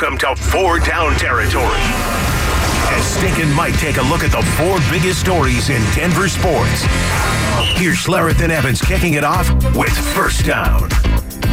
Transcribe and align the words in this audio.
Welcome 0.00 0.18
to 0.18 0.36
Four 0.36 0.78
Down 0.78 1.12
Territory. 1.16 1.80
As 2.94 3.04
Stink 3.04 3.40
and 3.40 3.52
Mike 3.52 3.76
take 3.78 3.96
a 3.96 4.02
look 4.02 4.22
at 4.22 4.30
the 4.30 4.42
four 4.52 4.78
biggest 4.92 5.18
stories 5.18 5.70
in 5.70 5.82
Denver 5.92 6.28
sports. 6.28 6.84
Here's 7.76 7.96
Schlereth 7.96 8.40
and 8.40 8.52
Evans 8.52 8.80
kicking 8.80 9.14
it 9.14 9.24
off 9.24 9.50
with 9.74 9.90
First 10.14 10.46
Down. 10.46 10.88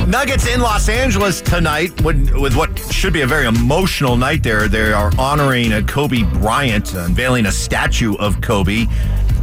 Nuggets 0.08 0.48
in 0.48 0.60
Los 0.60 0.90
Angeles 0.90 1.42
tonight 1.42 2.00
with, 2.04 2.36
with 2.36 2.56
what 2.56 2.78
should 2.92 3.14
be 3.14 3.22
a 3.22 3.28
very 3.28 3.48
emotional 3.48 4.16
night 4.16 4.44
there. 4.44 4.68
They 4.68 4.94
are 4.94 5.12
honoring 5.18 5.74
a 5.74 5.82
Kobe 5.82 6.22
Bryant, 6.22 6.94
unveiling 6.94 7.48
a 7.48 7.52
statue 7.52 8.16
of 8.18 8.42
Kobe. 8.42 8.86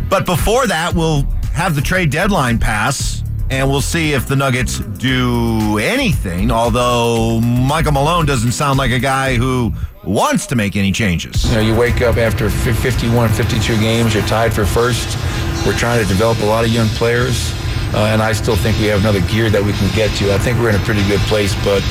But 0.08 0.26
before 0.26 0.68
that, 0.68 0.94
we'll 0.94 1.22
have 1.54 1.74
the 1.74 1.82
trade 1.82 2.10
deadline 2.10 2.56
pass 2.56 3.21
and 3.52 3.68
we'll 3.70 3.82
see 3.82 4.14
if 4.14 4.26
the 4.26 4.34
Nuggets 4.34 4.78
do 4.78 5.76
anything. 5.76 6.50
Although 6.50 7.38
Michael 7.42 7.92
Malone 7.92 8.24
doesn't 8.24 8.52
sound 8.52 8.78
like 8.78 8.90
a 8.90 8.98
guy 8.98 9.36
who 9.36 9.74
wants 10.04 10.46
to 10.46 10.56
make 10.56 10.74
any 10.74 10.90
changes. 10.90 11.44
You 11.50 11.56
know, 11.56 11.60
you 11.60 11.76
wake 11.76 12.00
up 12.00 12.16
after 12.16 12.48
51, 12.48 13.28
52 13.28 13.78
games, 13.78 14.14
you're 14.14 14.24
tied 14.24 14.54
for 14.54 14.64
first. 14.64 15.18
We're 15.66 15.76
trying 15.76 16.02
to 16.02 16.08
develop 16.08 16.40
a 16.40 16.46
lot 16.46 16.64
of 16.64 16.70
young 16.70 16.88
players. 16.96 17.52
Uh, 17.92 18.08
and 18.08 18.22
I 18.22 18.32
still 18.32 18.56
think 18.56 18.78
we 18.78 18.86
have 18.86 19.00
another 19.00 19.20
gear 19.28 19.50
that 19.50 19.62
we 19.62 19.74
can 19.74 19.94
get 19.94 20.08
to. 20.16 20.32
I 20.32 20.38
think 20.38 20.58
we're 20.58 20.70
in 20.70 20.76
a 20.76 20.84
pretty 20.88 21.06
good 21.06 21.20
place, 21.28 21.54
but 21.56 21.84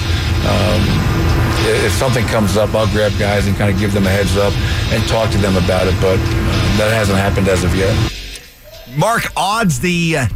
um, 0.49 0.81
if 1.85 1.91
something 1.91 2.25
comes 2.25 2.57
up, 2.57 2.73
I'll 2.73 2.89
grab 2.89 3.11
guys 3.19 3.45
and 3.45 3.55
kind 3.55 3.71
of 3.71 3.80
give 3.80 3.93
them 3.93 4.07
a 4.07 4.09
heads 4.09 4.35
up 4.35 4.52
and 4.89 5.07
talk 5.07 5.30
to 5.30 5.38
them 5.38 5.55
about 5.57 5.85
it. 5.85 5.93
But 6.02 6.17
uh, 6.17 6.77
that 6.81 6.89
hasn't 6.91 7.19
happened 7.19 7.47
as 7.47 7.63
of 7.63 7.75
yet. 7.75 7.93
Mark, 8.97 9.31
odds 9.38 9.80
the 9.80 10.17
uh, 10.17 10.27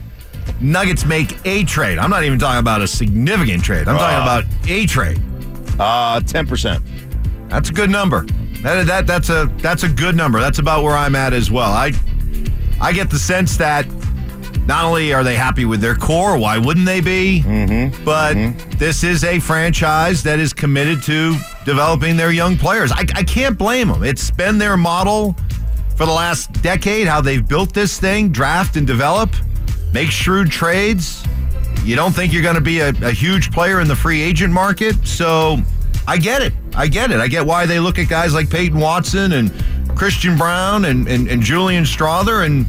Nuggets 0.61 1.05
make 1.05 1.37
a 1.45 1.63
trade. 1.65 1.97
I'm 1.97 2.09
not 2.09 2.23
even 2.23 2.39
talking 2.39 2.59
about 2.59 2.81
a 2.81 2.87
significant 2.87 3.63
trade. 3.63 3.87
I'm 3.87 3.97
talking 3.97 4.17
Uh. 4.19 4.21
about 4.21 4.43
a 4.69 4.85
trade. 4.85 5.21
Uh, 5.79 6.19
ten 6.21 6.47
percent. 6.47 6.83
That's 7.49 7.69
a 7.69 7.73
good 7.73 7.89
number. 7.89 8.25
That, 8.61 8.87
that 8.87 9.05
that's 9.07 9.29
a 9.29 9.51
that's 9.57 9.83
a 9.83 9.89
good 9.89 10.15
number. 10.15 10.39
That's 10.39 10.59
about 10.59 10.83
where 10.83 10.95
I'm 10.95 11.15
at 11.15 11.33
as 11.33 11.51
well. 11.51 11.71
I 11.71 11.91
I 12.81 12.93
get 12.93 13.09
the 13.09 13.19
sense 13.19 13.57
that 13.57 13.85
not 14.65 14.85
only 14.85 15.13
are 15.13 15.23
they 15.23 15.35
happy 15.35 15.65
with 15.65 15.79
their 15.81 15.93
core, 15.95 16.37
why 16.39 16.57
wouldn't 16.57 16.85
they 16.87 16.99
be? 17.01 17.43
Mm-hmm. 17.45 18.03
But 18.03 18.33
this 18.79 19.03
is 19.03 19.23
a 19.23 19.39
franchise 19.39 20.23
that 20.23 20.39
is 20.39 20.53
committed 20.53 21.03
to 21.03 21.35
developing 21.65 22.17
their 22.17 22.31
young 22.31 22.57
players. 22.57 22.91
I, 22.91 23.01
I 23.15 23.23
can't 23.23 23.57
blame 23.57 23.89
them. 23.89 24.03
It's 24.03 24.31
been 24.31 24.57
their 24.57 24.77
model 24.77 25.35
for 25.95 26.05
the 26.07 26.11
last 26.11 26.51
decade 26.63 27.07
how 27.07 27.21
they've 27.21 27.47
built 27.47 27.73
this 27.73 27.99
thing: 27.99 28.31
draft 28.31 28.75
and 28.77 28.87
develop, 28.87 29.35
make 29.95 30.11
shrewd 30.11 30.51
trades. 30.51 31.23
You 31.85 31.95
don't 31.95 32.11
think 32.11 32.33
you're 32.33 32.43
going 32.43 32.55
to 32.55 32.61
be 32.61 32.81
a, 32.81 32.89
a 32.89 33.11
huge 33.11 33.49
player 33.53 33.79
in 33.79 33.87
the 33.87 33.95
free 33.95 34.21
agent 34.21 34.51
market, 34.51 35.07
so 35.07 35.57
I 36.05 36.17
get 36.17 36.41
it. 36.41 36.51
I 36.75 36.87
get 36.87 37.11
it. 37.11 37.21
I 37.21 37.29
get 37.29 37.45
why 37.45 37.65
they 37.65 37.79
look 37.79 37.97
at 37.97 38.09
guys 38.09 38.33
like 38.33 38.49
Peyton 38.49 38.77
Watson 38.77 39.31
and 39.31 39.53
Christian 39.95 40.37
Braun 40.37 40.83
and, 40.83 41.07
and, 41.07 41.29
and 41.29 41.41
Julian 41.41 41.85
Strawther, 41.85 42.45
and 42.45 42.65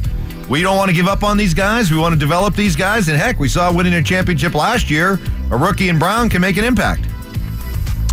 we 0.47 0.61
don't 0.61 0.77
want 0.77 0.89
to 0.89 0.95
give 0.95 1.09
up 1.09 1.21
on 1.21 1.35
these 1.35 1.53
guys. 1.53 1.91
We 1.91 1.97
want 1.97 2.13
to 2.13 2.19
develop 2.19 2.55
these 2.55 2.77
guys. 2.77 3.09
And 3.09 3.17
heck, 3.17 3.39
we 3.39 3.49
saw 3.49 3.73
winning 3.73 3.95
a 3.95 4.01
championship 4.01 4.55
last 4.55 4.89
year. 4.89 5.19
A 5.51 5.57
rookie 5.57 5.89
in 5.89 5.99
Braun 5.99 6.29
can 6.29 6.39
make 6.39 6.55
an 6.55 6.63
impact. 6.63 7.01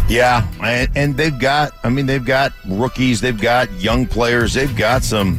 Yeah, 0.08 0.44
and, 0.60 0.90
and 0.96 1.16
they've 1.16 1.38
got. 1.38 1.72
I 1.84 1.88
mean, 1.88 2.06
they've 2.06 2.24
got 2.24 2.52
rookies. 2.66 3.20
They've 3.20 3.40
got 3.40 3.70
young 3.80 4.06
players. 4.06 4.54
They've 4.54 4.76
got 4.76 5.04
some, 5.04 5.38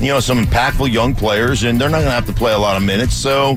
you 0.00 0.08
know, 0.08 0.20
some 0.20 0.44
impactful 0.44 0.92
young 0.92 1.14
players, 1.14 1.64
and 1.64 1.80
they're 1.80 1.88
not 1.88 1.98
going 1.98 2.08
to 2.08 2.12
have 2.12 2.26
to 2.26 2.32
play 2.32 2.52
a 2.52 2.58
lot 2.58 2.76
of 2.76 2.82
minutes. 2.82 3.14
So, 3.14 3.54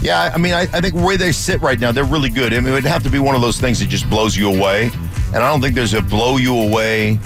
yeah, 0.00 0.30
I 0.34 0.38
mean, 0.38 0.54
I, 0.54 0.62
I 0.62 0.80
think 0.80 0.94
where 0.94 1.16
they 1.16 1.32
sit 1.32 1.60
right 1.60 1.78
now, 1.78 1.92
they're 1.92 2.04
really 2.04 2.30
good. 2.30 2.52
I 2.52 2.60
mean, 2.60 2.68
it 2.68 2.72
would 2.72 2.84
have 2.84 3.02
to 3.04 3.10
be 3.10 3.18
one 3.18 3.34
of 3.34 3.42
those 3.42 3.60
things 3.60 3.80
that 3.80 3.88
just 3.88 4.08
blows 4.08 4.36
you 4.36 4.48
away, 4.54 4.90
and 5.28 5.36
I 5.36 5.50
don't 5.50 5.60
think 5.60 5.74
there's 5.74 5.94
a 5.94 6.02
blow 6.02 6.36
you 6.36 6.56
away 6.56 7.18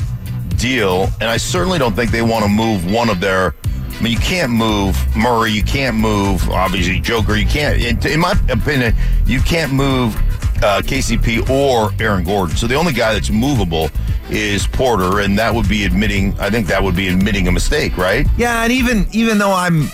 deal, 0.56 1.09
and 1.20 1.31
I 1.31 1.36
certainly 1.36 1.79
don't 1.79 1.95
think 1.95 2.11
they 2.11 2.23
want 2.23 2.45
to 2.45 2.51
move 2.51 2.91
one 2.91 3.09
of 3.09 3.20
their. 3.20 3.55
I 3.91 4.01
mean, 4.01 4.12
you 4.12 4.19
can't 4.19 4.53
move 4.53 4.97
Murray. 5.17 5.51
You 5.51 5.64
can't 5.64 5.96
move 5.96 6.48
obviously 6.51 7.01
Joker. 7.01 7.36
You 7.36 7.46
can't, 7.46 7.80
in, 7.80 8.07
in 8.07 8.20
my 8.20 8.35
opinion, 8.48 8.95
you 9.27 9.40
can't 9.40 9.73
move 9.73 10.17
uh, 10.63 10.80
KCP 10.83 11.48
or 11.51 11.91
Aaron 12.02 12.24
Gordon. 12.24 12.57
So 12.57 12.67
the 12.67 12.74
only 12.74 12.92
guy 12.92 13.13
that's 13.14 13.30
movable 13.30 13.91
is 14.30 14.67
Porter, 14.67 15.20
and 15.20 15.39
that 15.39 15.55
would 15.55 15.69
be 15.69 15.85
admitting. 15.85 16.39
I 16.39 16.51
think 16.51 16.67
that 16.69 16.83
would 16.83 16.96
be 16.96 17.08
admitting 17.08 17.48
a 17.48 17.52
mistake, 17.52 17.96
right? 17.96 18.27
Yeah, 18.36 18.63
and 18.63 18.73
even 18.73 19.07
even 19.13 19.39
though 19.39 19.52
I'm 19.52 19.89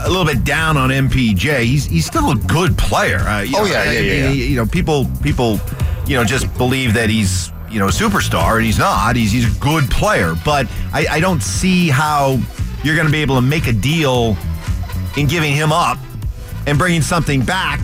a 0.00 0.08
little 0.08 0.24
bit 0.24 0.44
down 0.44 0.76
on 0.76 0.90
MPJ, 0.90 1.64
he's 1.64 1.86
he's 1.86 2.06
still 2.06 2.30
a 2.30 2.36
good 2.36 2.76
player. 2.78 3.18
Uh, 3.20 3.44
Oh, 3.54 3.62
know, 3.62 3.64
yeah, 3.64 3.84
yeah, 3.84 3.90
I- 3.90 3.92
yeah, 3.94 4.12
yeah. 4.24 4.30
You 4.30 4.56
know, 4.56 4.66
people 4.66 5.06
people 5.22 5.58
you 6.06 6.16
know 6.16 6.24
just 6.24 6.52
believe 6.58 6.94
that 6.94 7.08
he's 7.10 7.50
you 7.70 7.78
know 7.78 7.86
a 7.88 7.92
superstar, 7.92 8.56
and 8.56 8.64
he's 8.66 8.78
not. 8.78 9.16
He's 9.16 9.32
he's 9.32 9.56
a 9.56 9.60
good 9.60 9.90
player, 9.90 10.34
but 10.44 10.66
I, 10.92 11.06
I 11.12 11.20
don't 11.20 11.42
see 11.42 11.88
how 11.88 12.38
you're 12.84 12.94
going 12.94 13.06
to 13.06 13.12
be 13.12 13.22
able 13.22 13.34
to 13.36 13.42
make 13.42 13.66
a 13.66 13.72
deal 13.72 14.36
in 15.16 15.26
giving 15.26 15.52
him 15.54 15.72
up 15.72 15.98
and 16.66 16.78
bringing 16.78 17.02
something 17.02 17.42
back 17.44 17.80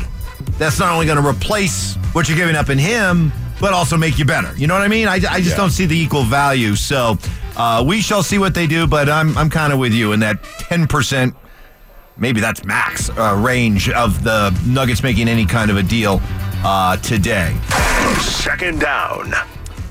that's 0.59 0.79
not 0.79 0.93
only 0.93 1.07
going 1.07 1.21
to 1.23 1.27
replace 1.29 1.95
what 2.13 2.29
you're 2.29 2.39
giving 2.39 2.57
up 2.57 2.71
in 2.71 2.79
him, 2.79 3.33
but 3.61 3.73
also 3.73 3.97
make 3.97 4.19
you 4.19 4.25
better. 4.25 4.55
You 4.57 4.67
know 4.67 4.75
what 4.75 4.83
I 4.83 4.89
mean? 4.89 5.09
I, 5.09 5.15
I 5.15 5.19
just 5.41 5.51
Yeah. 5.51 5.57
don't 5.57 5.71
see 5.71 5.87
the 5.87 5.97
equal 5.99 6.23
value. 6.25 6.75
So 6.77 7.19
uh, 7.57 7.85
we 7.87 8.01
shall 8.01 8.23
see 8.23 8.39
what 8.39 8.55
they 8.55 8.67
do, 8.67 8.87
but 8.87 9.09
I'm, 9.09 9.37
I'm 9.39 9.51
kind 9.51 9.73
of 9.73 9.79
with 9.79 9.93
you 9.93 10.13
in 10.13 10.21
that 10.21 10.43
10%, 10.43 11.35
maybe 12.17 12.41
that's 12.41 12.65
max 12.65 13.11
uh, 13.11 13.35
range 13.45 13.89
of 13.91 14.23
the 14.25 14.51
Nuggets 14.67 15.03
making 15.03 15.29
any 15.29 15.47
kind 15.47 15.71
of 15.71 15.77
a 15.77 15.83
deal 15.83 16.21
uh, 16.65 16.97
today. 16.99 17.57
Second 18.21 18.81
down. 18.81 19.33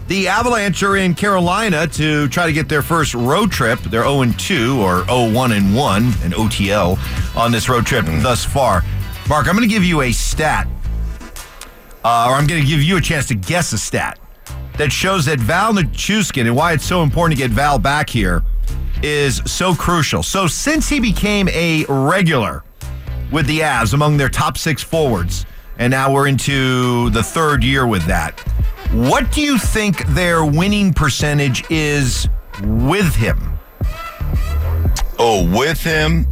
The 0.08 0.28
Avalanche 0.28 0.84
are 0.84 0.98
in 0.98 1.14
Carolina 1.16 1.88
to 1.88 2.28
try 2.28 2.46
to 2.46 2.52
get 2.54 2.68
their 2.68 2.82
first 2.82 3.14
road 3.14 3.52
trip. 3.52 3.80
They're 3.80 4.04
0 4.04 4.26
2 4.38 4.82
or 4.82 5.06
0 5.06 5.32
1 5.32 5.52
and 5.54 5.74
1, 5.76 6.04
an 6.04 6.32
OTL 6.34 7.36
on 7.38 7.52
this 7.54 7.70
road 7.70 7.86
trip 7.86 8.06
thus 8.06 8.44
far. 8.44 8.84
Mark, 9.30 9.48
I'm 9.48 9.56
going 9.56 9.68
to 9.68 9.74
give 9.74 9.86
you 9.86 10.02
a 10.02 10.12
stat, 10.12 10.68
uh, 12.04 12.28
or 12.30 12.36
I'm 12.36 12.46
going 12.46 12.62
to 12.62 12.68
give 12.68 12.84
you 12.84 12.98
a 12.98 13.02
chance 13.02 13.28
to 13.28 13.36
guess 13.36 13.72
a 13.72 13.78
stat 13.78 14.20
that 14.78 14.92
shows 14.92 15.26
that 15.26 15.40
Val 15.40 15.74
Nichushkin 15.74 16.42
and 16.42 16.56
why 16.56 16.74
it's 16.74 16.86
so 16.86 17.04
important 17.04 17.40
to 17.40 17.48
get 17.48 17.52
Val 17.52 17.80
back 17.80 18.10
here 18.10 18.44
is 19.02 19.42
so 19.46 19.74
crucial. 19.74 20.24
So, 20.24 20.46
since 20.48 20.90
he 20.90 21.00
became 21.00 21.48
a 21.50 21.86
regular 21.88 22.64
with 23.32 23.48
the 23.48 23.62
Avs 23.62 23.94
among 23.94 24.18
their 24.18 24.30
top 24.30 24.58
six 24.58 24.84
forwards, 24.84 25.46
and 25.78 25.90
now 25.92 26.12
we're 26.12 26.28
into 26.28 27.10
the 27.12 27.24
third 27.24 27.64
year 27.64 27.88
with 27.88 28.06
that. 28.06 28.40
What 28.92 29.32
do 29.32 29.42
you 29.42 29.58
think 29.58 30.06
their 30.08 30.46
winning 30.46 30.94
percentage 30.94 31.64
is 31.72 32.28
with 32.62 33.16
him? 33.16 33.58
Oh, 35.18 35.50
with 35.58 35.82
him, 35.82 36.28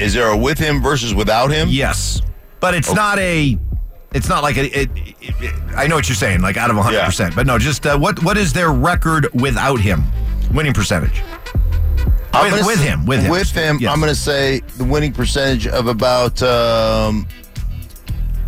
is 0.00 0.14
there 0.14 0.28
a 0.28 0.36
with 0.36 0.58
him 0.58 0.82
versus 0.82 1.14
without 1.14 1.50
him? 1.50 1.68
Yes, 1.70 2.22
but 2.60 2.74
it's 2.74 2.92
not 2.94 3.18
a. 3.18 3.58
It's 4.12 4.28
not 4.28 4.42
like 4.42 4.56
a. 4.56 4.64
It, 4.64 4.90
it, 4.94 5.14
it- 5.40 5.54
I 5.76 5.86
know 5.86 5.96
what 5.96 6.08
you're 6.08 6.16
saying, 6.16 6.40
like 6.40 6.56
out 6.56 6.70
of 6.70 6.76
100, 6.76 7.04
percent 7.04 7.34
but 7.36 7.46
no, 7.46 7.58
just 7.58 7.84
uh, 7.86 7.98
what 7.98 8.22
what 8.22 8.36
is 8.38 8.52
their 8.52 8.72
record 8.72 9.28
without 9.34 9.78
him? 9.80 10.04
Winning 10.54 10.72
percentage. 10.72 11.22
I'm 12.32 12.52
With- 12.52 12.66
with 12.66 12.78
say- 12.78 12.86
him, 12.88 13.06
with 13.06 13.20
him. 13.22 13.30
with 13.30 13.50
him. 13.50 13.78
Yes. 13.80 13.92
I'm 13.92 14.00
going 14.00 14.12
to 14.12 14.18
say 14.18 14.60
the 14.78 14.84
winning 14.84 15.12
percentage 15.12 15.66
of 15.66 15.86
about. 15.86 16.42
Um, 16.42 17.26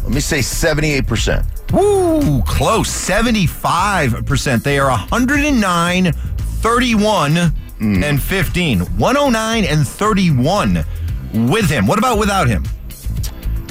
let 0.05 0.13
me 0.15 0.21
say 0.21 0.41
78 0.41 1.07
percent. 1.07 1.45
Woo, 1.73 2.41
close. 2.43 2.89
75%. 2.89 4.63
They 4.63 4.79
are 4.79 4.89
109, 4.91 6.13
31, 6.13 7.37
and 7.81 8.23
15. 8.23 8.79
109 8.81 9.65
and 9.65 9.87
31 9.87 10.85
with 11.33 11.69
him. 11.69 11.87
What 11.87 11.99
about 11.99 12.19
without 12.19 12.47
him? 12.49 12.65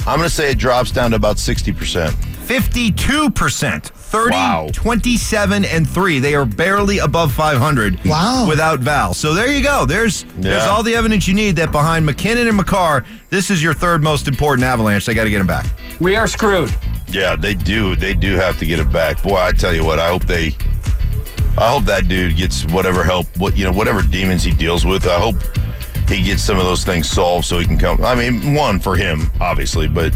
I'm 0.06 0.16
going 0.18 0.28
to 0.28 0.34
say 0.34 0.50
it 0.50 0.58
drops 0.58 0.90
down 0.90 1.10
to 1.10 1.16
about 1.16 1.38
60 1.38 1.72
percent. 1.72 2.14
52%. 2.14 3.92
30, 4.08 4.30
Wow. 4.34 4.68
27, 4.72 5.62
27, 5.62 5.64
and 5.66 5.86
3. 5.86 6.18
They 6.18 6.34
are 6.34 6.46
barely 6.46 6.96
above 6.98 7.30
500 7.32 8.02
Wow. 8.06 8.46
without 8.48 8.80
Val. 8.80 9.12
So 9.12 9.34
there 9.34 9.52
you 9.52 9.62
go. 9.62 9.84
There's 9.84 10.24
there's 10.38 10.62
all 10.62 10.82
the 10.82 10.94
evidence 10.94 11.28
you 11.28 11.34
need 11.34 11.56
that 11.56 11.70
behind 11.72 12.06
MacKinnon 12.06 12.48
and 12.48 12.56
Makar, 12.56 13.04
this 13.28 13.50
is 13.50 13.62
your 13.62 13.74
third 13.74 14.02
most 14.02 14.26
important 14.26 14.64
avalanche. 14.64 15.04
They 15.04 15.12
got 15.12 15.24
to 15.24 15.30
get 15.30 15.42
him 15.42 15.46
back. 15.46 15.66
We 16.00 16.16
are 16.16 16.26
screwed. 16.26 16.74
Yeah, 17.08 17.36
they 17.36 17.52
do. 17.52 17.96
They 17.96 18.14
do 18.14 18.34
have 18.36 18.58
to 18.60 18.66
get 18.66 18.78
it 18.78 18.90
back. 18.90 19.22
Boy, 19.22 19.36
I 19.36 19.52
tell 19.52 19.74
you 19.74 19.84
what. 19.84 19.98
I 19.98 20.08
hope 20.08 20.24
they. 20.24 20.56
I 21.58 21.68
hope 21.70 21.84
that 21.84 22.08
dude 22.08 22.34
gets 22.36 22.64
whatever 22.66 23.04
help. 23.04 23.26
What 23.36 23.58
you 23.58 23.64
know, 23.66 23.72
whatever 23.72 24.00
demons 24.00 24.42
he 24.42 24.52
deals 24.52 24.86
with. 24.86 25.06
I 25.06 25.18
hope 25.20 25.36
he 26.08 26.22
gets 26.22 26.42
some 26.42 26.58
of 26.58 26.64
those 26.64 26.84
things 26.84 27.08
solved 27.08 27.44
so 27.44 27.58
he 27.58 27.66
can 27.66 27.78
come. 27.78 28.02
I 28.02 28.14
mean, 28.14 28.54
one 28.54 28.80
for 28.80 28.96
him, 28.96 29.30
obviously, 29.40 29.88
but 29.88 30.14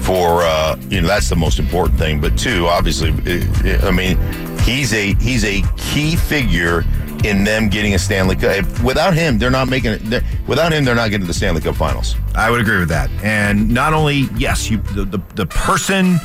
for 0.00 0.42
uh, 0.42 0.76
you 0.88 1.00
know 1.00 1.06
that's 1.06 1.28
the 1.28 1.36
most 1.36 1.58
important 1.58 1.98
thing. 1.98 2.20
But 2.20 2.38
two, 2.38 2.66
obviously, 2.66 3.10
eh, 3.26 3.78
I 3.82 3.90
mean, 3.90 4.18
he's 4.60 4.92
a 4.92 5.14
he's 5.14 5.44
a 5.44 5.62
key 5.76 6.16
figure 6.16 6.84
in 7.24 7.44
them 7.44 7.68
getting 7.68 7.94
a 7.94 7.98
Stanley 7.98 8.36
Cup. 8.36 8.64
Without 8.82 9.14
him, 9.14 9.38
they're 9.38 9.50
not 9.50 9.68
making 9.68 9.92
it. 9.92 10.24
Without 10.46 10.72
him, 10.72 10.84
they're 10.84 10.94
not 10.94 11.10
getting 11.10 11.22
to 11.22 11.26
the 11.26 11.34
Stanley 11.34 11.60
Cup 11.60 11.76
Finals. 11.76 12.16
I 12.34 12.50
would 12.50 12.60
agree 12.60 12.78
with 12.78 12.88
that. 12.88 13.10
And 13.22 13.68
not 13.68 13.92
only, 13.92 14.28
yes, 14.36 14.70
you 14.70 14.78
the, 14.78 15.04
the, 15.04 15.20
the 15.34 15.46
person 15.46 16.18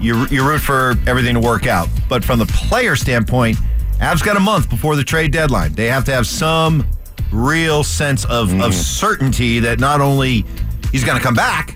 you 0.00 0.26
you 0.26 0.46
root 0.46 0.60
for 0.60 0.94
everything 1.06 1.34
to 1.34 1.40
work 1.40 1.66
out. 1.66 1.88
But 2.08 2.24
from 2.24 2.38
the 2.38 2.46
player 2.46 2.96
standpoint, 2.96 3.58
Avs 3.98 4.24
got 4.24 4.36
a 4.36 4.40
month 4.40 4.68
before 4.68 4.96
the 4.96 5.04
trade 5.04 5.32
deadline. 5.32 5.72
They 5.74 5.86
have 5.86 6.04
to 6.06 6.12
have 6.12 6.26
some 6.26 6.86
real 7.32 7.84
sense 7.84 8.24
of, 8.26 8.58
of 8.60 8.74
certainty 8.74 9.60
that 9.60 9.80
not 9.80 10.00
only 10.00 10.44
he's 10.92 11.04
going 11.04 11.16
to 11.16 11.22
come 11.22 11.34
back, 11.34 11.74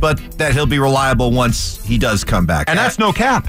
but 0.00 0.18
that 0.38 0.52
he'll 0.52 0.66
be 0.66 0.78
reliable 0.78 1.30
once 1.30 1.82
he 1.84 1.96
does 1.96 2.24
come 2.24 2.44
back. 2.44 2.68
And 2.68 2.78
that's 2.78 2.98
no 2.98 3.12
cap. 3.12 3.48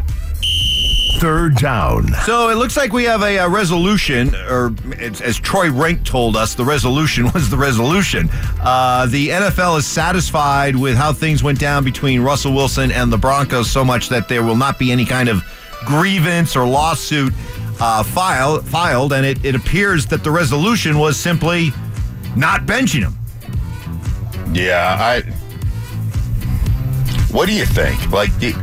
Third 1.17 1.55
down. 1.55 2.07
So 2.25 2.49
it 2.49 2.55
looks 2.55 2.75
like 2.75 2.91
we 2.91 3.05
have 3.05 3.21
a, 3.21 3.39
uh 3.39 3.47
resolution, 3.49 4.35
or 4.35 4.75
as, 4.99 5.21
as 5.21 5.37
Troy 5.37 5.71
Renck 5.71 6.03
told 6.03 6.35
us, 6.35 6.53
the 6.53 6.65
resolution 6.65 7.31
was 7.33 7.49
the 7.49 7.57
resolution. 7.57 8.29
Uh, 8.61 9.05
the 9.07 9.29
NFL 9.29 9.79
is 9.79 9.85
satisfied 9.87 10.75
with 10.75 10.95
how 10.95 11.13
things 11.13 11.41
went 11.41 11.59
down 11.59 11.83
between 11.83 12.21
Russell 12.21 12.53
Wilson 12.53 12.91
and 12.91 13.11
the 13.11 13.17
Broncos 13.17 13.71
so 13.71 13.85
much 13.85 14.09
that 14.09 14.27
there 14.27 14.43
will 14.43 14.55
not 14.55 14.77
be 14.77 14.91
any 14.91 15.05
kind 15.05 15.29
of 15.29 15.43
grievance 15.85 16.55
or 16.55 16.65
lawsuit 16.67 17.33
uh, 17.83 18.01
file, 18.01 18.61
filed, 18.61 19.11
and 19.11 19.25
it, 19.25 19.43
it 19.43 19.55
appears 19.55 20.05
that 20.05 20.23
the 20.23 20.31
resolution 20.31 20.97
was 20.97 21.17
simply 21.17 21.73
not 22.33 22.61
benching 22.61 23.01
him. 23.01 23.13
Yeah, 24.55 24.95
I. 24.97 25.21
What 27.33 27.47
do 27.47 27.53
you 27.53 27.65
think? 27.65 28.09
Like, 28.09 28.37
do, 28.39 28.53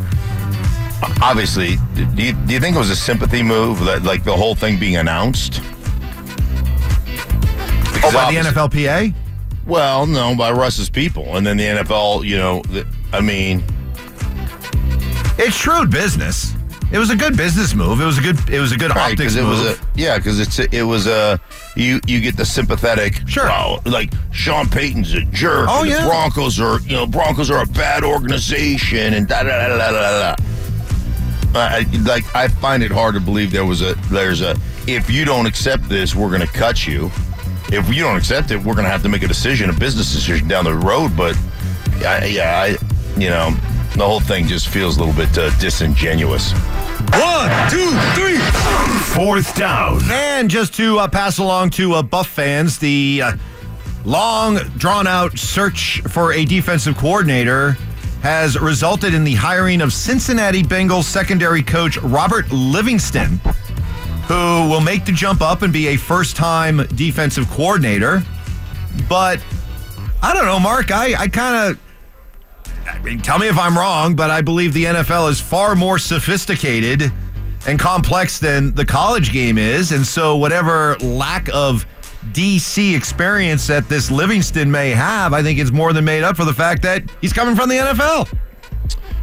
obviously, 1.21 1.77
do 1.95 2.23
you, 2.23 2.33
do 2.33 2.55
you 2.55 2.61
think 2.61 2.77
it 2.77 2.79
was 2.79 2.89
a 2.89 2.97
sympathy 2.97 3.43
move 3.43 3.85
that, 3.85 4.05
like, 4.05 4.25
the 4.25 4.35
whole 4.35 4.55
thing 4.55 4.79
being 4.79 4.97
announced? 4.97 5.61
Oh, 8.03 8.11
by 8.15 8.33
the 8.33 8.39
NFLPA? 8.39 9.15
Well, 9.67 10.07
no, 10.07 10.35
by 10.35 10.51
Russ's 10.51 10.89
people, 10.89 11.37
and 11.37 11.47
then 11.47 11.59
the 11.59 11.65
NFL. 11.65 12.25
You 12.25 12.39
know, 12.39 12.63
the, 12.63 12.87
I 13.13 13.21
mean, 13.21 13.63
It's 15.37 15.55
shrewd 15.55 15.91
business. 15.91 16.55
It 16.93 16.99
was 16.99 17.11
a 17.11 17.17
good 17.17 17.37
business 17.37 17.73
move. 17.75 18.01
It 18.01 18.05
was 18.05 18.19
a 18.19 18.21
good. 18.21 18.51
It 18.51 18.59
was 18.59 18.73
a 18.73 18.77
good 18.77 18.91
right? 18.97 19.13
optics 19.13 19.37
it 19.37 19.43
move. 19.43 19.51
was 19.61 19.79
a 19.79 19.81
yeah, 19.95 20.17
because 20.19 20.41
it's 20.41 20.59
a, 20.59 20.75
it 20.75 20.83
was 20.83 21.07
a 21.07 21.39
you 21.77 22.01
you 22.07 22.21
get 22.21 22.37
the 22.37 22.45
sympathetic. 22.45 23.21
Sure. 23.29 23.45
wow, 23.45 23.81
like 23.87 24.11
Sean 24.33 24.69
Payton's 24.69 25.15
a 25.15 25.23
jerk. 25.27 25.69
Oh, 25.71 25.83
and 25.83 25.91
yeah. 25.91 26.03
The 26.03 26.09
Broncos 26.09 26.59
are 26.59 26.81
you 26.81 26.97
know 26.97 27.07
Broncos 27.07 27.49
are 27.51 27.63
a 27.63 27.67
bad 27.67 28.03
organization 28.03 29.15
and 29.15 29.29
da 29.29 29.45
da 29.45 29.69
da 29.69 29.77
da 29.79 29.91
da 29.93 30.35
da. 30.37 30.45
I, 31.55 31.79
I- 31.93 31.97
like 32.03 32.35
I 32.35 32.49
find 32.49 32.83
it 32.83 32.91
hard 32.91 33.15
to 33.15 33.21
believe 33.21 33.53
there 33.53 33.65
was 33.65 33.83
a 33.83 33.95
there's 34.11 34.41
a 34.41 34.57
if 34.89 35.09
you 35.09 35.25
don't 35.25 35.47
accept 35.47 35.89
this 35.89 36.15
we're 36.17 36.29
going 36.29 36.41
to 36.41 36.47
cut 36.49 36.87
you. 36.89 37.11
If 37.73 37.89
you 37.95 38.03
don't 38.03 38.17
accept 38.17 38.51
it, 38.51 38.57
we're 38.57 38.75
going 38.75 38.85
to 38.87 38.91
have 38.91 39.03
to 39.05 39.09
make 39.09 39.23
a 39.23 39.29
decision, 39.29 39.71
a 39.71 39.73
business 39.73 40.13
decision 40.13 40.49
down 40.49 40.65
the 40.65 40.75
road. 40.75 41.17
But 41.17 41.37
I, 42.05 42.25
yeah, 42.25 42.59
I 42.61 42.67
you 43.21 43.31
know 43.31 43.51
the 43.95 44.05
whole 44.05 44.19
thing 44.21 44.47
just 44.49 44.69
feels 44.69 44.97
a 44.97 45.05
little 45.05 45.15
bit 45.15 45.37
uh, 45.39 45.57
disingenuous. 45.61 46.53
One, 47.13 47.71
two, 47.71 47.91
three. 48.15 48.39
Fourth 49.15 49.55
down. 49.57 50.01
And 50.11 50.49
just 50.49 50.75
to 50.75 50.99
uh, 50.99 51.09
pass 51.09 51.39
along 51.39 51.71
to 51.71 51.95
uh, 51.95 52.03
Buff 52.03 52.29
fans, 52.29 52.79
the 52.79 53.23
uh, 53.25 53.33
long, 54.05 54.57
drawn 54.77 55.07
out 55.07 55.39
search 55.39 56.01
for 56.03 56.33
a 56.33 56.45
defensive 56.45 56.97
coordinator 56.97 57.77
has 58.23 58.59
resulted 58.59 59.15
in 59.15 59.25
the 59.25 59.35
hiring 59.35 59.81
of 59.81 59.93
Cincinnati 59.93 60.63
Bengals 60.63 61.05
secondary 61.05 61.63
coach 61.63 61.97
Robert 61.99 62.51
Livingston, 62.53 63.41
who 64.29 64.69
will 64.69 64.81
make 64.83 65.05
the 65.05 65.13
jump 65.13 65.41
up 65.41 65.63
and 65.63 65.73
be 65.73 65.89
a 65.89 65.97
first 65.97 66.37
time 66.37 66.87
defensive 66.95 67.49
coordinator. 67.51 68.23
But 69.09 69.43
I 70.23 70.35
don't 70.35 70.45
know, 70.45 70.61
Mark. 70.61 70.91
I, 70.91 71.15
I 71.15 71.29
kind 71.29 71.73
of. 71.73 71.81
I 72.91 72.99
mean, 73.03 73.21
tell 73.21 73.39
me 73.39 73.49
if 73.49 73.57
I'm 73.57 73.77
wrong, 73.77 74.15
but 74.15 74.31
I 74.31 74.41
believe 74.41 74.73
the 74.73 74.85
NFL 74.85 75.31
is 75.31 75.41
far 75.41 75.77
more 75.77 75.99
sophisticated 75.99 77.13
and 77.67 77.79
complex 77.79 78.39
than 78.39 78.75
the 78.75 78.85
college 78.85 79.33
game 79.33 79.59
is. 79.59 79.93
And 79.93 80.05
so, 80.05 80.37
whatever 80.37 80.97
lack 80.97 81.49
of 81.55 81.87
DC 82.33 82.97
experience 82.97 83.67
that 83.69 83.89
this 83.89 84.11
Livingston 84.11 84.71
may 84.71 84.91
have, 84.91 85.33
I 85.33 85.43
think 85.43 85.59
is 85.59 85.73
more 85.73 85.93
than 85.93 86.05
made 86.05 86.23
up 86.23 86.37
for 86.37 86.45
the 86.45 86.53
fact 86.53 86.83
that 86.83 87.05
he's 87.21 87.33
coming 87.33 87.55
from 87.55 87.69
the 87.69 87.77
NFL. 87.77 88.37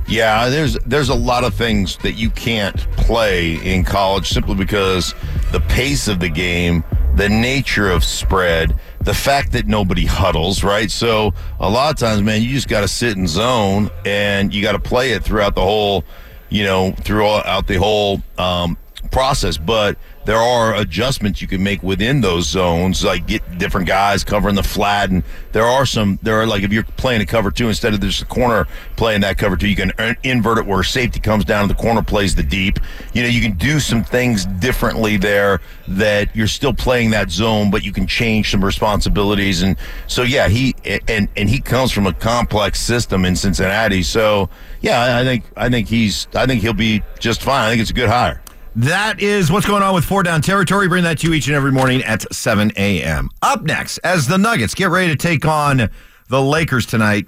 Yeah, 0.07 0.47
there's 0.47 0.75
there's 0.85 1.09
a 1.09 1.15
lot 1.15 1.43
of 1.43 1.53
things 1.53 1.97
that 1.97 2.13
you 2.13 2.29
can't 2.29 2.77
play 2.91 3.55
in 3.55 3.83
college 3.83 4.29
simply 4.29 4.55
because 4.55 5.13
the 5.51 5.59
pace 5.59 6.07
of 6.07 6.21
the 6.21 6.29
game, 6.29 6.83
the 7.17 7.27
nature 7.27 7.89
of 7.89 8.03
spread, 8.03 8.79
the 9.01 9.13
fact 9.13 9.51
that 9.53 9.65
nobody 9.65 10.05
huddles, 10.05 10.63
right? 10.63 10.91
So 10.91 11.33
a 11.59 11.69
lot 11.69 11.91
of 11.91 11.97
times, 11.97 12.21
man, 12.21 12.43
you 12.43 12.49
just 12.49 12.67
got 12.67 12.81
to 12.81 12.87
sit 12.87 13.17
in 13.17 13.27
zone 13.27 13.89
and 14.05 14.53
you 14.53 14.61
got 14.61 14.73
to 14.73 14.79
play 14.79 15.11
it 15.11 15.23
throughout 15.23 15.55
the 15.55 15.61
whole, 15.61 16.03
you 16.49 16.63
know, 16.63 16.91
throughout 16.91 17.65
the 17.65 17.77
whole 17.77 18.21
um, 18.37 18.77
process. 19.09 19.57
But 19.57 19.97
there 20.27 20.37
are 20.37 20.75
adjustments 20.75 21.41
you 21.41 21.47
can 21.47 21.63
make 21.63 21.81
within 21.81 22.19
those 22.19 22.47
zones, 22.47 23.01
like 23.01 23.25
get 23.27 23.57
different 23.57 23.87
guys 23.87 24.25
covering 24.25 24.55
the 24.55 24.63
flat, 24.63 25.09
and 25.09 25.23
there 25.53 25.63
are 25.63 25.85
some. 25.85 26.19
There 26.21 26.41
are 26.41 26.45
like 26.45 26.63
if 26.63 26.73
you're 26.73 26.83
playing 26.83 27.21
a 27.21 27.25
cover 27.25 27.49
two 27.49 27.69
instead 27.69 27.93
of 27.93 28.01
just 28.01 28.19
the 28.19 28.25
corner 28.25 28.67
playing 28.97 29.21
that 29.21 29.37
cover 29.37 29.55
two, 29.55 29.69
you 29.69 29.75
can 29.77 29.93
invert 30.23 30.57
it 30.57 30.65
where 30.65 30.83
safety 30.83 31.21
comes 31.21 31.45
down 31.45 31.61
and 31.61 31.69
the 31.69 31.75
corner 31.75 32.03
plays 32.03 32.35
the 32.35 32.43
deep. 32.43 32.77
You 33.13 33.23
know, 33.23 33.29
you 33.29 33.39
can 33.39 33.53
do 33.53 33.79
some 33.79 34.03
things 34.03 34.45
differently 34.45 35.15
there 35.15 35.61
that 35.87 36.35
you're 36.35 36.47
still 36.47 36.73
playing 36.73 37.11
that 37.11 37.31
zone, 37.31 37.71
but 37.71 37.85
you 37.85 37.93
can 37.93 38.05
change 38.05 38.51
some 38.51 38.65
responsibilities. 38.65 39.61
And 39.61 39.77
so, 40.07 40.23
yeah, 40.23 40.49
he 40.49 40.75
and 41.07 41.29
and 41.37 41.49
he 41.49 41.61
comes 41.61 41.93
from 41.93 42.05
a 42.05 42.11
complex 42.11 42.81
system 42.81 43.23
in 43.23 43.37
Cincinnati. 43.37 44.03
So, 44.03 44.49
yeah, 44.81 45.17
I 45.17 45.23
think 45.23 45.45
I 45.55 45.69
think 45.69 45.87
he's 45.87 46.27
I 46.35 46.45
think 46.45 46.63
he'll 46.63 46.73
be 46.73 47.01
just 47.17 47.41
fine. 47.41 47.63
I 47.63 47.69
think 47.69 47.81
it's 47.81 47.91
a 47.91 47.93
good 47.93 48.09
hire. 48.09 48.41
That 48.77 49.21
is 49.21 49.51
what's 49.51 49.65
going 49.65 49.81
on 49.81 49.95
with 49.95 50.05
Four 50.05 50.21
Down 50.21 50.39
Territory. 50.39 50.87
Bring 50.87 51.03
that 51.03 51.17
to 51.19 51.27
you 51.27 51.33
each 51.33 51.47
and 51.47 51.55
every 51.55 51.71
morning 51.71 52.03
at 52.03 52.31
7 52.31 52.71
a.m. 52.77 53.29
Up 53.41 53.63
next, 53.63 53.97
as 54.03 54.27
the 54.27 54.37
Nuggets 54.37 54.75
get 54.75 54.91
ready 54.91 55.07
to 55.07 55.15
take 55.15 55.45
on 55.47 55.89
the 56.29 56.39
Lakers 56.39 56.85
tonight, 56.85 57.25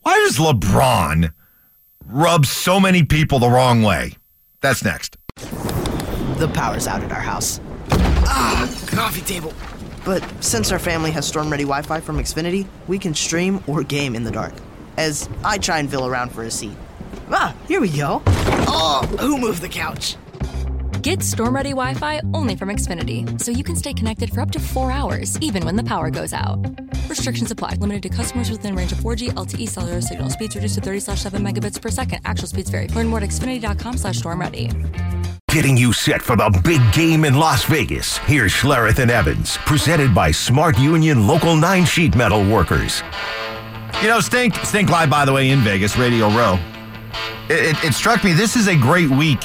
why 0.00 0.14
does 0.20 0.38
LeBron 0.38 1.30
rub 2.06 2.46
so 2.46 2.80
many 2.80 3.02
people 3.02 3.38
the 3.38 3.50
wrong 3.50 3.82
way? 3.82 4.14
That's 4.62 4.82
next. 4.82 5.18
The 5.36 6.50
power's 6.54 6.86
out 6.86 7.02
at 7.02 7.12
our 7.12 7.20
house. 7.20 7.60
Ah, 7.90 8.66
coffee 8.86 9.20
table. 9.20 9.52
But 10.06 10.24
since 10.42 10.72
our 10.72 10.78
family 10.78 11.10
has 11.10 11.28
storm 11.28 11.50
ready 11.50 11.64
Wi 11.64 11.82
Fi 11.82 12.00
from 12.00 12.16
Xfinity, 12.16 12.66
we 12.86 12.98
can 12.98 13.12
stream 13.12 13.62
or 13.66 13.82
game 13.82 14.14
in 14.14 14.24
the 14.24 14.30
dark. 14.30 14.54
As 14.96 15.28
I 15.44 15.58
try 15.58 15.80
and 15.80 15.90
fill 15.90 16.06
around 16.06 16.32
for 16.32 16.44
a 16.44 16.50
seat. 16.50 16.78
Ah, 17.30 17.54
here 17.66 17.82
we 17.82 17.90
go. 17.90 18.22
Oh, 18.26 19.06
who 19.20 19.36
moved 19.36 19.60
the 19.60 19.68
couch? 19.68 20.16
Get 21.02 21.22
storm 21.22 21.54
ready 21.54 21.70
Wi 21.70 21.94
Fi 21.94 22.20
only 22.34 22.56
from 22.56 22.70
Xfinity, 22.70 23.40
so 23.40 23.52
you 23.52 23.62
can 23.62 23.76
stay 23.76 23.92
connected 23.92 24.30
for 24.30 24.40
up 24.40 24.50
to 24.50 24.58
four 24.58 24.90
hours, 24.90 25.38
even 25.40 25.64
when 25.64 25.76
the 25.76 25.84
power 25.84 26.10
goes 26.10 26.32
out. 26.32 26.58
Restrictions 27.08 27.52
apply, 27.52 27.74
limited 27.74 28.02
to 28.02 28.08
customers 28.08 28.50
within 28.50 28.74
range 28.74 28.90
of 28.90 28.98
4G 28.98 29.30
LTE 29.34 29.68
cellular 29.68 30.00
signal. 30.00 30.28
Speeds 30.28 30.56
reduced 30.56 30.74
to 30.74 30.80
30 30.80 31.00
slash 31.00 31.20
7 31.20 31.40
megabits 31.40 31.80
per 31.80 31.88
second. 31.88 32.18
Actual 32.24 32.48
speeds 32.48 32.70
vary. 32.70 32.88
Learn 32.88 33.06
more 33.06 33.20
at 33.20 33.28
xfinity.com 33.28 33.96
slash 33.96 34.18
storm 34.18 34.40
ready. 34.40 34.70
Getting 35.50 35.76
you 35.76 35.92
set 35.92 36.20
for 36.20 36.34
the 36.34 36.50
big 36.64 36.80
game 36.92 37.24
in 37.24 37.34
Las 37.34 37.64
Vegas. 37.66 38.18
Here's 38.18 38.52
Schlereth 38.52 38.98
and 38.98 39.10
Evans, 39.10 39.56
presented 39.58 40.12
by 40.12 40.32
Smart 40.32 40.78
Union 40.80 41.28
Local 41.28 41.54
9 41.54 41.84
Sheet 41.84 42.16
Metal 42.16 42.44
Workers. 42.50 43.04
You 44.02 44.08
know, 44.08 44.18
Stink, 44.18 44.56
Stink 44.64 44.90
Live, 44.90 45.10
by 45.10 45.24
the 45.24 45.32
way, 45.32 45.50
in 45.50 45.60
Vegas, 45.60 45.96
Radio 45.96 46.28
Row. 46.30 46.58
It, 47.48 47.76
it, 47.76 47.84
it 47.84 47.94
struck 47.94 48.24
me 48.24 48.32
this 48.32 48.56
is 48.56 48.66
a 48.66 48.74
great 48.74 49.08
week 49.08 49.44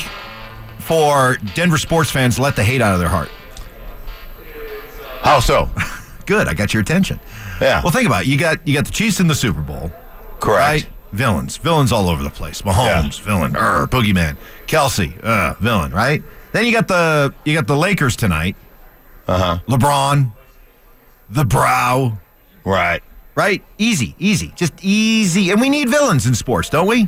for 0.83 1.37
Denver 1.55 1.77
sports 1.77 2.09
fans 2.11 2.37
let 2.39 2.55
the 2.55 2.63
hate 2.63 2.81
out 2.81 2.93
of 2.93 2.99
their 2.99 3.09
heart. 3.09 3.29
How 5.21 5.39
so? 5.39 5.69
Good, 6.25 6.47
I 6.47 6.53
got 6.53 6.73
your 6.73 6.81
attention. 6.81 7.19
Yeah. 7.61 7.81
Well, 7.83 7.91
think 7.91 8.05
about 8.07 8.23
it. 8.23 8.27
You 8.27 8.37
got 8.37 8.65
you 8.67 8.73
got 8.73 8.85
the 8.85 8.91
Chiefs 8.91 9.19
in 9.19 9.27
the 9.27 9.35
Super 9.35 9.61
Bowl, 9.61 9.91
Correct. 10.39 10.59
right? 10.83 10.89
Villains, 11.11 11.57
villains 11.57 11.91
all 11.91 12.09
over 12.09 12.23
the 12.23 12.29
place. 12.29 12.61
Mahomes, 12.63 13.21
villain, 13.21 13.55
er, 13.55 13.87
boogeyman. 13.87 14.35
Kelce, 14.67 15.17
uh, 15.23 15.53
villain, 15.59 15.91
right? 15.91 16.23
Then 16.53 16.65
you 16.65 16.71
got 16.71 16.87
the 16.87 17.33
you 17.45 17.53
got 17.53 17.67
the 17.67 17.75
Lakers 17.77 18.15
tonight. 18.15 18.55
Uh 19.27 19.37
huh. 19.37 19.59
LeBron, 19.67 20.31
the 21.29 21.45
Brow, 21.45 22.17
Right. 22.65 23.01
right? 23.35 23.63
Easy, 23.77 24.15
easy, 24.19 24.51
just 24.55 24.73
easy. 24.81 25.51
And 25.51 25.61
we 25.61 25.69
need 25.69 25.87
villains 25.89 26.25
in 26.25 26.35
sports, 26.35 26.69
don't 26.69 26.87
we? 26.87 27.07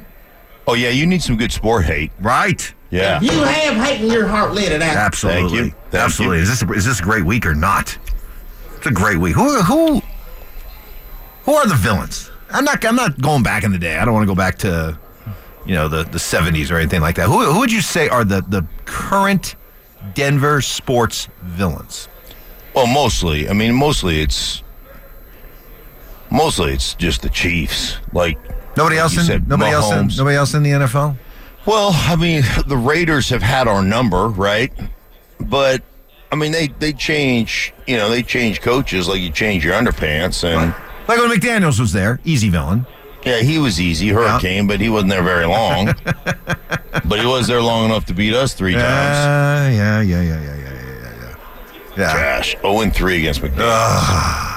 Oh 0.67 0.73
yeah, 0.73 0.89
you 0.89 1.05
need 1.05 1.21
some 1.21 1.37
good 1.37 1.51
sport 1.51 1.85
hate. 1.85 2.11
Right. 2.19 2.73
Yeah. 2.89 3.19
You 3.21 3.31
have 3.31 3.75
hate 3.75 4.01
in 4.01 4.11
your 4.11 4.27
heart, 4.27 4.53
let 4.53 4.71
it 4.71 4.81
out. 4.81 4.95
Absolutely. 4.95 5.41
Thank 5.41 5.53
you. 5.53 5.75
Thank 5.91 6.03
Absolutely. 6.03 6.37
you. 6.37 6.43
Is 6.43 6.49
this 6.49 6.61
a, 6.63 6.73
is 6.73 6.85
this 6.85 6.99
a 6.99 7.03
great 7.03 7.25
week 7.25 7.45
or 7.45 7.55
not? 7.55 7.97
It's 8.77 8.87
a 8.87 8.91
great 8.91 9.17
week. 9.17 9.35
Who 9.35 9.61
who 9.61 10.01
who 11.43 11.53
are 11.53 11.67
the 11.67 11.75
villains? 11.75 12.31
I'm 12.49 12.63
not 12.63 12.83
I'm 12.85 12.95
not 12.95 13.19
going 13.21 13.43
back 13.43 13.63
in 13.63 13.71
the 13.71 13.77
day. 13.77 13.97
I 13.97 14.05
don't 14.05 14.13
want 14.13 14.23
to 14.23 14.27
go 14.27 14.35
back 14.35 14.57
to 14.59 14.97
you 15.65 15.73
know 15.73 15.87
the 15.87 16.03
the 16.03 16.17
70s 16.17 16.71
or 16.71 16.77
anything 16.77 17.01
like 17.01 17.15
that. 17.15 17.27
Who 17.27 17.43
who 17.51 17.59
would 17.59 17.71
you 17.71 17.81
say 17.81 18.07
are 18.09 18.23
the 18.23 18.41
the 18.41 18.65
current 18.85 19.55
Denver 20.13 20.61
sports 20.61 21.27
villains? 21.41 22.07
Well, 22.73 22.87
mostly. 22.87 23.49
I 23.49 23.53
mean, 23.53 23.73
mostly 23.73 24.21
it's 24.21 24.61
mostly 26.29 26.73
it's 26.73 26.93
just 26.95 27.21
the 27.21 27.29
Chiefs. 27.29 27.97
Like 28.13 28.37
Nobody 28.77 28.97
else 28.97 29.17
in 29.17 29.47
nobody 29.47 29.71
Mahomes. 29.71 29.73
else 29.73 29.91
in 29.91 30.17
nobody 30.17 30.35
else 30.35 30.53
in 30.53 30.63
the 30.63 30.71
NFL? 30.71 31.17
Well, 31.65 31.91
I 31.93 32.15
mean, 32.15 32.43
the 32.67 32.77
Raiders 32.77 33.29
have 33.29 33.41
had 33.41 33.67
our 33.67 33.81
number, 33.81 34.27
right? 34.27 34.71
But 35.39 35.81
I 36.31 36.35
mean, 36.35 36.51
they 36.51 36.67
they 36.67 36.93
change, 36.93 37.73
you 37.87 37.97
know, 37.97 38.09
they 38.09 38.23
change 38.23 38.61
coaches 38.61 39.07
like 39.07 39.21
you 39.21 39.31
change 39.31 39.63
your 39.63 39.73
underpants 39.73 40.43
and 40.43 40.73
right. 40.73 41.07
like 41.07 41.19
when 41.19 41.29
McDaniels 41.29 41.79
was 41.79 41.93
there, 41.93 42.19
easy 42.23 42.49
villain. 42.49 42.85
Yeah, 43.25 43.39
he 43.39 43.57
was 43.57 43.81
easy, 43.81 44.09
Hurricane, 44.09 44.65
yeah. 44.65 44.67
but 44.67 44.79
he 44.79 44.87
wasn't 44.87 45.09
there 45.09 45.23
very 45.23 45.47
long. 45.47 45.87
but 47.05 47.19
he 47.19 47.25
was 47.25 47.47
there 47.47 47.61
long 47.61 47.85
enough 47.85 48.05
to 48.05 48.13
beat 48.13 48.35
us 48.35 48.53
three 48.53 48.73
times. 48.73 48.85
Uh, 48.85 49.71
yeah, 49.73 50.01
yeah, 50.01 50.21
yeah, 50.21 50.41
yeah, 50.41 50.55
yeah, 50.55 50.73
yeah, 50.73 51.13
yeah. 51.21 51.35
Yeah. 51.97 52.37
Gosh, 52.37 52.55
0 52.61 52.81
and 52.81 52.93
3 52.93 53.17
against 53.17 53.41
McDaniel. 53.41 54.54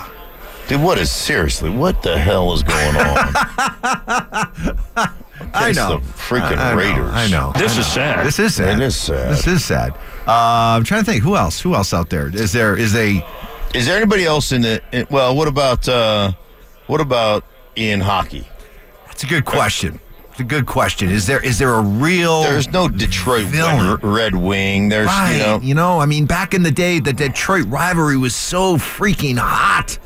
Dude, 0.68 0.82
what 0.82 0.98
is 0.98 1.10
seriously? 1.10 1.70
What 1.70 2.02
the 2.02 2.18
hell 2.18 2.52
is 2.52 2.62
going 2.62 2.96
on? 2.96 3.32
I 5.54 5.70
Against 5.70 5.80
know. 5.80 5.96
The 5.96 6.04
freaking 6.12 6.58
I, 6.58 6.72
I 6.72 6.74
know, 6.74 6.76
Raiders. 6.76 7.10
I 7.14 7.28
know. 7.28 7.52
This 7.56 7.76
I 7.76 7.80
is 7.80 7.86
sad. 7.86 8.26
This 8.26 8.38
is 8.38 8.54
sad. 8.54 8.78
It 8.78 8.84
is 8.84 8.94
sad. 8.94 9.32
This 9.32 9.46
is 9.46 9.64
sad. 9.64 9.92
Uh, 10.26 10.76
I'm 10.76 10.84
trying 10.84 11.04
to 11.04 11.10
think. 11.10 11.22
Who 11.22 11.36
else? 11.36 11.58
Who 11.58 11.74
else 11.74 11.94
out 11.94 12.10
there? 12.10 12.28
Is 12.28 12.52
there? 12.52 12.76
Is 12.76 12.94
a? 12.94 13.26
Is 13.74 13.86
there 13.86 13.96
anybody 13.96 14.26
else 14.26 14.52
in 14.52 14.60
the? 14.60 14.82
in- 14.92 15.06
well, 15.10 15.34
what 15.34 15.48
about 15.48 15.88
uh, 15.88 16.32
what 16.86 17.00
about 17.00 17.44
in 17.76 18.00
hockey? 18.00 18.46
That's 19.06 19.22
a 19.24 19.26
good 19.26 19.46
question. 19.46 19.98
It's 20.32 20.40
a 20.40 20.44
good 20.44 20.66
question. 20.66 21.08
Is 21.08 21.26
there? 21.26 21.42
Is 21.42 21.58
there 21.58 21.72
a 21.72 21.80
real? 21.80 22.42
There's 22.42 22.70
no 22.70 22.90
Detroit 22.90 23.46
Villain. 23.46 23.92
Red, 23.92 24.04
Red 24.04 24.34
Wing. 24.34 24.90
There's 24.90 25.06
right. 25.06 25.60
you 25.62 25.74
know. 25.74 25.98
I 25.98 26.04
mean, 26.04 26.26
back 26.26 26.52
in 26.52 26.62
the 26.62 26.70
day, 26.70 27.00
the 27.00 27.14
Detroit 27.14 27.64
rivalry 27.68 28.18
was 28.18 28.36
so 28.36 28.76
freaking 28.76 29.38
hot. 29.38 29.98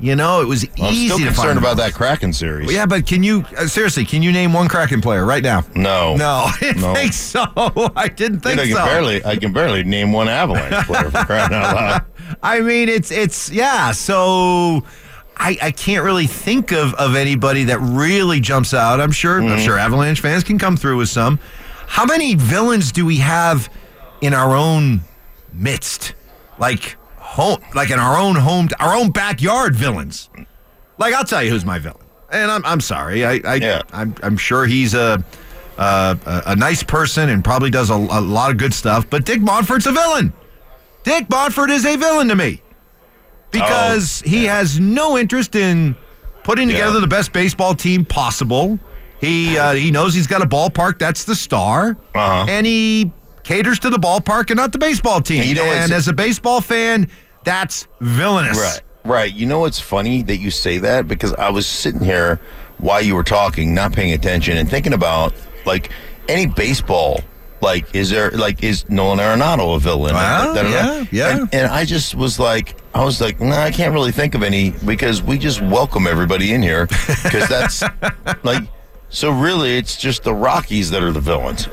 You 0.00 0.14
know, 0.14 0.40
it 0.40 0.44
was 0.46 0.64
I'm 0.78 0.92
easy 0.92 1.06
still 1.08 1.18
to 1.18 1.24
concerned 1.26 1.58
about 1.58 1.76
that 1.78 1.92
Kraken 1.92 2.32
series. 2.32 2.66
Well, 2.66 2.74
yeah, 2.76 2.86
but 2.86 3.04
can 3.04 3.24
you 3.24 3.44
uh, 3.56 3.66
seriously? 3.66 4.04
Can 4.04 4.22
you 4.22 4.30
name 4.30 4.52
one 4.52 4.68
Kraken 4.68 5.00
player 5.00 5.24
right 5.26 5.42
now? 5.42 5.64
No. 5.74 6.14
No, 6.14 6.44
I 6.46 6.56
didn't 6.60 6.82
No. 6.82 6.94
think 6.94 7.12
so. 7.12 7.42
I 7.96 8.06
didn't 8.06 8.40
think 8.40 8.60
Dude, 8.60 8.66
I 8.66 8.66
can 8.68 8.76
so. 8.76 8.84
barely 8.84 9.24
I 9.24 9.36
can 9.36 9.52
barely 9.52 9.82
name 9.82 10.12
one 10.12 10.28
Avalanche 10.28 10.74
player 10.86 11.10
for 11.10 11.24
crying 11.24 11.52
out 11.52 11.74
loud. 11.74 12.04
I 12.42 12.60
mean, 12.60 12.88
it's 12.88 13.10
it's 13.10 13.50
yeah. 13.50 13.90
So 13.90 14.84
I 15.36 15.58
I 15.60 15.70
can't 15.72 16.04
really 16.04 16.28
think 16.28 16.70
of 16.70 16.94
of 16.94 17.16
anybody 17.16 17.64
that 17.64 17.80
really 17.80 18.38
jumps 18.38 18.72
out. 18.74 19.00
I'm 19.00 19.10
sure 19.12 19.40
Mm-hmm. 19.40 19.52
I'm 19.54 19.58
sure 19.60 19.78
Avalanche 19.78 20.20
fans 20.20 20.44
can 20.44 20.60
come 20.60 20.76
through 20.76 20.98
with 20.98 21.08
some. 21.08 21.40
How 21.88 22.04
many 22.04 22.34
villains 22.36 22.92
do 22.92 23.04
we 23.04 23.16
have 23.16 23.68
in 24.20 24.32
our 24.32 24.54
own 24.54 25.00
midst? 25.52 26.12
Like 26.58 26.96
home, 27.38 27.60
like 27.74 27.90
in 27.90 27.98
our 27.98 28.18
own 28.18 28.36
home, 28.36 28.68
our 28.80 28.94
own 28.94 29.10
backyard 29.10 29.74
villains. 29.74 30.28
Like 30.98 31.14
I'll 31.14 31.24
tell 31.24 31.42
you 31.42 31.50
who's 31.50 31.64
my 31.64 31.78
villain, 31.78 32.04
and 32.30 32.50
I'm 32.50 32.64
I'm 32.66 32.80
sorry. 32.80 33.24
I, 33.24 33.40
I 33.44 33.54
Yeah. 33.54 33.82
I'm 33.92 34.14
I'm 34.22 34.36
sure 34.36 34.66
he's 34.66 34.92
a. 34.94 35.24
Uh, 35.80 36.16
a, 36.26 36.42
a 36.46 36.56
nice 36.56 36.82
person 36.82 37.28
and 37.28 37.44
probably 37.44 37.70
does 37.70 37.88
a, 37.88 37.94
a 37.94 38.20
lot 38.20 38.50
of 38.50 38.56
good 38.56 38.74
stuff, 38.74 39.08
but 39.08 39.24
Dick 39.24 39.38
Monfort's 39.40 39.86
a 39.86 39.92
villain. 39.92 40.32
Dick 41.04 41.28
Monfort 41.28 41.68
is 41.70 41.86
a 41.86 41.94
villain 41.96 42.26
to 42.26 42.34
me 42.34 42.60
because 43.52 44.20
he 44.22 44.44
has 44.46 44.80
no 44.80 45.16
interest 45.16 45.54
in 45.54 45.94
putting 46.42 46.66
together 46.66 46.90
Oh, 46.90 46.94
Yeah. 46.94 47.00
the 47.02 47.06
best 47.06 47.32
baseball 47.32 47.74
team 47.76 48.04
possible. 48.04 48.78
He 49.20 49.56
uh, 49.56 49.74
he 49.74 49.92
knows 49.92 50.14
he's 50.14 50.26
got 50.26 50.42
a 50.42 50.46
ballpark 50.46 50.98
that's 50.98 51.22
the 51.24 51.36
star, 51.36 51.96
Uh-huh. 52.14 52.46
and 52.48 52.66
he 52.66 53.12
caters 53.44 53.78
to 53.80 53.90
the 53.90 53.98
ballpark 53.98 54.50
and 54.50 54.56
not 54.56 54.72
the 54.72 54.78
baseball 54.78 55.20
team. 55.20 55.44
You 55.44 55.54
know, 55.54 55.64
and 55.64 55.92
as 55.92 56.08
a 56.08 56.12
baseball 56.12 56.60
fan, 56.60 57.08
that's 57.48 57.88
villainous. 58.00 58.58
Right. 58.58 58.80
Right. 59.04 59.32
You 59.32 59.46
know 59.46 59.60
what's 59.60 59.80
funny 59.80 60.22
that 60.22 60.36
you 60.36 60.50
say 60.50 60.78
that 60.78 61.08
because 61.08 61.32
I 61.34 61.50
was 61.50 61.66
sitting 61.66 62.02
here 62.02 62.40
while 62.76 63.00
you 63.00 63.14
were 63.14 63.24
talking, 63.24 63.74
not 63.74 63.92
paying 63.92 64.12
attention 64.12 64.58
and 64.58 64.68
thinking 64.68 64.92
about 64.92 65.32
like 65.64 65.90
any 66.28 66.46
baseball. 66.46 67.20
Like, 67.60 67.92
is 67.94 68.10
there 68.10 68.30
like 68.32 68.62
is 68.62 68.88
Nolan 68.88 69.18
Arenado 69.18 69.74
a 69.74 69.78
villain? 69.80 70.12
Ah, 70.14 70.52
da- 70.54 70.62
da- 70.62 70.62
da- 70.62 70.70
yeah, 70.70 71.04
yeah. 71.10 71.36
And, 71.38 71.54
and 71.54 71.72
I 71.72 71.84
just 71.84 72.14
was 72.14 72.38
like, 72.38 72.76
I 72.94 73.02
was 73.04 73.20
like, 73.20 73.40
no, 73.40 73.50
I 73.56 73.70
can't 73.72 73.92
really 73.92 74.12
think 74.12 74.34
of 74.36 74.42
any 74.44 74.70
because 74.84 75.22
we 75.22 75.38
just 75.38 75.60
welcome 75.62 76.06
everybody 76.06 76.52
in 76.52 76.62
here 76.62 76.86
because 76.86 77.48
that's 77.48 77.82
like. 78.44 78.62
So 79.10 79.30
really, 79.30 79.76
it's 79.78 79.96
just 79.96 80.22
the 80.22 80.34
Rockies 80.34 80.90
that 80.90 81.02
are 81.02 81.12
the 81.12 81.20
villains. 81.20 81.66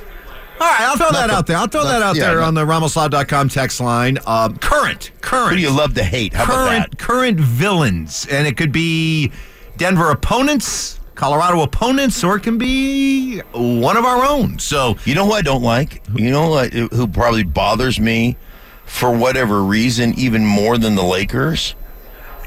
All 0.59 0.67
right, 0.67 0.81
I'll 0.81 0.95
throw 0.97 1.11
that 1.11 1.27
the- 1.27 1.33
out 1.33 1.47
there. 1.47 1.57
I'll 1.57 1.67
throw 1.67 1.83
not- 1.83 1.89
that 1.91 2.01
out 2.01 2.15
yeah, 2.15 2.27
there 2.27 2.41
on 2.41 2.53
the 2.53 2.65
RamosLaw.com 2.65 3.49
text 3.49 3.81
line. 3.81 4.17
Um, 4.25 4.57
current, 4.57 5.11
current. 5.21 5.49
Who 5.49 5.55
do 5.57 5.61
you 5.61 5.69
love 5.69 5.93
to 5.95 6.03
hate? 6.03 6.33
How 6.33 6.45
about 6.45 6.53
current 6.69 6.91
that? 6.91 6.97
current 6.97 7.39
villains, 7.39 8.25
and 8.31 8.47
it 8.47 8.55
could 8.55 8.71
be 8.71 9.31
Denver 9.77 10.11
opponents, 10.11 10.99
Colorado 11.15 11.61
opponents, 11.61 12.23
or 12.23 12.37
it 12.37 12.43
can 12.43 12.57
be 12.57 13.39
one 13.53 13.97
of 13.97 14.05
our 14.05 14.25
own. 14.25 14.57
So 14.59 14.95
You 15.03 15.13
know 15.15 15.25
who 15.25 15.33
I 15.33 15.41
don't 15.41 15.63
like? 15.63 16.01
You 16.15 16.31
know 16.31 16.57
who 16.57 17.07
probably 17.07 17.43
bothers 17.43 17.99
me 17.99 18.37
for 18.85 19.11
whatever 19.11 19.61
reason 19.63 20.13
even 20.17 20.45
more 20.45 20.77
than 20.77 20.95
the 20.95 21.03
Lakers 21.03 21.75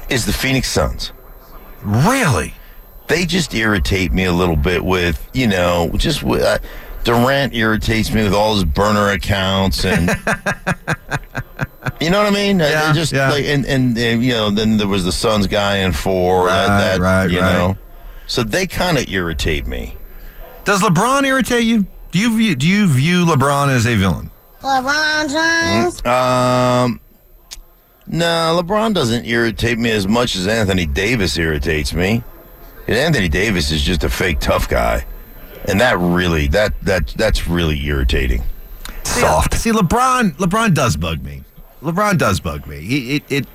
is 0.09 0.25
the 0.25 0.33
Phoenix 0.33 0.69
Suns. 0.69 1.11
really, 1.83 2.53
They 3.07 3.25
just 3.25 3.53
irritate 3.55 4.11
me 4.13 4.25
a 4.25 4.31
little 4.31 4.55
bit 4.55 4.83
with, 4.85 5.27
you 5.33 5.47
know, 5.47 5.89
just 5.97 6.21
with, 6.21 6.43
uh, 6.43 6.59
Durant 7.03 7.53
irritates 7.55 8.11
me 8.11 8.23
with 8.23 8.33
all 8.33 8.55
his 8.55 8.63
burner 8.65 9.09
accounts 9.09 9.85
and 9.85 10.09
you 12.01 12.09
know 12.09 12.17
what 12.19 12.27
I 12.27 12.31
mean? 12.31 12.61
Uh, 12.61 12.65
Yeah, 12.65 12.93
just 12.93 13.11
yeah. 13.13 13.31
like 13.31 13.45
and, 13.45 13.65
and 13.65 13.97
uh, 13.97 14.01
you 14.01 14.33
know, 14.33 14.49
then 14.51 14.77
there 14.77 14.87
was 14.87 15.05
the 15.05 15.11
Suns 15.11 15.47
guy 15.47 15.77
in 15.77 15.91
four 15.91 16.45
Right, 16.45 16.67
that, 16.67 16.97
that 16.97 16.99
right, 16.99 17.29
you 17.31 17.39
right. 17.39 17.53
know. 17.53 17.77
So 18.27 18.43
they 18.43 18.67
kind 18.67 18.97
of 18.97 19.07
irritate 19.09 19.65
me. 19.65 19.95
does 20.65 20.81
LeBron 20.81 21.25
irritate 21.25 21.63
you? 21.63 21.87
Do 22.11 22.19
you 22.19 22.35
view, 22.37 22.55
do 22.55 22.67
you 22.67 22.87
view 22.87 23.25
LeBron 23.25 23.69
as 23.69 23.85
a 23.85 23.95
villain? 23.95 24.29
LeBron 24.61 25.29
James. 25.29 26.05
Um, 26.05 26.99
no, 28.07 28.59
LeBron 28.61 28.93
doesn't 28.93 29.25
irritate 29.25 29.77
me 29.77 29.91
as 29.91 30.07
much 30.07 30.35
as 30.35 30.47
Anthony 30.47 30.85
Davis 30.85 31.37
irritates 31.37 31.93
me. 31.93 32.23
And 32.87 32.97
Anthony 32.97 33.29
Davis 33.29 33.71
is 33.71 33.81
just 33.83 34.03
a 34.03 34.09
fake 34.09 34.39
tough 34.39 34.67
guy, 34.67 35.05
and 35.69 35.79
that 35.79 35.97
really 35.97 36.47
that 36.47 36.79
that 36.83 37.07
that's 37.09 37.47
really 37.47 37.83
irritating. 37.85 38.43
Soft. 39.03 39.53
See, 39.55 39.71
LeBron 39.71 40.31
LeBron 40.37 40.73
does 40.73 40.95
bug 40.95 41.23
me. 41.23 41.43
LeBron 41.81 42.17
does 42.17 42.39
bug 42.39 42.67
me. 42.67 42.81
He 42.81 43.15
it, 43.17 43.23
it 43.29 43.47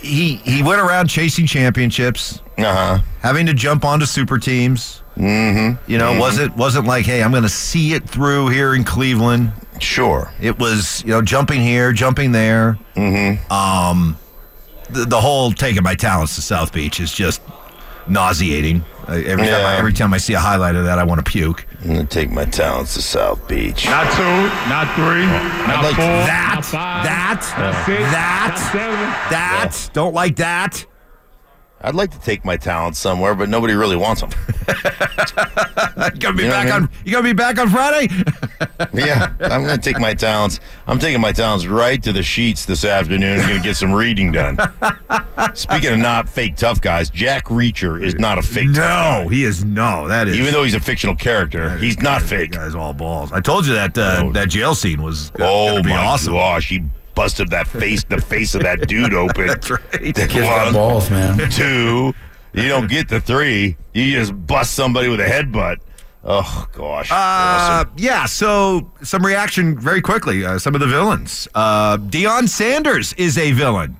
he 0.00 0.36
he 0.36 0.62
went 0.62 0.80
around 0.80 1.08
chasing 1.08 1.46
championships. 1.46 2.40
Uh 2.58 2.62
huh. 2.74 2.98
having 3.20 3.44
to 3.46 3.52
jump 3.52 3.84
onto 3.84 4.06
super 4.06 4.38
teams. 4.38 5.02
Mm-hmm. 5.16 5.90
You 5.90 5.98
know, 5.98 6.18
wasn't 6.18 6.56
wasn't 6.56 6.86
like, 6.86 7.06
hey, 7.06 7.22
I'm 7.22 7.30
going 7.30 7.42
to 7.42 7.48
see 7.48 7.94
it 7.94 8.08
through 8.08 8.48
here 8.48 8.74
in 8.74 8.84
Cleveland. 8.84 9.52
Sure. 9.80 10.32
It 10.40 10.58
was, 10.58 11.02
you 11.04 11.10
know, 11.10 11.22
jumping 11.22 11.60
here, 11.60 11.92
jumping 11.92 12.32
there. 12.32 12.78
Mm-hmm. 12.94 13.52
Um, 13.52 14.16
the, 14.90 15.04
the 15.04 15.20
whole 15.20 15.52
taking 15.52 15.82
my 15.82 15.94
talents 15.94 16.34
to 16.36 16.42
South 16.42 16.72
Beach 16.72 17.00
is 17.00 17.12
just 17.12 17.42
nauseating. 18.08 18.84
Uh, 19.08 19.12
every 19.24 19.46
time, 19.46 19.64
I, 19.66 19.76
every 19.76 19.92
time 19.92 20.12
I 20.12 20.18
see 20.18 20.32
a 20.34 20.38
highlight 20.40 20.74
of 20.74 20.84
that, 20.84 20.98
I 20.98 21.04
want 21.04 21.24
to 21.24 21.30
puke. 21.30 21.64
I'm 21.82 21.88
gonna 21.88 22.04
take 22.06 22.30
my 22.30 22.44
talents 22.44 22.94
to 22.94 23.02
South 23.02 23.46
Beach. 23.46 23.84
Not 23.86 24.12
two, 24.12 24.22
not 24.68 24.92
three, 24.96 25.24
not 25.66 25.84
like 25.84 25.94
four, 25.94 26.04
That, 26.04 26.52
not 26.56 26.64
five, 26.64 27.04
that, 27.04 27.54
not 27.58 27.86
six, 27.86 28.02
that, 28.10 28.48
not 28.50 28.58
seven. 28.72 28.98
that. 29.30 29.90
Don't 29.92 30.14
like 30.14 30.36
that. 30.36 30.84
I'd 31.82 31.94
like 31.94 32.10
to 32.12 32.20
take 32.20 32.44
my 32.44 32.56
talents 32.56 32.98
somewhere, 32.98 33.34
but 33.34 33.48
nobody 33.48 33.74
really 33.74 33.96
wants 33.96 34.20
them. 34.22 34.30
You 36.14 36.20
gonna 36.20 36.36
be 36.36 36.42
You 36.44 36.48
know 36.48 36.54
back 36.54 36.66
I 36.72 36.78
mean? 36.78 36.82
on? 36.84 36.90
You 37.04 37.12
gonna 37.12 37.24
be 37.24 37.32
back 37.32 37.58
on 37.58 37.68
Friday? 37.70 38.08
yeah, 38.94 39.32
I'm 39.40 39.62
gonna 39.62 39.78
take 39.78 39.98
my 39.98 40.14
talents. 40.14 40.60
I'm 40.86 40.98
taking 40.98 41.20
my 41.20 41.32
talents 41.32 41.66
right 41.66 42.02
to 42.02 42.12
the 42.12 42.22
sheets 42.22 42.64
this 42.64 42.84
afternoon. 42.84 43.40
I'm 43.40 43.48
gonna 43.48 43.62
get 43.62 43.76
some 43.76 43.92
reading 43.92 44.30
done. 44.32 44.58
Speaking 45.54 45.92
of 45.92 45.98
not 45.98 46.28
fake 46.28 46.56
tough 46.56 46.80
guys, 46.80 47.10
Jack 47.10 47.46
Reacher 47.46 48.02
is 48.02 48.14
not 48.16 48.38
a 48.38 48.42
fake. 48.42 48.68
tough 48.68 48.76
guy. 48.76 49.22
no, 49.22 49.28
he 49.28 49.44
is 49.44 49.64
no. 49.64 50.06
That 50.08 50.28
is 50.28 50.36
Even 50.38 50.52
though 50.52 50.64
he's 50.64 50.74
a 50.74 50.80
fictional 50.80 51.16
character, 51.16 51.76
he's 51.78 51.98
not 52.00 52.20
That 52.22 52.28
fake. 52.28 52.52
guy's 52.52 52.74
all 52.74 52.92
balls. 52.92 53.32
I 53.32 53.40
told 53.40 53.66
you 53.66 53.74
that 53.74 53.96
uh, 53.98 54.22
Oh. 54.24 54.32
that 54.32 54.48
jail 54.48 54.74
scene 54.74 55.02
was 55.02 55.30
uh, 55.32 55.36
Oh 55.40 55.82
be 55.82 55.90
my 55.90 55.96
awesome. 55.96 56.34
gosh, 56.34 56.68
he 56.68 56.82
busted 57.16 57.50
that 57.50 57.66
face, 57.66 58.04
the 58.04 58.20
face 58.20 58.54
of 58.54 58.62
that 58.62 58.86
dude 58.86 59.12
open. 59.14 59.46
That's 59.48 59.68
right. 59.68 59.90
Kids 59.90 60.28
got 60.32 60.66
One, 60.66 60.72
balls, 60.74 61.10
man. 61.10 61.50
two, 61.50 62.14
you 62.52 62.68
don't 62.68 62.88
get 62.88 63.08
the 63.08 63.20
three. 63.20 63.76
You 63.92 64.12
just 64.12 64.46
bust 64.46 64.74
somebody 64.74 65.08
with 65.08 65.18
a 65.20 65.24
headbutt. 65.24 65.78
Oh 66.28 66.66
gosh. 66.72 67.10
Uh, 67.10 67.14
Awesome. 67.14 67.92
yeah. 67.96 68.26
So 68.26 68.90
some 69.02 69.24
reaction 69.24 69.78
very 69.78 70.00
quickly. 70.00 70.44
Uh, 70.44 70.58
some 70.58 70.74
of 70.74 70.80
the 70.80 70.86
villains. 70.86 71.46
Uh, 71.54 71.96
Deion 71.98 72.48
Sanders 72.48 73.12
is 73.14 73.38
a 73.38 73.52
villain. 73.52 73.96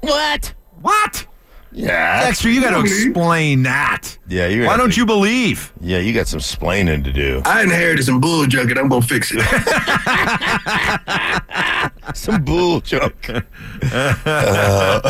What? 0.00 0.54
What? 0.80 1.26
Yeah. 1.72 2.24
Dexter, 2.24 2.50
you 2.50 2.60
got 2.60 2.70
to 2.70 2.80
explain 2.80 3.62
that. 3.62 4.18
Yeah, 4.28 4.48
you're 4.48 4.66
Why 4.66 4.72
gonna 4.72 4.82
don't 4.82 4.90
have 4.90 4.98
you 4.98 5.06
believe? 5.06 5.72
Yeah, 5.80 5.98
you 5.98 6.12
got 6.12 6.26
some 6.26 6.40
splaining 6.40 7.04
to 7.04 7.12
do. 7.12 7.42
I 7.44 7.62
inherited 7.62 8.04
some 8.04 8.20
bull 8.20 8.44
junk 8.46 8.70
and 8.70 8.78
I'm 8.78 8.88
gonna 8.88 9.02
fix 9.02 9.32
it. 9.34 9.40
Some 12.14 12.44
bull 12.44 12.80
junk. 12.80 13.30
Uh, 13.92 15.00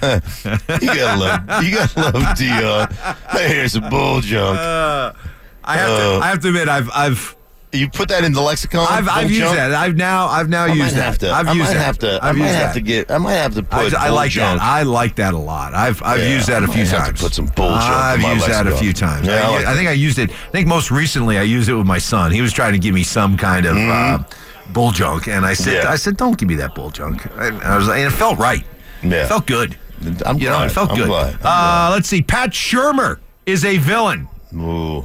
you 0.80 0.86
gotta 0.86 1.18
love, 1.18 1.64
you 1.64 1.74
gotta 1.74 2.00
love 2.00 2.38
Dion. 2.38 2.88
I 3.28 3.48
hear 3.48 3.68
some 3.68 3.90
bull 3.90 4.20
junk. 4.20 4.56
I 4.58 5.12
have 5.76 5.88
to. 5.88 6.20
I 6.22 6.28
have 6.28 6.38
to 6.40 6.48
admit, 6.48 6.68
I've 6.68 6.88
I've 6.94 7.36
You 7.72 7.88
put 7.88 8.08
that 8.08 8.24
in 8.24 8.32
the 8.32 8.40
lexicon. 8.40 8.84
I've, 8.90 9.08
I've 9.08 9.30
used 9.30 9.42
junk? 9.42 9.56
that. 9.56 9.72
I've 9.72 9.96
now 9.96 10.26
I've 10.26 10.48
now 10.48 10.64
I 10.64 10.68
used 10.68 10.96
might 10.96 11.00
that. 11.00 11.20
to. 11.20 11.30
I've 11.30 11.46
I 11.46 11.52
used 11.52 11.66
might 11.68 11.74
that. 11.74 11.84
have 11.84 11.98
to. 11.98 12.18
I 12.22 12.28
I've 12.30 12.36
might 12.36 12.44
used 12.46 12.56
have 12.56 12.66
that. 12.68 12.74
to 12.74 12.80
get. 12.80 13.10
I 13.12 13.18
might 13.18 13.32
have 13.34 13.54
to 13.54 13.60
I, 13.70 13.84
put. 13.84 13.94
I 13.94 14.06
bull 14.08 14.16
like 14.16 14.30
junk. 14.32 14.58
that. 14.58 14.64
I 14.66 14.82
like 14.82 15.14
that 15.16 15.34
a 15.34 15.38
lot. 15.38 15.72
I've 15.74 16.02
I've 16.02 16.18
Yeah, 16.18 16.34
used 16.34 16.48
that 16.48 16.62
I 16.62 16.64
a 16.64 16.68
few 16.68 16.82
might 16.84 16.90
times. 16.90 17.20
put 17.20 17.32
some 17.32 17.46
bull 17.46 17.68
I've 17.70 18.20
used 18.22 18.48
that 18.48 18.66
a 18.66 18.76
few 18.76 18.92
times. 18.92 19.26
Yeah, 19.28 19.34
I 19.34 19.38
I, 19.44 19.48
like 19.50 19.66
I 19.66 19.74
think 19.76 19.88
I 19.88 19.92
used 19.92 20.18
it. 20.18 20.30
I 20.30 20.50
think 20.50 20.66
most 20.66 20.90
recently 20.90 21.38
I 21.38 21.42
used 21.42 21.68
it 21.68 21.74
with 21.74 21.86
my 21.86 21.98
son. 21.98 22.32
He 22.32 22.40
was 22.40 22.52
trying 22.52 22.72
to 22.72 22.78
give 22.80 22.92
me 22.94 23.04
some 23.04 23.36
kind 23.36 23.64
of 23.66 23.76
uh, 23.76 24.18
bull 24.72 24.90
junk, 24.90 25.28
and 25.28 25.46
I 25.46 25.54
said 25.54 25.74
Mm-hmm. 25.74 25.86
Yeah. 25.86 25.92
I 25.92 25.96
said 25.96 26.16
don't 26.16 26.36
give 26.36 26.48
me 26.48 26.56
that 26.56 26.74
bull 26.74 26.90
junk. 26.90 27.24
And 27.36 27.62
I 27.62 27.76
was 27.76 27.86
and 27.88 28.00
it 28.00 28.10
felt 28.10 28.38
right. 28.40 28.64
Yeah. 29.04 29.24
It 29.24 29.28
felt 29.28 29.46
good. 29.46 29.76
I'm 30.26 30.38
You 30.38 30.46
know, 30.48 30.56
glad. 30.56 30.70
it 30.70 30.74
felt 30.74 30.90
I'm 30.90 30.96
good. 30.96 31.06
glad. 31.06 31.38
Uh, 31.42 31.90
let's 31.92 32.08
see. 32.08 32.22
Pat 32.22 32.50
Shurmur 32.50 33.18
is 33.46 33.64
a 33.64 33.76
villain. 33.76 34.26
Ooh. 34.54 35.04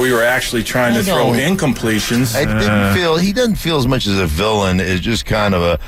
We 0.00 0.12
were 0.12 0.22
actually 0.22 0.62
trying 0.62 0.94
to 0.94 1.02
throw 1.02 1.32
know. 1.32 1.38
incompletions. 1.38 2.36
I 2.36 2.44
didn't 2.44 2.94
feel 2.94 3.16
he 3.16 3.32
doesn't 3.32 3.56
feel 3.56 3.78
as 3.78 3.86
much 3.86 4.06
as 4.06 4.18
a 4.18 4.26
villain 4.26 4.80
as 4.80 5.00
just 5.00 5.24
kind 5.26 5.54
of 5.54 5.62
a 5.62 5.78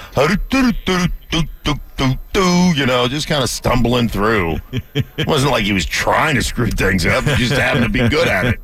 you 2.77 2.87
know, 2.87 3.09
just 3.09 3.29
kind 3.29 3.43
of 3.43 3.51
stumbling 3.51 4.09
through. 4.09 4.59
It 4.73 5.27
wasn't 5.27 5.53
like 5.53 5.65
he 5.65 5.73
was 5.73 5.85
trying 5.85 6.37
to 6.37 6.43
screw 6.43 6.69
things 6.69 7.05
up; 7.07 7.25
he 7.25 7.37
just 7.37 7.53
happened 7.53 7.85
to 7.85 7.91
be 7.91 8.09
good 8.09 8.29
at 8.29 8.47
it. 8.47 8.61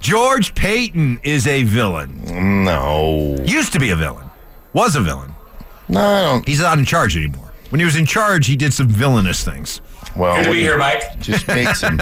George 0.00 0.54
Paton 0.54 1.20
is 1.22 1.46
a 1.46 1.62
villain. 1.62 2.64
No, 2.64 3.36
Used 3.44 3.72
to 3.74 3.78
be 3.78 3.90
a 3.90 3.96
villain. 3.96 4.28
Was 4.72 4.96
a 4.96 5.00
villain. 5.00 5.32
no, 5.88 6.00
I 6.00 6.22
don't. 6.22 6.48
He's 6.48 6.60
not 6.60 6.78
in 6.78 6.84
charge 6.84 7.16
anymore. 7.16 7.52
When 7.70 7.78
he 7.78 7.84
was 7.84 7.96
in 7.96 8.04
charge, 8.04 8.46
he 8.46 8.56
did 8.56 8.74
some 8.74 8.88
villainous 8.88 9.44
things. 9.44 9.80
Well, 10.16 10.36
Good 10.36 10.44
to 10.44 10.52
be 10.52 10.60
here, 10.60 10.76
Mike. 10.78 11.18
just 11.20 11.46
makes 11.48 11.80
him. 11.82 12.00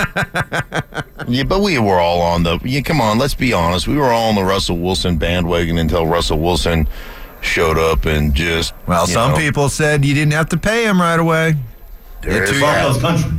yeah, 1.28 1.44
but 1.44 1.60
we 1.60 1.78
were 1.78 1.98
all 2.00 2.20
on 2.20 2.42
the. 2.42 2.58
Yeah, 2.64 2.80
come 2.80 3.00
on, 3.00 3.18
let's 3.18 3.34
be 3.34 3.52
honest. 3.52 3.86
We 3.86 3.96
were 3.96 4.10
all 4.10 4.28
on 4.30 4.34
the 4.34 4.44
Russell 4.44 4.78
Wilson 4.78 5.16
bandwagon 5.16 5.78
until 5.78 6.06
Russell 6.06 6.38
Wilson 6.38 6.88
showed 7.40 7.78
up 7.78 8.06
and 8.06 8.34
just. 8.34 8.74
Well, 8.86 9.06
some 9.06 9.32
know, 9.32 9.36
people 9.38 9.68
said 9.68 10.04
you 10.04 10.14
didn't 10.14 10.32
have 10.32 10.48
to 10.50 10.56
pay 10.56 10.84
him 10.84 11.00
right 11.00 11.18
away. 11.20 11.54
There 12.22 12.44
is 12.44 12.50
two 12.50 12.58
that. 12.60 12.84
years. 12.92 13.00
country. 13.00 13.30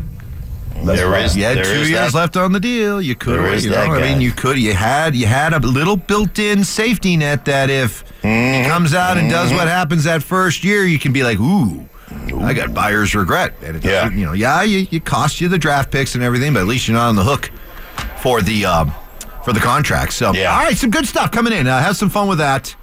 There 0.83 1.15
is. 1.19 1.37
You 1.37 1.43
had 1.43 1.57
there 1.57 1.63
two 1.65 1.69
is 1.81 1.89
years 1.91 2.13
that. 2.13 2.17
left 2.17 2.35
on 2.37 2.53
the 2.53 2.59
deal. 2.59 2.99
You 3.01 3.13
could, 3.13 3.35
There 3.39 3.53
is 3.53 3.65
you 3.65 3.69
know, 3.69 3.75
that 3.93 4.01
I 4.03 4.11
mean, 4.13 4.19
you 4.21 4.31
could, 4.31 4.57
you 4.57 4.73
had, 4.73 5.15
you 5.15 5.27
had 5.27 5.53
a 5.53 5.59
little 5.59 5.95
built-in 5.95 6.63
safety 6.63 7.17
net 7.17 7.45
that 7.45 7.69
if 7.69 8.03
Mm-hmm. 8.21 8.63
he 8.63 8.69
comes 8.69 8.93
out 8.93 9.17
and 9.17 9.31
does 9.31 9.51
what 9.51 9.67
happens 9.67 10.03
that 10.03 10.21
first 10.21 10.63
year, 10.63 10.85
you 10.85 10.99
can 10.99 11.11
be 11.11 11.23
like, 11.23 11.39
ooh, 11.39 11.89
I 12.39 12.53
got 12.53 12.73
buyer's 12.73 13.13
regret. 13.15 13.53
And 13.63 13.77
it 13.77 13.83
Yeah. 13.85 14.09
you 14.09 14.25
know, 14.25 14.33
yeah, 14.33 14.63
you, 14.63 14.87
you 14.89 14.99
cost 14.99 15.41
you 15.41 15.47
the 15.47 15.57
draft 15.57 15.91
picks 15.91 16.15
and 16.15 16.23
everything, 16.23 16.53
but 16.53 16.61
at 16.61 16.67
least 16.67 16.87
you're 16.87 16.97
not 16.97 17.09
on 17.09 17.15
the 17.15 17.23
hook 17.23 17.51
for 18.21 18.41
the 18.41 18.65
um, 18.65 18.93
for 19.43 19.53
the 19.53 19.59
contract. 19.59 20.13
So, 20.13 20.33
Yeah. 20.33 20.53
all 20.53 20.63
right, 20.63 20.77
some 20.77 20.89
good 20.91 21.07
stuff 21.07 21.31
coming 21.31 21.53
in. 21.53 21.67
Uh, 21.67 21.79
have 21.81 21.97
some 21.97 22.09
fun 22.09 22.27
with 22.27 22.37
that. 22.39 22.75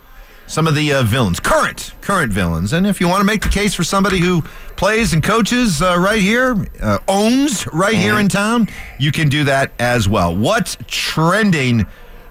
Some 0.47 0.67
of 0.67 0.75
the 0.75 0.95
uh, 0.95 1.03
villains, 1.03 1.41
current 1.41 1.93
current 2.01 2.33
villains, 2.33 2.73
and 2.73 2.87
if 2.87 3.03
you 3.03 3.09
want 3.09 3.21
to 3.21 3.25
make 3.25 3.43
the 3.43 3.51
case 3.51 3.75
for 3.75 3.85
somebody 3.85 4.19
who 4.19 4.41
plays 4.77 5.13
and 5.13 5.23
coaches 5.23 5.83
uh, 5.83 5.97
right 5.99 6.23
here, 6.23 6.67
uh, 6.81 6.99
owns 7.07 7.67
right 7.73 7.95
here 7.95 8.19
in 8.19 8.29
town, 8.31 8.67
you 8.99 9.13
can 9.13 9.29
do 9.29 9.45
that 9.45 9.73
as 9.79 10.09
well. 10.09 10.35
What's 10.35 10.79
trending? 10.87 11.87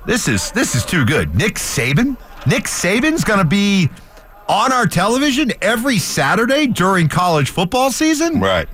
This 0.08 0.28
is 0.28 0.52
this 0.54 0.74
is 0.74 0.84
too 0.84 1.06
good. 1.06 1.36
Nick 1.36 1.56
Saban. 1.56 2.18
Nick 2.48 2.64
Saban's 2.64 3.24
going 3.24 3.38
to 3.40 3.46
be 3.46 3.88
on 4.50 4.72
our 4.72 4.86
television 4.86 5.52
every 5.62 5.98
Saturday 5.98 6.68
during 6.68 7.08
college 7.08 7.50
football 7.50 7.92
season. 7.92 8.40
Right. 8.40 8.68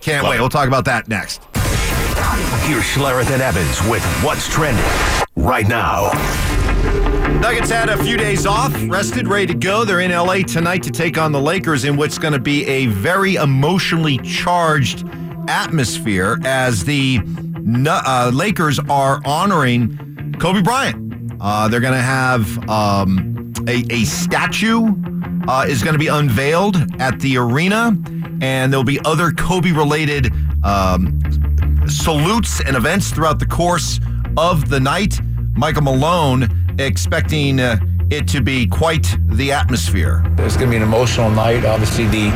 Can't 0.00 0.24
Love 0.24 0.30
wait. 0.32 0.36
it. 0.36 0.40
We'll 0.40 0.48
talk 0.48 0.68
about 0.68 0.84
that 0.86 1.08
next. 1.08 1.42
Here's 2.66 2.84
Schlereth 2.84 3.30
and 3.30 3.42
Evans 3.42 3.80
with 3.88 4.04
what's 4.22 4.48
trending 4.48 4.84
right 5.36 5.66
now. 5.68 6.10
Nuggets 7.40 7.70
had 7.70 7.88
a 7.88 8.02
few 8.02 8.16
days 8.16 8.46
off, 8.46 8.74
rested, 8.88 9.28
ready 9.28 9.46
to 9.46 9.54
go. 9.54 9.84
They're 9.84 10.00
in 10.00 10.10
LA 10.10 10.38
tonight 10.38 10.82
to 10.84 10.90
take 10.90 11.18
on 11.18 11.32
the 11.32 11.40
Lakers 11.40 11.84
in 11.84 11.96
what's 11.96 12.18
going 12.18 12.32
to 12.32 12.40
be 12.40 12.66
a 12.66 12.86
very 12.86 13.36
emotionally 13.36 14.18
charged 14.18 15.04
atmosphere 15.48 16.38
as 16.44 16.84
the 16.84 17.20
uh, 17.86 18.30
Lakers 18.34 18.78
are 18.88 19.20
honoring 19.24 20.34
Kobe 20.40 20.62
Bryant. 20.62 21.32
Uh, 21.40 21.68
they're 21.68 21.80
going 21.80 21.92
to 21.92 22.00
have 22.00 22.68
um, 22.68 23.35
a, 23.68 23.84
a 23.90 24.04
statue 24.04 24.94
uh, 25.48 25.64
is 25.68 25.82
going 25.82 25.94
to 25.94 25.98
be 25.98 26.08
unveiled 26.08 26.76
at 27.00 27.18
the 27.20 27.36
arena, 27.36 27.96
and 28.40 28.72
there'll 28.72 28.84
be 28.84 29.00
other 29.04 29.30
Kobe-related 29.32 30.32
um, 30.64 31.20
salutes 31.88 32.60
and 32.60 32.76
events 32.76 33.10
throughout 33.10 33.38
the 33.38 33.46
course 33.46 34.00
of 34.36 34.68
the 34.68 34.80
night. 34.80 35.20
Michael 35.54 35.82
Malone 35.82 36.48
expecting 36.78 37.60
uh, 37.60 37.78
it 38.10 38.28
to 38.28 38.40
be 38.40 38.66
quite 38.66 39.16
the 39.26 39.52
atmosphere. 39.52 40.22
It's 40.38 40.56
going 40.56 40.68
to 40.68 40.70
be 40.70 40.76
an 40.76 40.82
emotional 40.82 41.30
night. 41.30 41.64
Obviously, 41.64 42.06
the 42.06 42.30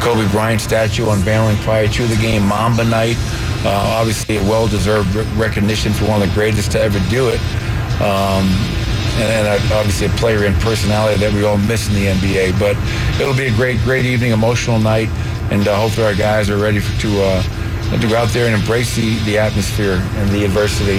Kobe 0.00 0.28
Bryant 0.32 0.60
statue 0.60 1.10
unveiling 1.10 1.56
prior 1.58 1.86
to 1.86 2.06
the 2.06 2.16
game, 2.16 2.46
Mamba 2.46 2.84
night. 2.84 3.16
Uh, 3.64 3.96
obviously, 3.98 4.38
a 4.38 4.42
well-deserved 4.42 5.14
recognition 5.36 5.92
for 5.92 6.06
one 6.06 6.20
of 6.20 6.28
the 6.28 6.34
greatest 6.34 6.72
to 6.72 6.80
ever 6.80 6.98
do 7.10 7.28
it. 7.28 7.40
Um, 8.00 8.48
and, 9.14 9.46
and 9.46 9.72
obviously 9.72 10.06
a 10.06 10.10
player 10.10 10.44
and 10.44 10.54
personality 10.56 11.18
that 11.20 11.32
we 11.32 11.44
all 11.44 11.58
miss 11.58 11.88
in 11.88 11.94
the 11.94 12.06
NBA. 12.06 12.58
But 12.58 12.76
it'll 13.20 13.36
be 13.36 13.46
a 13.46 13.54
great, 13.54 13.78
great 13.80 14.04
evening, 14.04 14.32
emotional 14.32 14.78
night, 14.78 15.08
and 15.50 15.66
uh, 15.66 15.76
hopefully 15.76 16.06
our 16.06 16.14
guys 16.14 16.48
are 16.50 16.58
ready 16.58 16.80
for, 16.80 17.00
to 17.02 17.22
uh, 17.22 17.42
to 18.00 18.08
go 18.08 18.16
out 18.16 18.28
there 18.30 18.46
and 18.46 18.54
embrace 18.54 18.96
the, 18.96 19.18
the 19.24 19.38
atmosphere 19.38 20.00
and 20.16 20.30
the 20.30 20.44
adversity. 20.44 20.98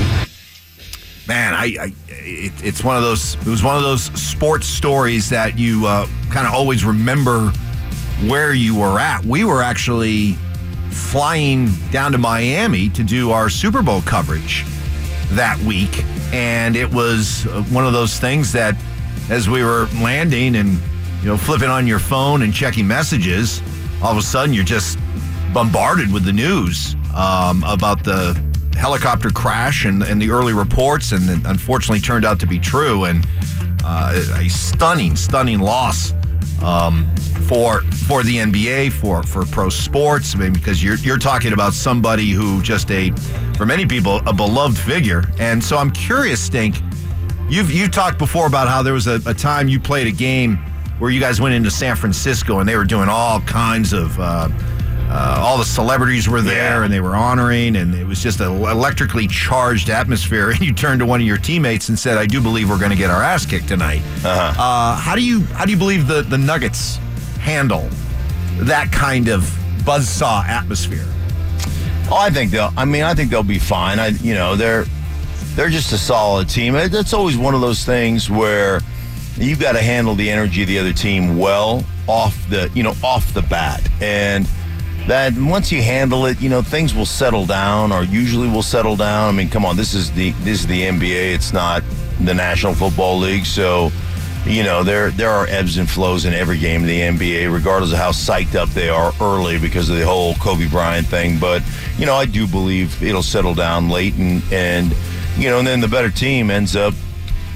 Man, 1.28 1.54
I, 1.54 1.76
I 1.80 1.93
it, 2.10 2.54
it's 2.63 2.84
one 2.84 2.95
of 2.95 3.04
those. 3.04 3.36
It 3.36 3.47
was 3.47 3.63
one 3.63 3.76
of 3.76 3.84
those 3.84 4.04
sports 4.19 4.67
stories 4.67 5.30
that 5.30 5.58
you 5.58 5.88
uh, 5.88 6.08
kind 6.30 6.45
of 6.45 6.54
always 6.54 6.86
remember 6.86 7.49
where 8.28 8.54
you 8.54 8.76
were 8.76 8.99
at. 8.99 9.26
We 9.26 9.43
were 9.43 9.63
actually 9.63 10.34
flying 10.91 11.69
down 11.91 12.12
to 12.12 12.17
Miami 12.17 12.89
to 12.89 13.04
do 13.04 13.32
our 13.32 13.49
Super 13.49 13.82
Bowl 13.82 14.02
coverage 14.04 14.65
that 15.36 15.58
week, 15.60 16.04
and 16.34 16.76
it 16.76 16.91
was 16.91 17.46
uh, 17.48 17.62
one 17.63 17.86
of 17.86 17.93
those 17.93 18.19
things 18.19 18.52
that, 18.54 18.76
as 19.30 19.50
we 19.50 19.63
were 19.63 19.88
landing 20.02 20.56
and 20.56 20.80
you 21.22 21.28
know 21.28 21.38
flipping 21.38 21.69
on 21.69 21.88
your 21.88 22.00
phone 22.00 22.41
and 22.41 22.54
checking 22.54 22.88
messages, 22.88 23.62
all 24.02 24.12
of 24.12 24.17
a 24.17 24.22
sudden 24.22 24.54
you're 24.54 24.63
just 24.63 24.98
bombarded 25.54 26.12
with 26.12 26.26
the 26.26 26.34
news 26.34 26.96
um, 27.15 27.63
about 27.63 28.04
the 28.04 28.41
helicopter 28.76 29.30
crash 29.30 29.86
and, 29.86 30.04
and 30.04 30.22
the 30.22 30.30
early 30.30 30.54
reports, 30.54 31.12
and 31.12 31.46
unfortunately 31.46 32.00
turned 32.00 32.26
out 32.26 32.39
to 32.39 32.48
be 32.48 32.60
true, 32.60 33.06
and 33.06 33.26
uh, 33.84 34.38
a 34.38 34.50
stunning, 34.50 35.15
stunning 35.15 35.60
loss 35.60 36.13
um, 36.63 37.13
for 37.47 37.82
for 38.08 38.23
the 38.23 38.38
NBA, 38.38 38.91
for 38.91 39.23
for 39.23 39.45
pro 39.45 39.69
sports. 39.69 40.36
I 40.36 40.39
mean, 40.39 40.53
because 40.53 40.84
you're 40.84 40.97
you're 40.97 41.17
talking 41.17 41.53
about 41.53 41.73
somebody 41.73 42.32
who 42.32 42.62
just 42.62 42.89
a, 42.91 43.12
for 43.58 43.65
many 43.65 43.86
people, 43.86 44.17
a 44.27 44.34
beloved 44.34 44.77
figure, 44.77 45.23
and 45.39 45.63
so 45.63 45.77
I'm 45.77 45.91
curious, 45.91 46.41
Stink. 46.41 46.75
You've 47.49 47.71
you 47.71 47.88
talked 47.88 48.17
before 48.17 48.47
about 48.47 48.67
how 48.67 48.82
there 48.82 48.93
was 48.93 49.08
a, 49.08 49.21
a 49.25 49.34
time 49.34 49.67
you 49.67 49.79
played 49.79 50.08
a 50.08 50.12
game 50.12 50.58
where 50.99 51.12
you 51.12 51.19
guys 51.19 51.41
went 51.41 51.53
into 51.56 51.69
San 51.69 51.95
Francisco 51.95 52.60
and 52.60 52.69
they 52.69 52.77
were 52.77 52.86
doing 52.86 53.10
all 53.10 53.41
kinds 53.41 53.93
of. 53.93 54.19
Uh, 54.19 54.49
uh, 55.10 55.38
all 55.39 55.58
the 55.58 55.66
celebrities 55.66 56.28
were 56.28 56.42
there 56.42 56.80
Yeah. 56.80 56.84
and 56.86 56.94
they 56.94 57.00
were 57.02 57.16
honoring, 57.16 57.76
and 57.76 57.94
it 57.94 58.06
was 58.06 58.22
just 58.22 58.39
an 58.39 58.48
electrically 58.52 59.28
charged 59.28 59.89
atmosphere. 59.89 60.52
And 60.54 60.62
you 60.62 60.74
turned 60.74 61.00
to 61.00 61.06
one 61.06 61.22
of 61.22 61.28
your 61.28 61.38
teammates 61.38 61.89
and 61.89 61.98
said, 62.00 62.18
"I 62.18 62.26
do 62.26 62.42
believe 62.42 62.70
we're 62.70 62.80
going 62.80 62.92
to 62.92 62.98
get 62.98 63.10
our 63.10 63.22
ass 63.22 63.46
kicked 63.46 63.68
tonight." 63.68 64.02
Uh-huh. 64.24 64.62
Uh, 64.62 64.96
how 64.96 65.16
do 65.16 65.24
you 65.24 65.42
how 65.46 65.66
do 65.66 65.72
you 65.72 65.78
believe 65.78 66.08
the 66.08 66.22
the 66.24 66.38
Nuggets 66.38 66.98
handle 67.39 67.88
that 68.60 68.92
kind 68.92 69.28
of 69.30 69.42
buzzsaw 69.84 70.46
atmosphere? 70.48 71.06
Oh, 72.10 72.18
I 72.18 72.30
think 72.30 72.52
they'll. 72.52 72.72
I 72.78 72.86
mean, 72.86 73.04
I 73.04 73.13
think 73.13 73.30
they'll 73.32 73.44
be 73.44 73.60
fine. 73.60 74.00
I, 74.00 74.08
you 74.08 74.34
know, 74.34 74.56
they're 74.56 74.86
they're 75.56 75.70
just 75.70 75.92
a 75.94 75.98
solid 75.98 76.50
team. 76.50 76.76
It's 76.76 77.13
always 77.13 77.38
one 77.38 77.54
of 77.56 77.62
those 77.62 77.86
things 77.86 78.30
where 78.30 78.82
you've 79.38 79.60
got 79.60 79.74
to 79.74 79.82
handle 79.82 80.16
the 80.16 80.30
energy 80.30 80.62
of 80.63 80.68
the 80.68 80.80
other 80.80 80.94
team 80.94 81.38
well 81.38 81.84
off 82.08 82.38
the, 82.50 82.70
you 82.74 82.84
know, 82.84 82.94
off 83.04 83.34
the 83.34 83.42
bat, 83.44 83.82
and 84.02 84.48
that 85.08 85.34
once 85.38 85.72
you 85.72 85.82
handle 85.82 86.26
it, 86.26 86.42
you 86.42 86.50
know, 86.50 86.62
things 86.62 86.94
will 86.94 87.06
settle 87.06 87.46
down, 87.46 87.92
or 87.92 88.04
usually 88.04 88.48
will 88.48 88.63
settle 88.63 88.96
down. 88.96 89.34
I 89.34 89.38
mean, 89.38 89.50
come 89.50 89.66
on, 89.66 89.76
this 89.76 89.94
is 89.94 90.12
the 90.12 90.32
this 90.44 90.62
is 90.62 90.68
the 90.68 90.82
NBA. 90.82 91.34
It's 91.34 91.54
not 91.54 91.84
the 92.22 92.34
National 92.34 92.74
Football 92.74 93.20
League, 93.20 93.46
so. 93.46 93.92
You 94.46 94.63
know, 94.63 94.84
there 94.84 95.10
there 95.12 95.30
are 95.30 95.48
ebbs 95.48 95.78
and 95.78 95.89
flows 95.89 96.26
in 96.26 96.34
every 96.34 96.58
game 96.58 96.82
in 96.82 96.88
the 96.88 97.00
NBA, 97.00 97.54
regardless 97.54 97.94
of 97.94 97.98
how 97.98 98.12
psyched 98.12 98.56
up 98.56 98.68
they 98.72 98.89
are 98.89 99.13
early 99.22 99.58
because 99.58 99.89
of 99.89 99.98
the 99.98 100.06
whole 100.06 100.34
Kobe 100.36 100.68
Bryant 100.68 101.08
thing. 101.08 101.39
But 101.39 101.63
you 101.98 102.06
know, 102.06 102.13
I 102.16 102.26
do 102.26 102.46
believe 102.46 103.02
it'll 103.02 103.24
settle 103.24 103.54
down 103.54 103.88
late, 103.89 104.16
and 104.16 104.44
and 104.52 104.94
you 105.38 105.50
know, 105.50 105.60
and 105.60 105.68
then 105.68 105.80
the 105.80 105.88
better 105.88 106.12
team 106.12 106.52
ends 106.52 106.76
up, 106.76 106.94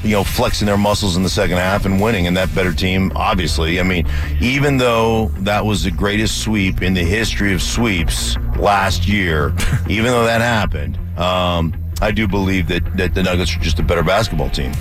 you 0.07 0.13
know, 0.13 0.23
flexing 0.23 0.65
their 0.65 0.77
muscles 0.77 1.17
in 1.17 1.23
the 1.23 1.29
second 1.29 1.57
half 1.57 1.85
and 1.85 2.01
winning. 2.01 2.27
And 2.27 2.37
that 2.37 2.53
better 2.55 2.73
team, 2.73 3.11
obviously, 3.15 3.79
I 3.79 3.83
mean, 3.83 4.07
even 4.39 4.77
though 4.77 5.27
that 5.39 5.65
was 5.65 5.83
the 5.83 5.91
greatest 5.91 6.41
sweep 6.41 6.81
in 6.81 6.93
the 6.93 7.03
history 7.03 7.53
of 7.53 7.61
sweeps 7.61 8.37
last 8.57 9.07
year, 9.07 9.53
even 9.89 10.05
though 10.05 10.23
that 10.23 10.39
happened, 10.39 10.97
um, 11.19 11.73
I 12.01 12.11
do 12.11 12.27
believe 12.27 12.67
that, 12.69 12.97
that 12.97 13.13
the 13.13 13.23
Nuggets 13.23 13.55
are 13.55 13.59
just 13.59 13.79
a 13.79 13.83
better 13.83 14.03
basketball 14.03 14.49
team. 14.49 14.71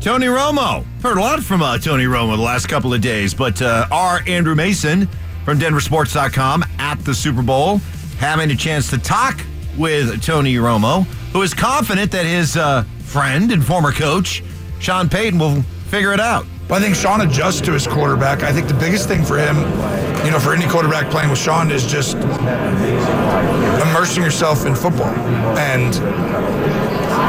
Tony 0.00 0.26
Romo. 0.26 0.84
Heard 1.02 1.18
a 1.18 1.20
lot 1.20 1.42
from 1.42 1.62
uh, 1.62 1.78
Tony 1.78 2.04
Romo 2.04 2.36
the 2.36 2.42
last 2.42 2.68
couple 2.68 2.92
of 2.92 3.00
days, 3.00 3.34
but 3.34 3.60
uh, 3.62 3.86
our 3.90 4.20
Andrew 4.26 4.54
Mason 4.54 5.08
from 5.44 5.58
DenverSports.com 5.58 6.64
at 6.78 6.98
the 7.04 7.14
Super 7.14 7.42
Bowl 7.42 7.78
having 8.18 8.50
a 8.50 8.56
chance 8.56 8.88
to 8.90 8.98
talk 8.98 9.40
with 9.76 10.22
Tony 10.22 10.54
Romo, 10.54 11.04
who 11.32 11.42
is 11.42 11.54
confident 11.54 12.10
that 12.12 12.24
his 12.24 12.56
uh, 12.56 12.84
friend 13.04 13.52
and 13.52 13.64
former 13.64 13.92
coach, 13.92 14.42
Sean 14.80 15.08
Payton, 15.08 15.38
will 15.38 15.62
figure 15.88 16.12
it 16.12 16.20
out. 16.20 16.46
But 16.68 16.82
I 16.82 16.84
think 16.84 16.96
Sean 16.96 17.20
adjusts 17.20 17.60
to 17.62 17.72
his 17.72 17.86
quarterback. 17.86 18.42
I 18.42 18.52
think 18.52 18.66
the 18.66 18.74
biggest 18.74 19.06
thing 19.06 19.24
for 19.24 19.38
him, 19.38 19.56
you 20.24 20.32
know, 20.32 20.40
for 20.40 20.52
any 20.52 20.66
quarterback 20.68 21.10
playing 21.10 21.30
with 21.30 21.38
Sean 21.38 21.70
is 21.70 21.86
just 21.86 22.16
immersing 23.86 24.22
yourself 24.24 24.66
in 24.66 24.74
football. 24.74 25.14
And 25.56 25.94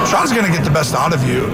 Sean's 0.07 0.31
going 0.31 0.45
to 0.45 0.51
get 0.51 0.63
the 0.63 0.71
best 0.71 0.95
out 0.95 1.13
of 1.13 1.23
you. 1.27 1.45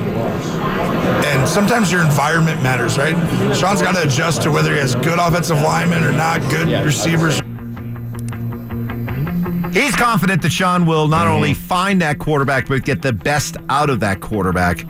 And 1.26 1.48
sometimes 1.48 1.92
your 1.92 2.04
environment 2.04 2.64
matters, 2.64 2.98
right? 2.98 3.16
Sean's 3.56 3.82
got 3.82 3.96
to 3.96 4.04
adjust 4.04 4.42
to 4.44 4.52
whether 4.52 4.74
he 4.74 4.80
has 4.80 4.96
good 4.96 5.20
offensive 5.20 5.62
linemen 5.62 6.04
or 6.04 6.12
not, 6.12 6.40
good 6.50 6.70
receivers. 6.86 7.42
He's 9.74 9.96
confident 9.96 10.42
that 10.44 10.52
Sean 10.52 10.86
will 10.86 11.08
not 11.08 11.28
only 11.28 11.54
find 11.54 12.02
that 12.02 12.20
quarterback, 12.20 12.68
but 12.68 12.84
get 12.86 13.02
the 13.02 13.12
best 13.12 13.58
out 13.70 13.90
of 13.90 14.00
that 14.02 14.22
quarterback. 14.22 14.86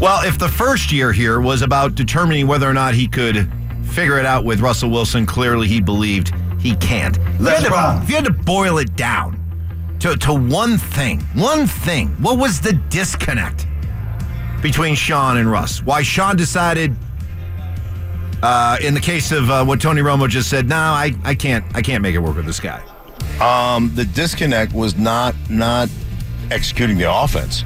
Well, 0.00 0.26
if 0.26 0.38
the 0.38 0.48
first 0.48 0.92
year 0.92 1.10
here 1.12 1.40
was 1.40 1.62
about 1.62 1.94
determining 1.94 2.46
whether 2.46 2.68
or 2.68 2.74
not 2.74 2.94
he 2.94 3.08
could 3.08 3.50
figure 3.84 4.18
it 4.18 4.26
out 4.26 4.44
with 4.44 4.60
Russell 4.60 4.90
Wilson, 4.90 5.26
clearly 5.26 5.66
he 5.66 5.80
believed 5.80 6.32
he 6.60 6.76
can't. 6.76 7.16
If 7.18 7.40
you 7.40 7.46
had 7.46 7.62
to- 7.64 7.68
If 8.02 8.08
you 8.10 8.14
had 8.16 8.24
to 8.26 8.32
boil 8.32 8.78
it 8.78 8.94
down 8.94 9.42
to, 10.00 10.16
to 10.16 10.32
one 10.34 10.78
thing, 10.78 11.20
one 11.34 11.66
thing, 11.66 12.08
what 12.20 12.38
was 12.38 12.60
the 12.60 12.74
disconnect 12.90 13.66
between 14.62 14.94
Sean 14.94 15.38
and 15.38 15.50
Russ? 15.50 15.82
Why 15.82 16.02
Sean 16.02 16.36
decided, 16.36 16.94
uh, 18.42 18.76
in 18.82 18.94
the 18.94 19.00
case 19.00 19.32
of 19.32 19.50
uh, 19.50 19.64
what 19.64 19.80
Tony 19.80 20.02
Romo 20.02 20.28
just 20.28 20.50
said, 20.50 20.68
no, 20.68 20.76
I, 20.76 21.14
I 21.24 21.34
can't, 21.34 21.64
I 21.74 21.82
can't 21.82 22.02
make 22.02 22.14
it 22.14 22.18
work 22.18 22.36
with 22.36 22.46
this 22.46 22.60
guy. 22.60 22.82
Um, 23.40 23.94
the 23.94 24.04
disconnect 24.04 24.72
was 24.72 24.96
not 24.96 25.34
not 25.50 25.88
executing 26.50 26.96
the 26.96 27.12
offense. 27.12 27.64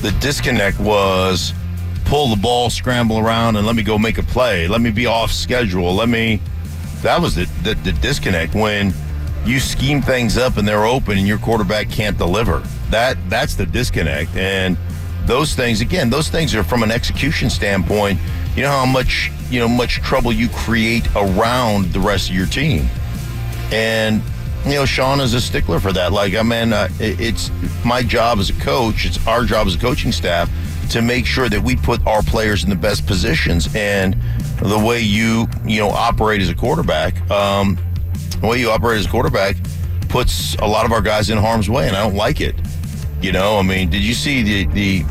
The 0.00 0.12
disconnect 0.20 0.78
was 0.78 1.52
pull 2.04 2.28
the 2.28 2.40
ball, 2.40 2.70
scramble 2.70 3.18
around, 3.18 3.56
and 3.56 3.66
let 3.66 3.76
me 3.76 3.82
go 3.82 3.98
make 3.98 4.18
a 4.18 4.22
play. 4.22 4.66
Let 4.68 4.80
me 4.80 4.90
be 4.90 5.06
off 5.06 5.30
schedule. 5.32 5.94
Let 5.94 6.08
me. 6.08 6.40
That 7.02 7.20
was 7.20 7.34
the 7.34 7.44
the, 7.62 7.74
the 7.74 7.92
disconnect 7.92 8.54
when 8.54 8.94
you 9.44 9.60
scheme 9.60 10.02
things 10.02 10.36
up 10.36 10.56
and 10.56 10.68
they're 10.68 10.84
open 10.84 11.18
and 11.18 11.26
your 11.26 11.38
quarterback 11.38 11.90
can't 11.90 12.18
deliver. 12.18 12.62
That 12.90 13.16
that's 13.28 13.54
the 13.54 13.66
disconnect. 13.66 14.36
And 14.36 14.76
those 15.26 15.54
things 15.54 15.80
again, 15.80 16.10
those 16.10 16.28
things 16.28 16.54
are 16.54 16.62
from 16.62 16.82
an 16.82 16.90
execution 16.90 17.50
standpoint. 17.50 18.18
You 18.56 18.62
know 18.62 18.70
how 18.70 18.86
much 18.86 19.30
you 19.50 19.60
know 19.60 19.68
much 19.68 19.96
trouble 19.96 20.32
you 20.32 20.48
create 20.48 21.06
around 21.16 21.92
the 21.92 22.00
rest 22.00 22.30
of 22.30 22.36
your 22.36 22.46
team. 22.46 22.88
And 23.72 24.22
you 24.66 24.74
know, 24.74 24.84
Sean 24.84 25.20
is 25.20 25.34
a 25.34 25.40
stickler 25.40 25.80
for 25.80 25.92
that. 25.92 26.12
Like, 26.12 26.34
I 26.34 26.42
mean, 26.42 26.72
uh, 26.72 26.88
it- 26.98 27.20
it's 27.20 27.50
my 27.84 28.02
job 28.02 28.38
as 28.38 28.50
a 28.50 28.54
coach. 28.54 29.06
It's 29.06 29.18
our 29.26 29.44
job 29.44 29.66
as 29.66 29.74
a 29.74 29.78
coaching 29.78 30.12
staff 30.12 30.50
to 30.90 31.02
make 31.02 31.26
sure 31.26 31.48
that 31.48 31.62
we 31.62 31.76
put 31.76 32.04
our 32.06 32.22
players 32.22 32.64
in 32.64 32.70
the 32.70 32.76
best 32.76 33.06
positions. 33.06 33.68
And 33.74 34.16
the 34.60 34.78
way 34.78 35.00
you 35.00 35.48
you 35.66 35.80
know 35.80 35.90
operate 35.90 36.40
as 36.42 36.48
a 36.48 36.54
quarterback, 36.54 37.14
um, 37.30 37.78
the 38.40 38.46
way 38.46 38.58
you 38.60 38.70
operate 38.70 38.98
as 38.98 39.06
a 39.06 39.08
quarterback, 39.08 39.56
puts 40.08 40.54
a 40.56 40.66
lot 40.66 40.84
of 40.86 40.92
our 40.92 41.02
guys 41.02 41.28
in 41.30 41.38
harm's 41.38 41.68
way, 41.68 41.86
and 41.86 41.96
I 41.96 42.02
don't 42.02 42.16
like 42.16 42.40
it. 42.40 42.54
You 43.20 43.32
know, 43.32 43.58
I 43.58 43.62
mean, 43.62 43.90
did 43.90 44.02
you 44.02 44.14
see 44.14 44.42
the 44.42 44.64
the 44.74 45.04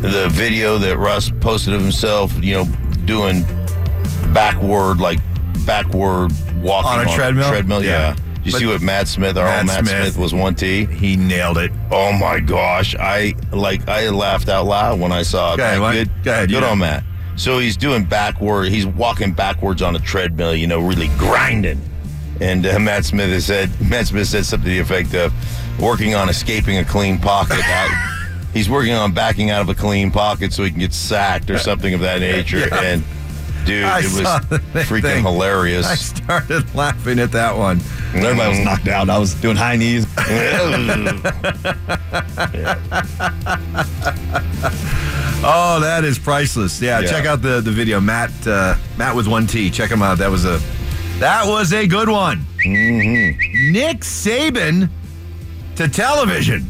the 0.00 0.28
video 0.30 0.78
that 0.78 0.96
Russ 0.98 1.30
posted 1.40 1.74
of 1.74 1.80
himself? 1.82 2.32
You 2.42 2.54
know, 2.54 2.64
doing 3.04 3.44
backward 4.32 5.00
like 5.00 5.18
backward 5.66 6.32
walking 6.62 7.00
On 7.00 7.06
a 7.08 7.14
treadmill? 7.14 7.48
Treadmill, 7.48 7.84
yeah. 7.84 8.14
Yeah. 8.14 8.14
You 8.48 8.52
But- 8.52 8.58
see 8.60 8.66
what 8.66 8.80
Matt 8.82 9.08
Smith, 9.08 9.36
our 9.36 9.44
Matt 9.44 9.60
own 9.60 9.66
Matt 9.66 9.86
Smith. 9.86 10.02
Smith, 10.14 10.16
was 10.18 10.34
one 10.34 10.54
T. 10.54 10.86
He 10.86 11.16
nailed 11.16 11.58
it. 11.58 11.70
Oh 11.90 12.12
my 12.12 12.40
gosh, 12.40 12.94
I 12.96 13.34
like 13.52 13.88
I 13.88 14.08
laughed 14.10 14.48
out 14.48 14.66
loud 14.66 14.98
when 15.00 15.12
I 15.12 15.22
saw 15.22 15.54
it. 15.54 15.58
Go 15.58 15.64
ahead, 15.64 15.92
Good, 16.08 16.24
Go 16.24 16.32
ahead, 16.32 16.48
good 16.50 16.62
yeah. 16.62 16.70
on 16.70 16.78
Matt. 16.78 17.04
So 17.36 17.58
he's 17.58 17.76
doing 17.76 18.04
backward. 18.04 18.68
He's 18.70 18.86
walking 18.86 19.32
backwards 19.32 19.80
on 19.82 19.94
a 19.94 20.00
treadmill. 20.00 20.54
You 20.56 20.66
know, 20.66 20.80
really 20.80 21.08
grinding. 21.18 21.80
And 22.40 22.66
uh, 22.66 22.78
Matt 22.78 23.04
Smith 23.04 23.30
has 23.30 23.44
said 23.46 23.70
Matt 23.80 24.06
Smith 24.08 24.26
said 24.28 24.44
something 24.46 24.64
to 24.64 24.70
the 24.74 24.78
effect 24.80 25.14
of 25.14 25.32
working 25.80 26.14
on 26.14 26.28
escaping 26.28 26.78
a 26.78 26.84
clean 26.84 27.18
pocket. 27.18 27.58
I- 27.62 28.14
he's 28.54 28.68
working 28.70 28.94
on 28.94 29.12
backing 29.12 29.50
out 29.50 29.60
of 29.60 29.68
a 29.68 29.74
clean 29.74 30.10
pocket 30.10 30.52
so 30.52 30.64
he 30.64 30.70
can 30.70 30.80
get 30.80 30.92
sacked 30.92 31.50
or 31.50 31.58
something 31.58 31.94
of 31.94 32.00
that 32.00 32.20
nature. 32.32 32.60
Yeah. 32.60 32.80
And 32.80 33.04
dude, 33.64 33.84
I 33.84 33.98
it 34.00 34.04
was 34.04 34.12
freaking 34.86 35.02
thing. 35.02 35.24
hilarious. 35.24 35.86
I 35.86 35.94
started 35.94 36.74
laughing 36.74 37.18
at 37.18 37.32
that 37.32 37.56
one. 37.56 37.80
Everybody 38.14 38.50
was 38.50 38.60
knocked 38.60 38.88
out. 38.88 39.10
I 39.10 39.18
was 39.18 39.34
doing 39.34 39.56
high 39.56 39.76
knees. 39.76 40.06
Oh, 45.40 45.78
that 45.80 46.04
is 46.04 46.18
priceless. 46.18 46.80
Yeah, 46.82 47.00
Yeah. 47.00 47.06
check 47.10 47.24
out 47.26 47.42
the 47.42 47.60
the 47.60 47.70
video. 47.70 48.00
Matt 48.00 48.30
uh, 48.46 48.74
Matt 48.96 49.14
with 49.14 49.28
one 49.28 49.46
T. 49.46 49.70
Check 49.70 49.90
him 49.90 50.02
out. 50.02 50.18
That 50.18 50.30
was 50.30 50.44
a 50.44 50.60
that 51.20 51.46
was 51.46 51.72
a 51.72 51.86
good 51.86 52.08
one. 52.08 52.44
Mm-hmm. 52.64 53.72
Nick 53.72 54.00
Saban 54.00 54.88
to 55.76 55.88
television. 55.88 56.66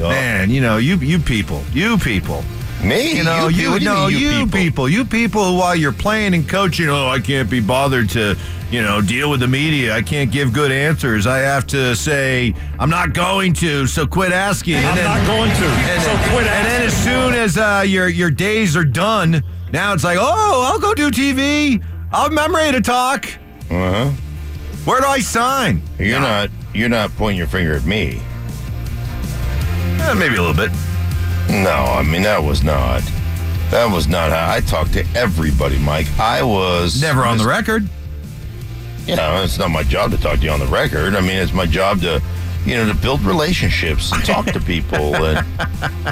Oh. 0.00 0.08
Man, 0.08 0.48
you 0.50 0.60
know 0.62 0.78
you 0.78 0.96
you 0.96 1.18
people, 1.18 1.62
you 1.72 1.98
people. 1.98 2.42
Me? 2.82 3.16
You 3.16 3.24
know, 3.24 3.48
You- 3.48 3.62
you, 3.64 3.70
what 3.70 3.78
do 3.80 3.84
you 3.84 3.90
know, 3.90 4.06
you 4.06 4.18
you 4.18 4.30
people? 4.46 4.58
people. 4.58 4.88
you 4.88 5.04
people 5.04 5.44
who 5.44 5.58
while 5.58 5.74
you're 5.74 5.92
playing 5.92 6.34
and 6.34 6.48
coaching, 6.48 6.88
oh, 6.88 7.08
I 7.08 7.18
can't 7.18 7.50
be 7.50 7.58
bothered 7.60 8.08
to, 8.10 8.36
you 8.70 8.82
know, 8.82 9.00
deal 9.00 9.30
with 9.30 9.40
the 9.40 9.48
media. 9.48 9.94
I 9.96 10.02
can't 10.02 10.30
give 10.30 10.52
good 10.52 10.70
answers. 10.70 11.26
I 11.26 11.38
have 11.38 11.66
to 11.68 11.96
say 11.96 12.54
I'm 12.78 12.88
not 12.90 13.14
going 13.14 13.52
to, 13.54 13.86
so 13.88 14.06
quit 14.06 14.30
asking. 14.32 14.76
I'm 14.76 14.96
not 14.96 15.26
going 15.26 15.50
to, 15.50 15.64
And, 15.66 16.02
so 16.02 16.10
quit 16.32 16.46
And 16.46 16.66
then 16.66 16.82
as 16.82 16.96
soon 17.04 17.34
as 17.34 17.58
uh, 17.58 17.82
your 17.86 18.08
your 18.08 18.30
days 18.30 18.76
are 18.76 18.84
done, 18.84 19.42
now 19.72 19.92
it's 19.92 20.04
like, 20.04 20.18
oh, 20.20 20.62
I'll 20.70 20.78
go 20.78 20.94
do 20.94 21.10
TV. 21.10 21.82
I'll 22.12 22.36
I'm 22.38 22.54
ready 22.54 22.76
to 22.76 22.82
talk. 22.82 23.26
Uh-huh. 23.70 24.10
Where 24.84 25.00
do 25.00 25.06
I 25.06 25.18
sign? 25.18 25.82
You're 25.98 26.20
not 26.20 26.48
you're 26.74 26.88
not 26.88 27.10
pointing 27.16 27.38
your 27.38 27.48
finger 27.48 27.74
at 27.74 27.84
me. 27.84 28.20
Eh, 30.00 30.14
maybe 30.14 30.36
a 30.36 30.40
little 30.42 30.54
bit. 30.54 30.70
No, 31.48 31.70
I 31.70 32.02
mean 32.02 32.22
that 32.22 32.42
was 32.42 32.62
not. 32.62 33.02
That 33.70 33.90
was 33.92 34.06
not 34.08 34.30
how 34.30 34.50
I 34.52 34.60
talked 34.60 34.94
to 34.94 35.04
everybody, 35.14 35.78
Mike. 35.78 36.06
I 36.18 36.42
was 36.42 37.00
Never 37.00 37.24
on 37.24 37.38
the 37.38 37.46
record. 37.46 37.88
You 39.06 39.16
know, 39.16 39.42
it's 39.42 39.58
not 39.58 39.70
my 39.70 39.82
job 39.82 40.10
to 40.10 40.18
talk 40.18 40.38
to 40.38 40.44
you 40.44 40.50
on 40.50 40.60
the 40.60 40.66
record. 40.66 41.14
I 41.14 41.20
mean, 41.20 41.36
it's 41.36 41.52
my 41.52 41.64
job 41.66 42.00
to, 42.02 42.22
you 42.66 42.76
know, 42.76 42.86
to 42.86 42.94
build 42.94 43.22
relationships 43.22 44.12
and 44.12 44.22
talk 44.24 44.46
to 44.46 44.60
people, 44.60 45.14
and, 45.24 45.46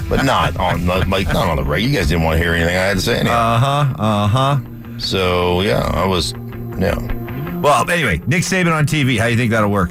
but 0.09 0.25
not 0.25 0.57
on 0.59 0.87
like 0.87 1.27
not 1.29 1.49
on 1.49 1.57
the 1.57 1.65
record. 1.65 1.85
You 1.85 1.97
guys 1.97 2.09
didn't 2.09 2.25
want 2.25 2.39
to 2.39 2.43
hear 2.43 2.55
anything 2.55 2.75
I 2.77 2.81
had 2.81 2.97
to 2.97 3.03
say. 3.03 3.19
Anyway. 3.19 3.35
Uh 3.35 3.59
huh. 3.59 3.95
Uh 3.99 4.27
huh. 4.29 4.59
So 4.99 5.61
yeah, 5.61 5.81
I 5.81 6.07
was. 6.07 6.33
Yeah. 6.79 6.97
Well, 7.61 7.91
anyway, 7.91 8.21
Nick 8.27 8.43
Saban 8.43 8.73
on 8.73 8.87
TV. 8.87 9.19
How 9.19 9.27
do 9.27 9.33
you 9.33 9.37
think 9.37 9.51
that'll 9.51 9.71
work? 9.71 9.91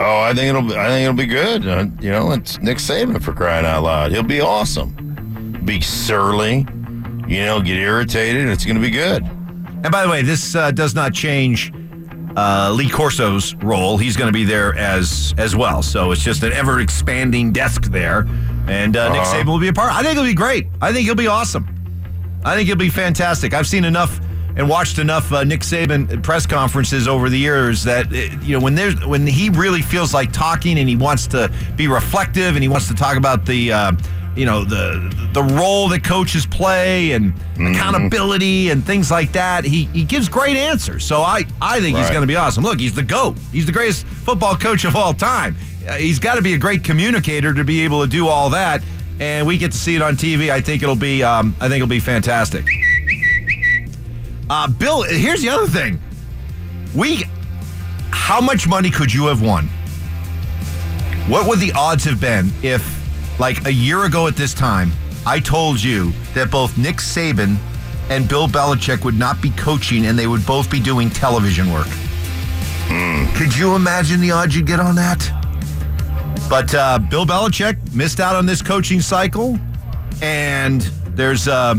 Oh, 0.00 0.20
I 0.22 0.34
think 0.34 0.48
it'll. 0.50 0.62
be- 0.62 0.76
I 0.76 0.88
think 0.88 1.02
it'll 1.04 1.14
be 1.14 1.26
good. 1.26 1.66
Uh, 1.66 1.86
you 2.00 2.10
know, 2.10 2.32
it's 2.32 2.58
Nick 2.60 2.78
Saban 2.78 3.22
for 3.22 3.32
crying 3.32 3.64
out 3.64 3.84
loud. 3.84 4.10
He'll 4.12 4.22
be 4.24 4.40
awesome. 4.40 5.60
Be 5.64 5.80
surly. 5.80 6.66
You 7.28 7.44
know, 7.44 7.60
get 7.60 7.76
irritated. 7.78 8.48
It's 8.48 8.64
going 8.64 8.74
to 8.76 8.82
be 8.82 8.90
good. 8.90 9.22
And 9.22 9.90
by 9.90 10.02
the 10.04 10.10
way, 10.10 10.22
this 10.22 10.54
uh, 10.54 10.72
does 10.72 10.94
not 10.94 11.14
change 11.14 11.72
uh, 12.36 12.72
Lee 12.76 12.88
Corso's 12.88 13.54
role. 13.56 13.96
He's 13.96 14.16
going 14.16 14.28
to 14.28 14.32
be 14.32 14.44
there 14.44 14.76
as 14.76 15.32
as 15.38 15.54
well. 15.54 15.80
So 15.82 16.10
it's 16.10 16.22
just 16.22 16.42
an 16.42 16.52
ever 16.52 16.80
expanding 16.80 17.52
desk 17.52 17.84
there, 17.84 18.26
and 18.66 18.96
uh, 18.96 19.10
Nick 19.12 19.22
Uh-huh. 19.22 19.34
Saban 19.36 19.46
will 19.46 19.60
be 19.60 19.68
a 19.68 19.72
part. 19.72 19.92
I 19.92 20.02
think 20.02 20.12
it'll 20.12 20.24
be 20.24 20.34
great. 20.34 20.66
I 20.82 20.92
think 20.92 21.06
he'll 21.06 21.14
be 21.14 21.28
awesome. 21.28 21.68
I 22.44 22.56
think 22.56 22.66
he'll 22.66 22.76
be 22.76 22.90
fantastic. 22.90 23.54
I've 23.54 23.66
seen 23.68 23.84
enough 23.84 24.20
and 24.56 24.68
watched 24.68 24.98
enough 24.98 25.32
uh, 25.32 25.44
Nick 25.44 25.60
Saban 25.60 26.22
press 26.22 26.46
conferences 26.46 27.08
over 27.08 27.28
the 27.28 27.38
years 27.38 27.84
that 27.84 28.06
uh, 28.06 28.16
you 28.42 28.56
know 28.56 28.60
when 28.62 28.74
there's 28.74 29.04
when 29.06 29.26
he 29.26 29.50
really 29.50 29.82
feels 29.82 30.14
like 30.14 30.32
talking 30.32 30.78
and 30.78 30.88
he 30.88 30.96
wants 30.96 31.26
to 31.28 31.52
be 31.76 31.88
reflective 31.88 32.54
and 32.54 32.62
he 32.62 32.68
wants 32.68 32.88
to 32.88 32.94
talk 32.94 33.16
about 33.16 33.44
the. 33.46 33.72
Uh, 33.72 33.92
you 34.36 34.46
know 34.46 34.64
the 34.64 35.30
the 35.32 35.42
role 35.42 35.88
that 35.88 36.02
coaches 36.02 36.44
play 36.44 37.12
and 37.12 37.32
accountability 37.54 38.70
and 38.70 38.84
things 38.84 39.10
like 39.10 39.32
that. 39.32 39.64
He 39.64 39.84
he 39.86 40.04
gives 40.04 40.28
great 40.28 40.56
answers. 40.56 41.04
So 41.04 41.22
I 41.22 41.44
I 41.60 41.80
think 41.80 41.96
he's 41.96 42.10
going 42.10 42.22
to 42.22 42.26
be 42.26 42.36
awesome. 42.36 42.64
Look, 42.64 42.80
he's 42.80 42.94
the 42.94 43.02
goat. 43.02 43.36
He's 43.52 43.66
the 43.66 43.72
greatest 43.72 44.06
football 44.06 44.56
coach 44.56 44.84
of 44.84 44.96
all 44.96 45.14
time. 45.14 45.56
Uh, 45.88 45.92
he's 45.94 46.18
got 46.18 46.34
to 46.34 46.42
be 46.42 46.54
a 46.54 46.58
great 46.58 46.82
communicator 46.82 47.54
to 47.54 47.64
be 47.64 47.82
able 47.82 48.02
to 48.02 48.08
do 48.08 48.26
all 48.26 48.50
that. 48.50 48.82
And 49.20 49.46
we 49.46 49.56
get 49.58 49.70
to 49.70 49.78
see 49.78 49.94
it 49.94 50.02
on 50.02 50.16
TV. 50.16 50.50
I 50.50 50.60
think 50.60 50.82
it'll 50.82 50.96
be 50.96 51.22
um, 51.22 51.54
I 51.60 51.68
think 51.68 51.76
it'll 51.76 51.86
be 51.86 52.00
fantastic. 52.00 52.66
Uh, 54.48 54.68
Bill, 54.68 55.02
here's 55.02 55.42
the 55.42 55.48
other 55.48 55.66
thing. 55.66 56.00
We 56.94 57.24
how 58.10 58.40
much 58.40 58.66
money 58.66 58.90
could 58.90 59.12
you 59.12 59.26
have 59.26 59.42
won? 59.42 59.66
What 61.28 61.48
would 61.48 61.58
the 61.58 61.72
odds 61.72 62.04
have 62.04 62.20
been 62.20 62.50
if, 62.62 62.82
like 63.40 63.66
a 63.66 63.72
year 63.72 64.04
ago 64.04 64.26
at 64.28 64.36
this 64.36 64.54
time, 64.54 64.92
I 65.26 65.40
told 65.40 65.82
you 65.82 66.12
that 66.34 66.50
both 66.50 66.78
Nick 66.78 66.96
Saban 66.96 67.56
and 68.10 68.28
Bill 68.28 68.46
Belichick 68.46 69.04
would 69.04 69.18
not 69.18 69.42
be 69.42 69.50
coaching 69.50 70.06
and 70.06 70.18
they 70.18 70.26
would 70.26 70.46
both 70.46 70.70
be 70.70 70.80
doing 70.80 71.10
television 71.10 71.72
work? 71.72 71.88
Could 73.34 73.56
you 73.56 73.74
imagine 73.74 74.20
the 74.20 74.30
odds 74.30 74.54
you'd 74.54 74.66
get 74.66 74.78
on 74.78 74.94
that? 74.94 75.18
But 76.48 76.72
uh, 76.74 76.98
Bill 76.98 77.26
Belichick 77.26 77.94
missed 77.94 78.20
out 78.20 78.36
on 78.36 78.46
this 78.46 78.62
coaching 78.62 79.00
cycle, 79.00 79.58
and 80.22 80.82
there's 81.16 81.48
uh, 81.48 81.74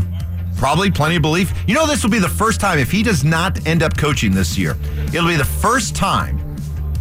probably 0.58 0.90
plenty 0.92 1.16
of 1.18 1.22
belief. 1.22 1.54
You 1.68 1.74
know, 1.76 1.86
this 1.88 2.04
will 2.04 2.12
be 2.12 2.20
the 2.20 2.30
first 2.30 2.60
time 2.62 2.80
if 2.80 2.92
he 2.92 3.04
does 3.04 3.24
not 3.24 3.66
end 3.68 3.84
up 3.84 3.96
coaching 3.98 4.32
this 4.34 4.58
year. 4.58 4.76
It'll 5.14 5.28
be 5.28 5.36
the 5.36 5.44
first 5.46 5.96
time, 5.96 6.40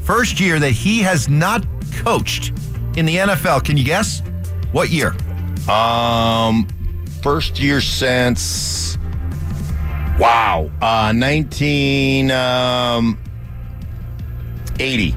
first 0.02 0.40
year 0.40 0.58
that 0.58 0.70
he 0.72 1.00
has 1.00 1.28
not 1.28 1.64
coached 1.92 2.52
in 2.96 3.06
the 3.06 3.16
NFL. 3.16 3.64
Can 3.64 3.76
you 3.76 3.84
guess 3.84 4.22
what 4.72 4.90
year? 4.90 5.14
Um, 5.68 6.66
first 7.22 7.58
year 7.58 7.80
since 7.80 8.98
wow, 10.18 10.70
uh, 10.82 11.12
nineteen 11.14 12.30
um, 12.30 13.18
eighty. 14.80 15.12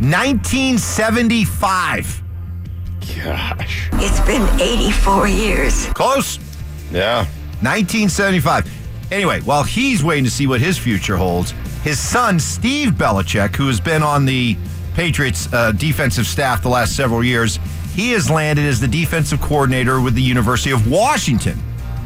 1975. 0.00 2.22
Gosh, 3.24 3.88
It's 3.94 4.20
been 4.20 4.46
84 4.60 5.26
years. 5.26 5.86
Close. 5.86 6.38
yeah. 6.92 7.26
1975. 7.62 9.12
Anyway, 9.12 9.40
while 9.40 9.62
he's 9.62 10.04
waiting 10.04 10.24
to 10.24 10.30
see 10.30 10.46
what 10.46 10.60
his 10.60 10.78
future 10.78 11.16
holds, 11.16 11.52
his 11.82 11.98
son, 11.98 12.38
Steve 12.38 12.90
Belichick, 12.90 13.56
who 13.56 13.66
has 13.66 13.80
been 13.80 14.02
on 14.02 14.24
the 14.24 14.56
Patriots 14.94 15.52
uh, 15.52 15.72
defensive 15.72 16.26
staff 16.26 16.62
the 16.62 16.68
last 16.68 16.94
several 16.94 17.24
years, 17.24 17.58
he 17.94 18.12
has 18.12 18.30
landed 18.30 18.64
as 18.64 18.80
the 18.80 18.88
defensive 18.88 19.40
coordinator 19.40 20.00
with 20.00 20.14
the 20.14 20.22
University 20.22 20.70
of 20.70 20.90
Washington. 20.90 21.58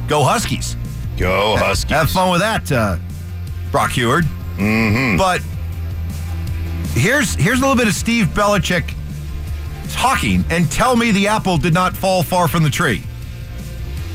Go 0.08 0.22
Huskies. 0.22 0.76
Go 1.16 1.56
Huskies. 1.56 1.90
Have 1.90 2.10
fun 2.10 2.30
with 2.30 2.40
that, 2.40 2.70
uh, 2.70 2.98
Brock 3.70 3.90
Huard. 3.92 4.24
Mm-hmm. 4.56 5.16
But 5.16 5.40
here's 6.94 7.34
here's 7.34 7.58
a 7.58 7.62
little 7.62 7.76
bit 7.76 7.88
of 7.88 7.94
Steve 7.94 8.26
Belichick 8.28 8.94
talking, 9.90 10.44
and 10.50 10.70
tell 10.70 10.96
me 10.96 11.10
the 11.10 11.26
apple 11.26 11.58
did 11.58 11.74
not 11.74 11.96
fall 11.96 12.22
far 12.22 12.48
from 12.48 12.62
the 12.62 12.70
tree. 12.70 13.02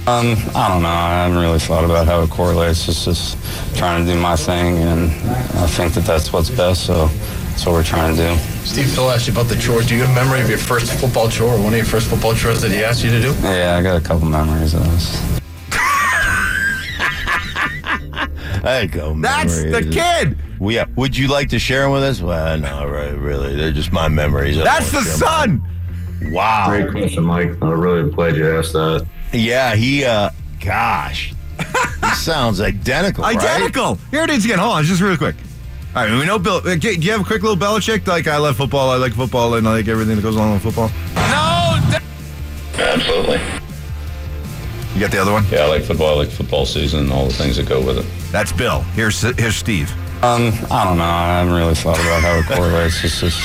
Um, 0.07 0.37
I 0.55 0.69
don't 0.69 0.83
know. 0.83 0.87
I 0.87 1.23
haven't 1.25 1.37
really 1.37 1.59
thought 1.59 1.83
about 1.83 2.07
how 2.07 2.21
it 2.21 2.29
correlates. 2.29 2.87
It's 2.87 3.03
just 3.03 3.37
trying 3.75 4.05
to 4.05 4.13
do 4.13 4.17
my 4.17 4.37
thing, 4.37 4.77
and 4.77 5.11
I 5.59 5.67
think 5.67 5.93
that 5.95 6.05
that's 6.05 6.31
what's 6.31 6.49
best. 6.49 6.85
So 6.85 7.07
that's 7.07 7.65
what 7.65 7.73
we're 7.73 7.83
trying 7.83 8.15
to 8.15 8.21
do. 8.29 8.37
Steve, 8.63 8.89
Phil 8.89 9.11
asked 9.11 9.27
you 9.27 9.33
about 9.33 9.47
the 9.47 9.57
chores. 9.57 9.85
Do 9.85 9.95
you 9.95 10.05
have 10.05 10.11
a 10.11 10.15
memory 10.15 10.39
of 10.39 10.47
your 10.47 10.59
first 10.59 10.93
football 10.93 11.27
chore 11.27 11.55
or 11.55 11.57
one 11.57 11.73
of 11.73 11.77
your 11.77 11.85
first 11.85 12.07
football 12.07 12.33
chores 12.33 12.61
that 12.61 12.71
he 12.71 12.85
asked 12.85 13.03
you 13.03 13.09
to 13.11 13.19
do? 13.21 13.33
Yeah, 13.41 13.75
I 13.77 13.83
got 13.83 13.97
a 13.97 14.01
couple 14.01 14.29
memories 14.29 14.73
of 14.73 14.83
this. 14.85 15.39
There 18.63 18.83
you 18.83 18.87
go. 18.89 19.13
That's 19.19 19.61
the 19.61 19.87
kid. 19.91 20.37
Well, 20.59 20.73
yeah. 20.73 20.85
Would 20.95 21.17
you 21.17 21.27
like 21.27 21.49
to 21.49 21.59
share 21.59 21.81
them 21.83 21.91
with 21.91 22.03
us? 22.03 22.21
Well, 22.21 22.57
no, 22.57 22.87
right, 22.87 23.11
really. 23.11 23.57
They're 23.57 23.71
just 23.73 23.91
my 23.91 24.07
memories. 24.07 24.57
I 24.57 24.63
That's 24.63 24.89
the 24.89 24.97
wanna 24.97 25.09
share 25.09 25.27
mine. 25.47 25.61
son. 26.21 26.31
Wow. 26.33 26.65
Great 26.69 26.91
question, 26.91 27.23
Mike. 27.25 27.51
I'm 27.61 27.79
really 27.79 28.09
glad 28.09 28.35
you 28.37 28.57
asked 28.57 28.71
that. 28.73 29.05
Yeah, 29.33 29.75
he. 29.75 30.05
uh 30.05 30.29
Gosh, 30.59 31.33
he 32.01 32.09
sounds 32.15 32.59
identical. 32.61 33.23
right? 33.23 33.37
Identical. 33.37 33.95
Here 34.11 34.23
it 34.23 34.29
is 34.31 34.43
again. 34.45 34.59
Hold 34.59 34.73
on, 34.77 34.83
just 34.83 35.01
real 35.01 35.15
quick. 35.17 35.35
All 35.95 36.03
right, 36.05 36.11
we 36.19 36.25
know 36.25 36.37
Bill. 36.39 36.57
uh, 36.67 36.75
Do 36.75 36.89
you 36.91 37.11
have 37.11 37.21
a 37.21 37.23
quick 37.23 37.41
little 37.43 37.55
Belichick? 37.57 38.05
Like, 38.07 38.27
I 38.27 38.37
love 38.37 38.57
football. 38.57 38.89
I 38.89 38.97
like 38.97 39.13
football, 39.13 39.53
and 39.55 39.67
I 39.67 39.71
like 39.71 39.87
everything 39.87 40.15
that 40.15 40.21
goes 40.21 40.35
along 40.35 40.53
with 40.53 40.63
football. 40.63 40.89
No! 41.15 41.99
Absolutely. 42.77 43.39
You 44.93 44.99
got 45.01 45.11
the 45.11 45.19
other 45.21 45.31
one? 45.31 45.45
Yeah, 45.51 45.59
I 45.61 45.67
like 45.67 45.83
football. 45.83 46.09
I 46.19 46.23
like 46.23 46.29
football 46.29 46.65
season 46.65 47.01
and 47.01 47.11
all 47.13 47.27
the 47.27 47.33
things 47.33 47.57
that 47.57 47.67
go 47.67 47.79
with 47.85 47.99
it. 47.99 48.05
That's 48.31 48.51
Bill. 48.51 48.81
Here's 48.93 49.21
here's 49.21 49.55
Steve. 49.55 49.91
Um, 50.23 50.51
I 50.71 50.83
don't 50.83 50.97
know. 50.97 51.03
I 51.03 51.27
haven't 51.39 51.53
really 51.53 51.75
thought 51.75 51.99
about 51.99 52.23
how 52.23 52.39
it 52.39 52.45
correlates. 52.47 53.03
It's 53.03 53.19
just 53.21 53.39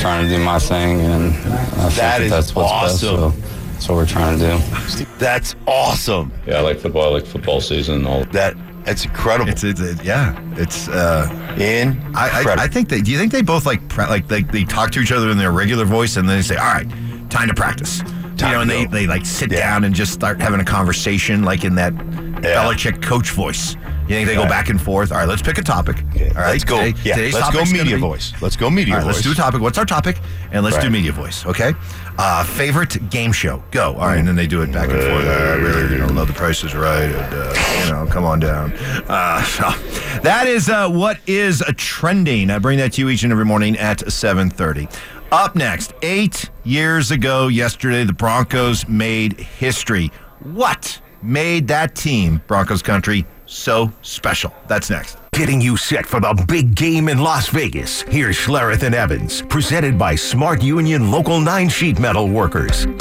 trying 0.00 0.26
to 0.26 0.34
do 0.34 0.42
my 0.42 0.58
thing, 0.58 1.00
and 1.02 1.24
I 1.26 1.30
think 1.30 1.76
That 1.76 1.94
that 1.96 2.22
is 2.22 2.30
that's 2.30 2.54
what's 2.54 2.70
awesome. 2.72 3.30
best. 3.30 3.40
So 3.40 3.43
that's 3.74 3.88
what 3.88 3.96
we're 3.96 4.06
trying 4.06 4.38
to 4.38 4.56
do. 4.56 5.04
That's 5.18 5.56
awesome. 5.66 6.32
Yeah, 6.46 6.58
I 6.58 6.60
like 6.60 6.78
football. 6.78 7.04
I 7.04 7.08
like 7.08 7.26
football 7.26 7.60
season 7.60 7.96
and 7.96 8.06
all. 8.06 8.24
That 8.26 8.56
It's 8.86 9.04
incredible. 9.04 9.50
It's 9.50 9.64
it's 9.64 9.80
it, 9.80 10.02
yeah. 10.04 10.38
It's 10.56 10.88
uh. 10.88 11.28
In. 11.58 12.00
I, 12.14 12.44
I 12.46 12.54
I 12.64 12.68
think 12.68 12.88
they. 12.88 13.00
Do 13.00 13.10
you 13.10 13.18
think 13.18 13.32
they 13.32 13.42
both 13.42 13.66
like 13.66 13.86
pre- 13.88 14.06
like 14.06 14.28
they, 14.28 14.42
they 14.42 14.64
talk 14.64 14.90
to 14.92 15.00
each 15.00 15.12
other 15.12 15.30
in 15.30 15.38
their 15.38 15.52
regular 15.52 15.84
voice, 15.84 16.16
and 16.16 16.28
then 16.28 16.36
they 16.38 16.42
say, 16.42 16.56
"All 16.56 16.72
right, 16.72 16.88
time 17.30 17.48
to 17.48 17.54
practice." 17.54 18.00
Time 18.36 18.50
you 18.50 18.54
know, 18.54 18.60
and 18.62 18.70
they, 18.70 18.84
they 18.86 19.06
like 19.06 19.24
sit 19.26 19.50
down 19.50 19.84
and 19.84 19.94
just 19.94 20.12
start 20.12 20.40
having 20.40 20.60
a 20.60 20.64
conversation, 20.64 21.42
like 21.42 21.64
in 21.64 21.74
that 21.76 21.94
Belichick 21.94 23.02
coach 23.02 23.30
voice. 23.30 23.76
You 24.06 24.16
think 24.16 24.28
they 24.28 24.34
go 24.34 24.42
Right. 24.42 24.50
back 24.50 24.68
and 24.68 24.80
forth? 24.80 25.12
All 25.12 25.18
right, 25.18 25.28
let's 25.28 25.40
pick 25.42 25.56
a 25.58 25.62
topic. 25.62 25.96
Okay, 26.14 26.28
All 26.28 26.42
right, 26.42 26.50
let's 26.50 26.64
go. 26.64 26.78
today- 26.84 26.94
yeah, 27.04 27.14
today's 27.16 27.34
let's 27.34 27.50
go 27.50 27.64
media 27.64 27.96
be- 27.96 28.00
voice. 28.00 28.32
Let's 28.40 28.54
go 28.56 28.68
media 28.68 28.94
All 28.94 28.98
right, 29.00 29.04
voice. 29.06 29.14
let's 29.16 29.26
do 29.26 29.32
a 29.32 29.34
topic. 29.34 29.60
What's 29.62 29.78
our 29.78 29.86
topic? 29.86 30.18
And 30.52 30.62
let's 30.62 30.76
do 30.78 30.90
media 30.90 31.10
voice. 31.12 31.46
Okay. 31.46 31.72
Uh, 32.18 32.44
favorite 32.44 33.08
game 33.10 33.32
show. 33.32 33.62
Go. 33.70 33.94
All 33.94 34.06
right, 34.08 34.18
and 34.18 34.28
then 34.28 34.36
they 34.36 34.46
do 34.46 34.60
it 34.62 34.70
back 34.72 34.90
and 34.90 35.00
forth. 35.00 35.26
Uh, 35.26 35.56
really, 35.58 35.92
you 35.92 35.98
don't 35.98 36.14
know 36.14 36.24
the 36.24 36.32
price 36.34 36.62
is 36.64 36.74
right. 36.74 37.04
And, 37.04 37.34
uh, 37.34 37.54
you 37.86 37.92
know, 37.92 38.06
come 38.10 38.24
on 38.24 38.40
down. 38.40 38.72
Uh, 39.08 39.42
so 39.44 39.70
that 40.22 40.46
is 40.46 40.68
uh, 40.68 40.88
what 40.90 41.18
is 41.26 41.62
trending. 41.76 42.50
I 42.50 42.58
bring 42.58 42.78
that 42.78 42.92
to 42.94 43.00
you 43.00 43.08
each 43.08 43.22
and 43.22 43.32
every 43.32 43.44
morning 43.46 43.76
at 43.78 44.12
seven 44.12 44.50
thirty. 44.50 44.86
Up 45.32 45.56
next, 45.56 45.94
eight 46.02 46.50
years 46.62 47.10
ago 47.10 47.48
yesterday, 47.48 48.04
the 48.04 48.12
Broncos 48.12 48.86
made 48.86 49.40
history. 49.40 50.12
What 50.40 51.00
made 51.22 51.66
that 51.68 51.94
team, 51.96 52.42
Broncos 52.46 52.82
country, 52.82 53.26
so 53.46 53.92
special? 54.02 54.54
That's 54.66 54.90
next. 54.90 55.18
Getting 55.32 55.60
you 55.60 55.76
set 55.76 56.06
for 56.06 56.20
the 56.20 56.34
big 56.48 56.74
game 56.74 57.08
in 57.08 57.18
Las 57.18 57.48
Vegas. 57.48 58.02
Here's 58.02 58.36
Schlereth 58.36 58.82
and 58.82 58.94
Evans, 58.94 59.42
presented 59.42 59.98
by 59.98 60.14
Smart 60.14 60.62
Union 60.62 61.10
Local 61.10 61.40
9 61.40 61.68
Sheet 61.68 61.98
Metal 61.98 62.28
Workers. 62.28 62.84
You 62.84 62.92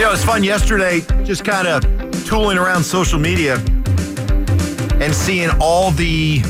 know, 0.00 0.08
it 0.08 0.10
was 0.10 0.24
fun 0.24 0.42
yesterday 0.42 1.00
just 1.24 1.44
kind 1.44 1.68
of 1.68 1.82
tooling 2.24 2.58
around 2.58 2.84
social 2.84 3.18
media 3.18 3.56
and 5.00 5.14
seeing 5.14 5.50
all 5.60 5.90
the 5.90 6.40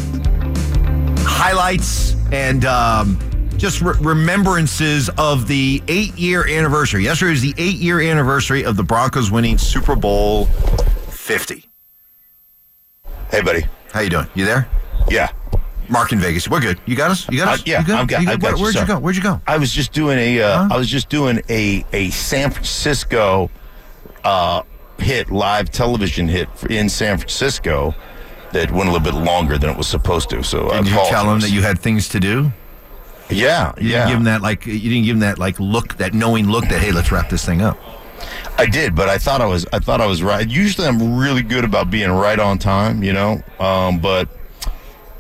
highlights 1.25 2.15
and 2.33 2.65
um, 2.65 3.19
just 3.63 3.81
re- 3.81 3.95
remembrances 4.01 5.09
of 5.19 5.47
the 5.47 5.81
eight 5.87 6.19
year 6.19 6.49
anniversary. 6.49 7.05
Yesterday 7.05 7.31
was 7.31 7.43
the 7.43 7.55
eight 7.59 7.77
year 7.77 8.01
anniversary 8.01 8.65
of 8.65 8.77
the 8.77 8.83
Broncos 8.83 9.31
winning 9.31 9.57
Super 9.57 9.95
Bowl 9.95 10.47
50. 10.47 11.65
Hey, 13.31 13.41
buddy. 13.41 13.63
How 13.93 14.01
you 14.01 14.11
doing? 14.11 14.27
You 14.35 14.45
there? 14.47 14.69
Yeah. 15.09 15.31
Mark 15.89 16.11
in 16.13 16.19
Vegas. 16.19 16.49
We're 16.49 16.61
good. 16.61 16.81
You 16.87 16.97
got 16.97 17.13
us? 17.13 17.29
You 17.31 17.39
got 17.39 17.49
Uh, 17.49 17.53
us? 17.53 17.63
yeah, 17.65 17.79
you 17.79 17.87
good? 17.87 17.95
I've 17.95 18.09
got, 18.09 18.23
You 18.23 18.31
I've 18.31 18.41
good? 18.41 18.51
got 18.51 18.55
Where, 18.55 18.63
would 18.65 18.75
sir. 18.75 18.81
you 18.81 18.87
go? 18.89 18.99
Where'd 18.99 19.15
you 19.17 19.23
go? 19.23 19.41
I 19.47 19.59
was 19.59 19.71
just 19.73 19.93
doing 19.93 20.19
a. 20.19 20.43
Uh, 20.43 20.69
I 20.69 20.77
was 20.77 20.89
just 20.89 21.09
doing 21.09 21.41
a 21.49 21.85
a 21.93 22.11
San 22.11 22.51
Francisco 22.51 23.49
uh, 24.25 24.63
hit, 24.99 25.31
live 25.31 25.71
television 25.71 26.27
hit 26.27 26.49
in 26.69 26.89
San 26.89 27.17
Francisco 27.19 27.95
that 28.51 28.73
went 28.73 28.89
a 28.89 28.93
little 28.93 29.05
bit 29.05 29.15
longer 29.15 29.57
than 29.57 29.71
it 29.71 29.77
was 29.77 29.87
supposed 29.87 30.31
to. 30.31 30.43
So 30.43 30.69
I 30.73 30.79
did 30.79 30.89
you 30.89 30.95
tell 31.09 31.33
him 31.33 31.39
that 31.41 31.51
you 31.53 31.63
had 31.63 31.79
things 31.79 32.09
to 32.09 32.19
do? 32.19 32.51
Yeah, 33.37 33.73
You 33.79 33.89
yeah. 33.91 33.99
didn't 33.99 34.09
give 34.09 34.19
him 34.19 34.25
that 34.25 34.43
like 34.43 34.67
you 34.67 34.79
didn't 34.79 35.05
give 35.05 35.17
him 35.17 35.21
that 35.21 35.39
like 35.39 35.59
look, 35.61 35.97
that 35.99 36.15
knowing 36.15 36.49
look 36.49 36.65
that 36.69 36.81
hey, 36.81 36.93
let's 36.93 37.11
wrap 37.13 37.29
this 37.31 37.45
thing 37.45 37.63
up. 37.63 37.79
I 38.59 38.67
did, 38.67 38.95
but 38.95 39.09
I 39.09 39.19
thought 39.19 39.41
I 39.41 39.47
was 39.47 39.67
I 39.73 39.79
thought 39.79 40.01
I 40.01 40.07
was 40.07 40.23
right. 40.23 40.49
Usually 40.49 40.87
I'm 40.87 41.17
really 41.17 41.43
good 41.43 41.65
about 41.65 41.91
being 41.91 42.11
right 42.11 42.39
on 42.39 42.59
time, 42.59 43.03
you 43.03 43.13
know. 43.13 43.43
Um, 43.59 43.99
but 43.99 44.29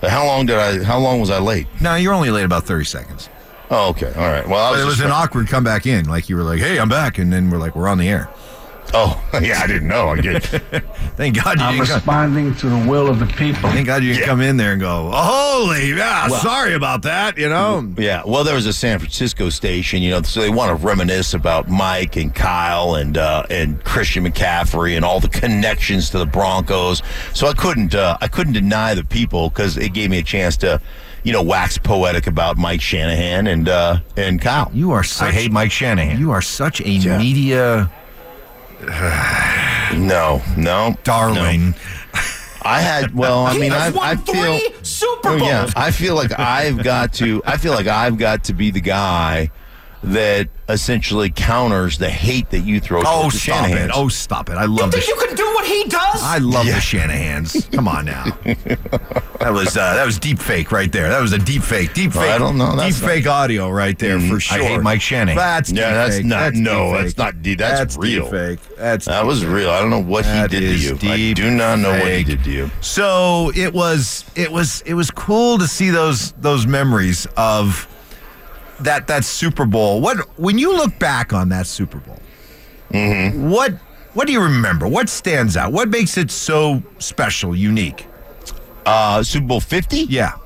how 0.03 0.27
long 0.27 0.46
did 0.46 0.57
I 0.57 0.83
how 0.85 0.98
long 0.98 1.20
was 1.20 1.31
I 1.31 1.38
late? 1.38 1.66
No, 1.81 1.94
you're 1.94 2.12
only 2.14 2.31
late 2.31 2.44
about 2.44 2.64
thirty 2.64 2.85
seconds. 2.85 3.29
Oh, 3.70 3.88
okay. 3.90 4.12
All 4.14 4.29
right. 4.29 4.46
Well, 4.46 4.62
I 4.62 4.70
was 4.72 4.81
it 4.83 4.85
was 4.85 5.01
an 5.01 5.11
awkward 5.11 5.48
come 5.48 5.64
back 5.64 5.87
in. 5.87 6.07
Like 6.07 6.29
you 6.29 6.37
were 6.37 6.42
like, 6.42 6.59
"Hey, 6.61 6.79
I'm 6.79 6.90
back," 6.90 7.16
and 7.18 7.33
then 7.33 7.48
we're 7.51 7.59
like, 7.59 7.75
"We're 7.75 7.88
on 7.88 7.96
the 7.98 8.09
air." 8.09 8.29
Oh, 8.94 9.22
yeah, 9.42 9.61
I 9.62 9.66
didn't 9.66 9.88
know. 9.88 10.09
I 10.09 10.20
did. 10.20 10.42
Thank 11.16 11.42
God 11.42 11.59
you 11.59 11.64
I'm 11.64 11.74
didn't 11.76 11.87
come. 11.88 11.96
responding 11.96 12.55
to 12.57 12.68
the 12.68 12.88
will 12.88 13.09
of 13.09 13.18
the 13.20 13.26
people. 13.26 13.70
Thank 13.70 13.87
God 13.87 14.02
you 14.02 14.12
didn't 14.14 14.26
come 14.26 14.40
in 14.40 14.57
there 14.57 14.72
and 14.72 14.81
go, 14.81 15.11
oh, 15.12 15.62
"Holy, 15.64 15.90
yeah, 15.90 16.28
Well- 16.28 16.40
sorry 16.40 16.74
about 16.74 17.02
that." 17.02 17.38
You 17.38 17.48
know, 17.48 17.90
Yeah, 17.96 18.22
well, 18.26 18.44
there 18.44 18.55
was 18.55 18.66
a 18.66 18.72
San 18.72 18.98
Francisco 18.98 19.48
station, 19.50 20.02
you 20.02 20.11
know, 20.11 20.22
so 20.22 20.40
they 20.40 20.50
want 20.50 20.68
to 20.78 20.87
reminisce 20.87 21.33
about 21.35 21.68
Mike 21.68 22.16
and 22.16 22.35
Kyle 22.35 22.94
and 22.96 23.16
uh, 23.16 23.44
and 23.50 23.83
Christian 23.85 24.24
McCaffrey 24.26 24.96
and 24.96 25.05
all 25.05 25.20
the 25.20 25.28
connections 25.28 26.11
to 26.11 26.18
the 26.18 26.26
Broncos. 26.26 27.02
So 27.33 27.46
I 27.46 27.55
couldn't 27.55 27.94
uh, 27.94 28.18
I 28.20 28.28
couldn't 28.28 28.52
deny 28.55 28.94
the 28.94 29.05
people 29.05 29.48
because 29.48 29.76
it 29.78 29.94
gave 29.94 30.11
me 30.11 30.18
a 30.18 30.22
chance 30.22 30.57
to, 30.59 30.81
you 31.22 31.33
know, 31.33 31.42
wax 31.42 31.78
poetic 31.78 32.26
about 32.26 32.59
Mike 32.59 32.81
Shanahan 32.83 33.46
and 33.46 33.68
uh, 33.68 34.00
and 34.16 34.40
Kyle. 34.40 34.70
you 34.74 34.90
are 34.92 35.02
such. 35.02 35.28
I 35.28 35.33
hate 35.33 35.50
Mike 35.52 35.70
Shanahan. 35.72 36.18
You 36.18 36.31
are 36.31 36.42
such 36.42 36.81
a 36.81 36.88
Yeah. 36.90 37.16
media 37.18 37.90
no, 39.97 40.42
no, 40.57 40.97
darling. 41.05 41.71
no. 41.71 41.77
I 42.64 42.81
had 42.81 43.14
well, 43.14 43.47
I 43.47 43.53
He 43.55 43.61
mean, 43.61 43.73
I, 43.73 43.90
won 43.90 44.05
I 44.05 44.16
feel 44.16 44.59
three 44.59 44.75
Super 44.83 45.29
Oh, 45.31 45.37
yeah, 45.37 45.68
I 45.77 45.90
feel 45.90 46.14
like 46.14 46.38
I've 46.38 46.83
got 46.83 47.12
to. 47.14 47.42
I 47.45 47.57
feel 47.57 47.73
like 47.73 47.87
I've 47.87 48.18
got 48.18 48.45
to 48.45 48.53
be 48.55 48.71
the 48.71 48.81
guy 48.81 49.51
that 50.05 50.49
essentially 50.68 51.31
counters 51.31 51.99
the 51.99 52.11
hate 52.11 52.51
that 52.51 52.61
you 52.61 52.81
throw. 52.81 53.03
Oh, 53.05 53.23
towards 53.23 53.35
the 53.35 53.40
stop 53.40 53.66
Shanahans. 53.66 53.85
it! 53.85 53.90
Oh, 53.95 54.09
stop 54.09 54.49
it! 54.51 54.55
I 54.55 54.64
love 54.64 54.90
Think 54.90 55.05
this. 55.05 55.09
you 55.09 55.16
can 55.16 55.35
do 55.37 55.45
what 55.55 55.64
he 55.66 55.85
does? 55.85 56.23
I 56.23 56.38
love 56.38 56.66
the 56.66 56.73
Shanahans. 56.73 57.71
Come 57.73 57.88
on 57.88 58.05
now. 58.07 58.25
that 59.42 59.52
was 59.52 59.76
uh, 59.76 59.94
that 59.94 60.05
was 60.07 60.18
deep 60.18 60.38
fake 60.38 60.70
right 60.72 60.90
there. 60.92 61.09
That 61.09 61.20
was 61.20 61.33
a 61.33 61.38
deep 61.38 61.62
fake. 61.62 61.94
Deep 61.94 62.14
Well, 62.14 62.24
fake. 62.24 62.33
I 62.35 62.38
don't 62.38 62.57
know. 62.59 62.70
Deep 62.70 62.78
That's 62.78 63.00
fake 63.00 63.26
audio 63.26 63.68
right 63.70 63.98
there 63.98 64.20
for 64.20 64.38
sure. 64.40 64.59
I 64.61 64.64
hate 64.64 64.81
Mike 64.83 65.00
Shanahan. 65.00 65.37
That's 65.37 65.70
Yeah, 65.72 65.92
that's 65.92 66.16
fake. 66.16 66.26
not- 66.26 66.52
no, 66.55 66.92
deep 66.92 67.02
that's 67.02 67.18
not 67.18 67.42
deep. 67.42 67.59
That's 67.59 67.96
real. 67.96 68.22
deep 68.22 68.31
fake. 68.31 68.76
That's 68.76 69.07
that 69.07 69.26
was 69.26 69.44
real. 69.44 69.70
I 69.70 69.81
don't 69.81 69.90
know 69.90 70.00
what 70.02 70.24
That 70.24 70.50
he 70.52 70.61
did 70.61 70.98
to 71.00 71.07
you. 71.07 71.12
I 71.12 71.33
do 71.33 71.50
not 71.50 71.78
know 71.81 71.90
what 71.90 72.11
he 72.12 72.24
did 72.24 72.44
to 72.44 72.50
you. 72.50 72.70
So 72.81 73.50
it 73.55 73.72
was 73.74 74.24
it 74.37 74.50
was 74.52 74.83
it 74.87 74.94
was 74.94 75.11
cool 75.11 75.59
to 75.59 75.66
see 75.66 75.90
those 75.90 76.33
those 76.40 76.66
memories 76.66 77.26
of 77.37 77.88
that 78.81 79.07
that 79.09 79.24
Super 79.24 79.64
Bowl. 79.66 80.00
What 80.00 80.18
when 80.38 80.59
you 80.59 80.76
look 80.76 80.98
back 80.98 81.33
on 81.33 81.48
that 81.50 81.66
Super 81.66 81.98
Bowl, 81.98 82.18
Mm-hmm. 82.92 83.48
what 83.50 83.72
what 84.14 84.26
do 84.26 84.33
you 84.35 84.42
remember? 84.42 84.87
What 84.87 85.09
stands 85.09 85.57
out? 85.57 85.72
What 85.72 85.88
makes 85.88 86.18
it 86.18 86.31
so 86.31 86.83
special, 86.98 87.57
unique? 87.57 88.07
Uh, 88.85 89.23
Super 89.23 89.47
Bowl 89.47 89.61
fifty. 89.61 90.01
Yeah, 90.09 90.37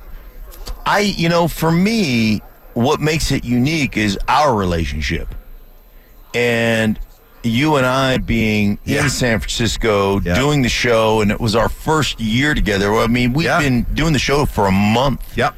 I 0.85 1.01
you 1.01 1.29
know 1.29 1.49
for 1.49 1.71
me, 1.71 2.43
what 2.75 3.01
makes 3.01 3.33
it 3.33 3.45
unique 3.45 3.97
is 3.97 4.19
our 4.29 4.55
relationship, 4.55 5.35
and 6.35 6.99
you 7.43 7.77
and 7.77 7.87
I 7.87 8.19
being 8.19 8.79
in 8.85 9.09
San 9.09 9.39
Francisco 9.39 10.21
doing 10.21 10.63
the 10.63 10.69
show, 10.69 11.21
and 11.21 11.31
it 11.31 11.41
was 11.41 11.55
our 11.55 11.69
first 11.69 12.21
year 12.21 12.55
together. 12.55 12.93
I 12.95 13.07
mean, 13.07 13.33
we've 13.33 13.47
been 13.47 13.83
doing 13.95 14.13
the 14.13 14.19
show 14.19 14.45
for 14.47 14.67
a 14.67 14.73
month. 14.73 15.37
Yep. 15.37 15.55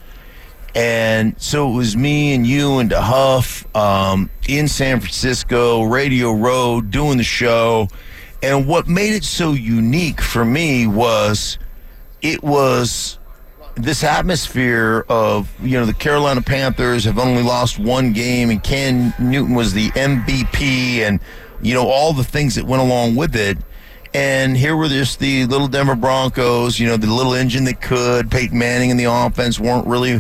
And 0.75 1.41
so 1.41 1.71
it 1.71 1.75
was 1.75 1.97
me 1.97 2.35
and 2.35 2.47
you 2.47 2.79
and 2.79 2.91
DeHuff 2.91 3.75
um, 3.75 4.31
in 4.47 4.69
San 4.69 5.01
Francisco, 5.01 5.83
Radio 5.85 6.33
Road, 6.33 6.91
doing 6.91 7.17
the 7.17 7.25
show. 7.25 7.89
And 8.43 8.69
what 8.69 8.87
made 8.87 9.15
it 9.15 9.25
so 9.25 9.53
unique 9.53 10.21
for 10.21 10.45
me 10.45 10.87
was 10.87 11.59
it 12.23 12.43
was 12.43 13.19
this 13.75 14.03
atmosphere 14.03 15.05
of, 15.09 15.49
you 15.65 15.79
know, 15.79 15.87
the 15.87 15.93
Carolina 15.93 16.43
Panthers 16.43 17.05
have 17.05 17.19
only 17.19 17.43
lost 17.43 17.79
one 17.79 18.13
game 18.13 18.51
and 18.51 18.63
Cam 18.63 19.15
Newton 19.19 19.55
was 19.55 19.73
the 19.73 19.91
MVP 19.91 21.01
and, 21.01 21.21
you 21.63 21.75
know, 21.75 21.87
all 21.87 22.13
the 22.13 22.25
things 22.25 22.57
that 22.57 22.65
went 22.65 22.83
along 22.83 23.15
with 23.15 23.37
it. 23.37 23.59
And 24.15 24.57
here 24.57 24.75
were 24.75 24.89
just 24.89 25.21
the 25.21 25.45
little 25.47 25.69
Denver 25.69 25.95
Broncos, 25.95 26.81
you 26.81 26.87
know, 26.87 26.97
the 26.97 27.07
little 27.07 27.35
engine 27.35 27.65
that 27.65 27.81
could. 27.81 28.31
Peyton 28.31 28.59
Manning 28.59 28.91
and 28.91 28.99
the 28.99 29.05
offense 29.05 29.61
weren't 29.61 29.87
really, 29.87 30.13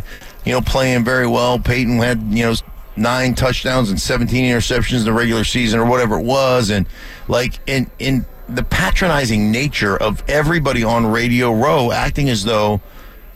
you 0.45 0.53
know, 0.53 0.61
playing 0.61 1.05
very 1.05 1.27
well. 1.27 1.59
Peyton 1.59 1.99
had, 1.99 2.23
you 2.31 2.45
know, 2.45 2.55
nine 2.97 3.35
touchdowns 3.35 3.91
and 3.91 4.01
17 4.01 4.45
interceptions 4.45 4.99
in 4.99 5.05
the 5.05 5.13
regular 5.13 5.45
season 5.45 5.81
or 5.81 5.87
whatever 5.87 6.19
it 6.19 6.25
was. 6.25 6.71
And 6.71 6.87
like, 7.29 7.59
in, 7.67 7.91
in 7.99 8.27
the 8.49 8.63
patronizing 8.63 9.51
nature 9.51 9.97
of 9.97 10.23
everybody 10.29 10.83
on 10.83 11.07
Radio 11.07 11.53
Row 11.53 11.93
acting 11.93 12.29
as 12.29 12.45
though 12.45 12.81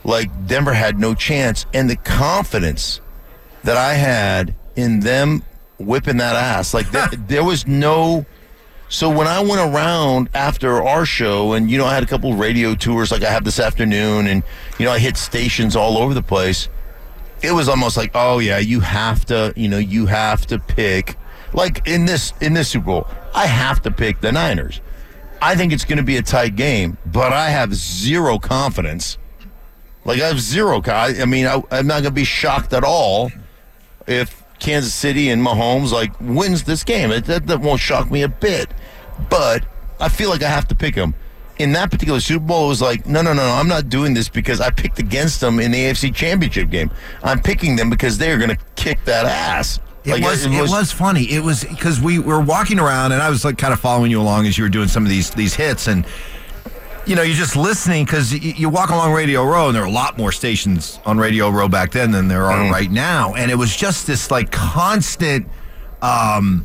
like 0.04 0.46
Denver 0.46 0.72
had 0.72 0.98
no 0.98 1.14
chance 1.14 1.66
and 1.72 1.88
the 1.88 1.96
confidence 1.96 3.00
that 3.64 3.76
I 3.76 3.94
had 3.94 4.54
in 4.76 5.00
them 5.00 5.42
whipping 5.78 6.16
that 6.18 6.36
ass. 6.36 6.74
Like, 6.74 6.90
there, 6.90 7.08
there 7.28 7.44
was 7.44 7.66
no. 7.66 8.26
So 8.88 9.08
when 9.08 9.26
I 9.26 9.40
went 9.40 9.74
around 9.74 10.28
after 10.34 10.82
our 10.82 11.06
show, 11.06 11.52
and 11.52 11.70
you 11.70 11.78
know, 11.78 11.86
I 11.86 11.94
had 11.94 12.02
a 12.02 12.06
couple 12.06 12.34
radio 12.34 12.74
tours 12.74 13.10
like 13.10 13.22
I 13.22 13.30
have 13.30 13.44
this 13.44 13.58
afternoon, 13.58 14.26
and 14.26 14.42
you 14.78 14.84
know, 14.84 14.92
I 14.92 14.98
hit 14.98 15.16
stations 15.16 15.76
all 15.76 15.96
over 15.96 16.12
the 16.12 16.22
place. 16.22 16.68
It 17.42 17.52
was 17.52 17.68
almost 17.68 17.96
like, 17.96 18.10
oh 18.14 18.38
yeah, 18.38 18.58
you 18.58 18.80
have 18.80 19.24
to, 19.26 19.52
you 19.56 19.68
know, 19.68 19.78
you 19.78 20.06
have 20.06 20.46
to 20.46 20.58
pick. 20.58 21.16
Like 21.54 21.86
in 21.86 22.04
this 22.04 22.32
in 22.40 22.54
this 22.54 22.68
Super 22.68 22.86
Bowl, 22.86 23.06
I 23.34 23.46
have 23.46 23.82
to 23.82 23.90
pick 23.90 24.20
the 24.20 24.32
Niners. 24.32 24.80
I 25.42 25.56
think 25.56 25.72
it's 25.72 25.84
going 25.84 25.96
to 25.96 26.04
be 26.04 26.16
a 26.18 26.22
tight 26.22 26.54
game, 26.54 26.96
but 27.04 27.32
I 27.32 27.48
have 27.48 27.74
zero 27.74 28.38
confidence. 28.38 29.18
Like 30.04 30.20
I 30.20 30.28
have 30.28 30.40
zero. 30.40 30.80
I, 30.86 31.24
mean, 31.24 31.46
I, 31.46 31.60
I'm 31.72 31.88
not 31.88 32.02
going 32.02 32.04
to 32.04 32.10
be 32.12 32.24
shocked 32.24 32.72
at 32.72 32.84
all 32.84 33.32
if 34.06 34.40
Kansas 34.60 34.94
City 34.94 35.30
and 35.30 35.44
Mahomes 35.44 35.90
like 35.90 36.12
wins 36.20 36.62
this 36.62 36.84
game. 36.84 37.10
It, 37.10 37.24
that, 37.24 37.48
that 37.48 37.60
won't 37.60 37.80
shock 37.80 38.08
me 38.08 38.22
a 38.22 38.28
bit. 38.28 38.72
But 39.28 39.64
I 39.98 40.08
feel 40.08 40.30
like 40.30 40.44
I 40.44 40.48
have 40.48 40.68
to 40.68 40.76
pick 40.76 40.94
them. 40.94 41.12
In 41.58 41.72
that 41.72 41.90
particular 41.90 42.20
Super 42.20 42.46
Bowl, 42.46 42.66
it 42.66 42.68
was 42.68 42.82
like, 42.82 43.06
no, 43.06 43.20
no, 43.20 43.32
no, 43.32 43.44
no, 43.44 43.54
I'm 43.54 43.68
not 43.68 43.88
doing 43.88 44.14
this 44.14 44.28
because 44.28 44.60
I 44.60 44.70
picked 44.70 45.00
against 45.00 45.40
them 45.40 45.58
in 45.58 45.72
the 45.72 45.78
AFC 45.78 46.14
Championship 46.14 46.70
game. 46.70 46.90
I'm 47.24 47.42
picking 47.42 47.74
them 47.74 47.90
because 47.90 48.16
they're 48.16 48.38
going 48.38 48.50
to 48.50 48.58
kick 48.76 49.04
that 49.06 49.26
ass. 49.26 49.80
It, 50.04 50.10
Like, 50.10 50.22
was, 50.24 50.44
it 50.44 50.68
was 50.68 50.90
funny. 50.90 51.24
It 51.24 51.42
was 51.44 51.64
because 51.64 52.00
we 52.00 52.18
were 52.18 52.40
walking 52.40 52.80
around 52.80 53.12
and 53.12 53.22
I 53.22 53.30
was 53.30 53.44
like 53.44 53.56
kind 53.56 53.72
of 53.72 53.80
following 53.80 54.10
you 54.10 54.20
along 54.20 54.46
as 54.46 54.58
you 54.58 54.64
were 54.64 54.70
doing 54.70 54.88
some 54.88 55.04
of 55.04 55.08
these 55.10 55.30
these 55.30 55.54
hits 55.54 55.86
and 55.86 56.04
you 57.06 57.14
know 57.14 57.22
you're 57.22 57.36
just 57.36 57.54
listening 57.56 58.04
because 58.04 58.32
you, 58.32 58.52
you 58.52 58.68
walk 58.68 58.90
along 58.90 59.12
Radio 59.12 59.44
Row 59.44 59.68
and 59.68 59.76
there 59.76 59.82
are 59.82 59.86
a 59.86 59.90
lot 59.90 60.18
more 60.18 60.32
stations 60.32 60.98
on 61.04 61.18
Radio 61.18 61.50
Row 61.50 61.68
back 61.68 61.92
then 61.92 62.10
than 62.10 62.26
there 62.28 62.44
are 62.46 62.70
right 62.70 62.90
now. 62.90 63.34
And 63.34 63.50
it 63.50 63.54
was 63.54 63.76
just 63.76 64.06
this 64.06 64.30
like 64.30 64.50
constant 64.50 65.46
um, 66.00 66.64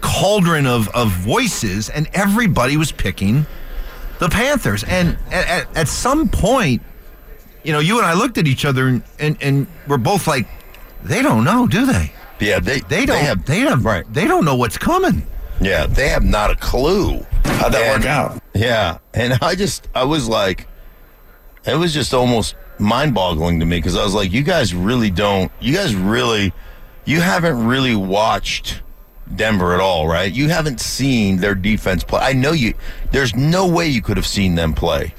cauldron 0.00 0.66
of 0.66 0.88
of 0.90 1.10
voices 1.10 1.88
and 1.90 2.08
everybody 2.14 2.76
was 2.76 2.92
picking 2.92 3.44
the 4.20 4.28
Panthers. 4.28 4.84
And 4.84 5.16
at, 5.32 5.48
at, 5.48 5.76
at 5.76 5.88
some 5.88 6.28
point 6.28 6.82
you 7.64 7.72
know 7.72 7.80
you 7.80 7.98
and 7.98 8.06
I 8.06 8.14
looked 8.14 8.38
at 8.38 8.46
each 8.46 8.64
other 8.64 8.86
and 8.86 9.02
and, 9.18 9.36
and 9.40 9.66
we're 9.88 9.98
both 9.98 10.28
like 10.28 10.46
they 11.02 11.22
don't 11.22 11.42
know 11.44 11.66
do 11.66 11.84
they 11.84 12.12
Yeah, 12.40 12.60
they 12.60 12.80
they 12.80 13.04
don't 13.06 13.18
have 13.24 13.44
they 13.44 13.60
have 13.60 13.84
right. 13.84 14.04
they 14.12 14.26
don't 14.26 14.44
know 14.44 14.54
what's 14.56 14.78
coming. 14.78 15.26
Yeah, 15.60 15.86
they 15.86 16.08
have 16.08 16.22
not 16.24 16.50
a 16.50 16.56
clue. 16.56 17.24
How'd 17.44 17.72
that 17.72 17.82
And- 17.82 18.04
work 18.04 18.10
out? 18.10 18.42
Yeah, 18.54 18.98
and 19.14 19.34
I 19.42 19.54
just 19.54 19.88
I 19.94 20.04
was 20.04 20.28
like, 20.28 20.68
it 21.66 21.76
was 21.76 21.92
just 21.92 22.14
almost 22.14 22.54
mind-boggling 22.78 23.58
to 23.60 23.66
me 23.66 23.78
because 23.78 23.96
I 23.96 24.04
was 24.04 24.14
like, 24.14 24.32
you 24.32 24.42
guys 24.44 24.72
really 24.74 25.10
don't, 25.10 25.50
you 25.60 25.74
guys 25.74 25.94
really, 25.96 26.52
you 27.04 27.20
haven't 27.20 27.66
really 27.66 27.96
watched 27.96 28.82
Denver 29.34 29.74
at 29.74 29.80
all, 29.80 30.06
right? 30.06 30.32
You 30.32 30.48
haven't 30.48 30.80
seen 30.80 31.38
their 31.38 31.56
defense 31.56 32.04
play. 32.04 32.20
I 32.20 32.32
know 32.34 32.52
you. 32.52 32.74
There's 33.10 33.34
no 33.34 33.66
way 33.66 33.88
you 33.88 34.00
could 34.00 34.16
have 34.16 34.26
seen 34.26 34.54
them 34.54 34.74
play 34.74 35.12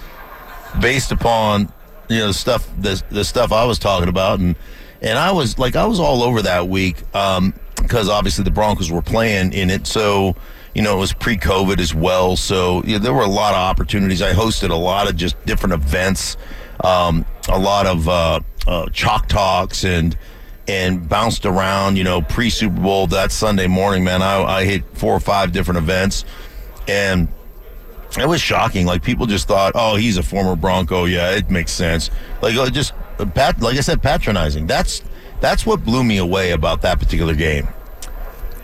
based 0.79 1.11
upon 1.11 1.71
you 2.09 2.19
know 2.19 2.27
the 2.27 2.33
stuff 2.33 2.67
the 2.79 3.01
the 3.09 3.23
stuff 3.25 3.51
I 3.51 3.65
was 3.65 3.77
talking 3.77 4.07
about 4.09 4.39
and 4.39 4.55
and 5.01 5.17
I 5.17 5.31
was 5.31 5.57
like 5.57 5.75
I 5.75 5.85
was 5.85 5.99
all 5.99 6.23
over 6.23 6.41
that 6.43 6.67
week 6.67 7.03
um 7.15 7.53
because 7.75 8.09
obviously 8.09 8.43
the 8.43 8.51
Broncos 8.51 8.91
were 8.91 9.01
playing 9.01 9.53
in 9.53 9.69
it. 9.69 9.87
So 9.87 10.35
you 10.75 10.81
know 10.81 10.97
it 10.97 10.99
was 10.99 11.13
pre-covid 11.13 11.79
as 11.79 11.93
well. 11.95 12.35
So 12.35 12.81
there 12.81 13.13
were 13.13 13.21
a 13.21 13.27
lot 13.27 13.53
of 13.53 13.59
opportunities. 13.59 14.21
I 14.21 14.33
hosted 14.33 14.69
a 14.69 14.75
lot 14.75 15.09
of 15.09 15.15
just 15.15 15.43
different 15.45 15.73
events 15.73 16.37
um 16.81 17.25
a 17.49 17.59
lot 17.59 17.85
of 17.85 18.07
uh, 18.07 18.39
uh 18.67 18.85
chalk 18.93 19.27
talks 19.27 19.83
and 19.83 20.17
and 20.67 21.09
bounced 21.09 21.45
around 21.45 21.97
you 21.97 22.03
know 22.03 22.21
pre 22.21 22.49
Super 22.49 22.79
Bowl 22.79 23.07
that 23.07 23.31
Sunday 23.31 23.67
morning 23.67 24.03
man. 24.03 24.21
I 24.21 24.43
I 24.43 24.65
hit 24.65 24.83
four 24.93 25.13
or 25.13 25.19
five 25.19 25.51
different 25.51 25.79
events. 25.79 26.25
And 26.87 27.27
it 28.17 28.27
was 28.27 28.41
shocking. 28.41 28.85
Like 28.85 29.03
people 29.03 29.25
just 29.25 29.47
thought, 29.47 29.73
"Oh, 29.75 29.95
he's 29.95 30.17
a 30.17 30.23
former 30.23 30.55
Bronco. 30.55 31.05
Yeah, 31.05 31.31
it 31.31 31.49
makes 31.49 31.71
sense." 31.71 32.09
Like 32.41 32.55
uh, 32.55 32.69
just 32.69 32.93
uh, 33.19 33.25
pat, 33.25 33.61
like 33.61 33.77
I 33.77 33.81
said, 33.81 34.01
patronizing. 34.01 34.65
That's 34.67 35.03
that's 35.41 35.65
what 35.65 35.83
blew 35.83 36.03
me 36.03 36.17
away 36.17 36.51
about 36.51 36.81
that 36.81 36.99
particular 36.99 37.35
game. 37.35 37.67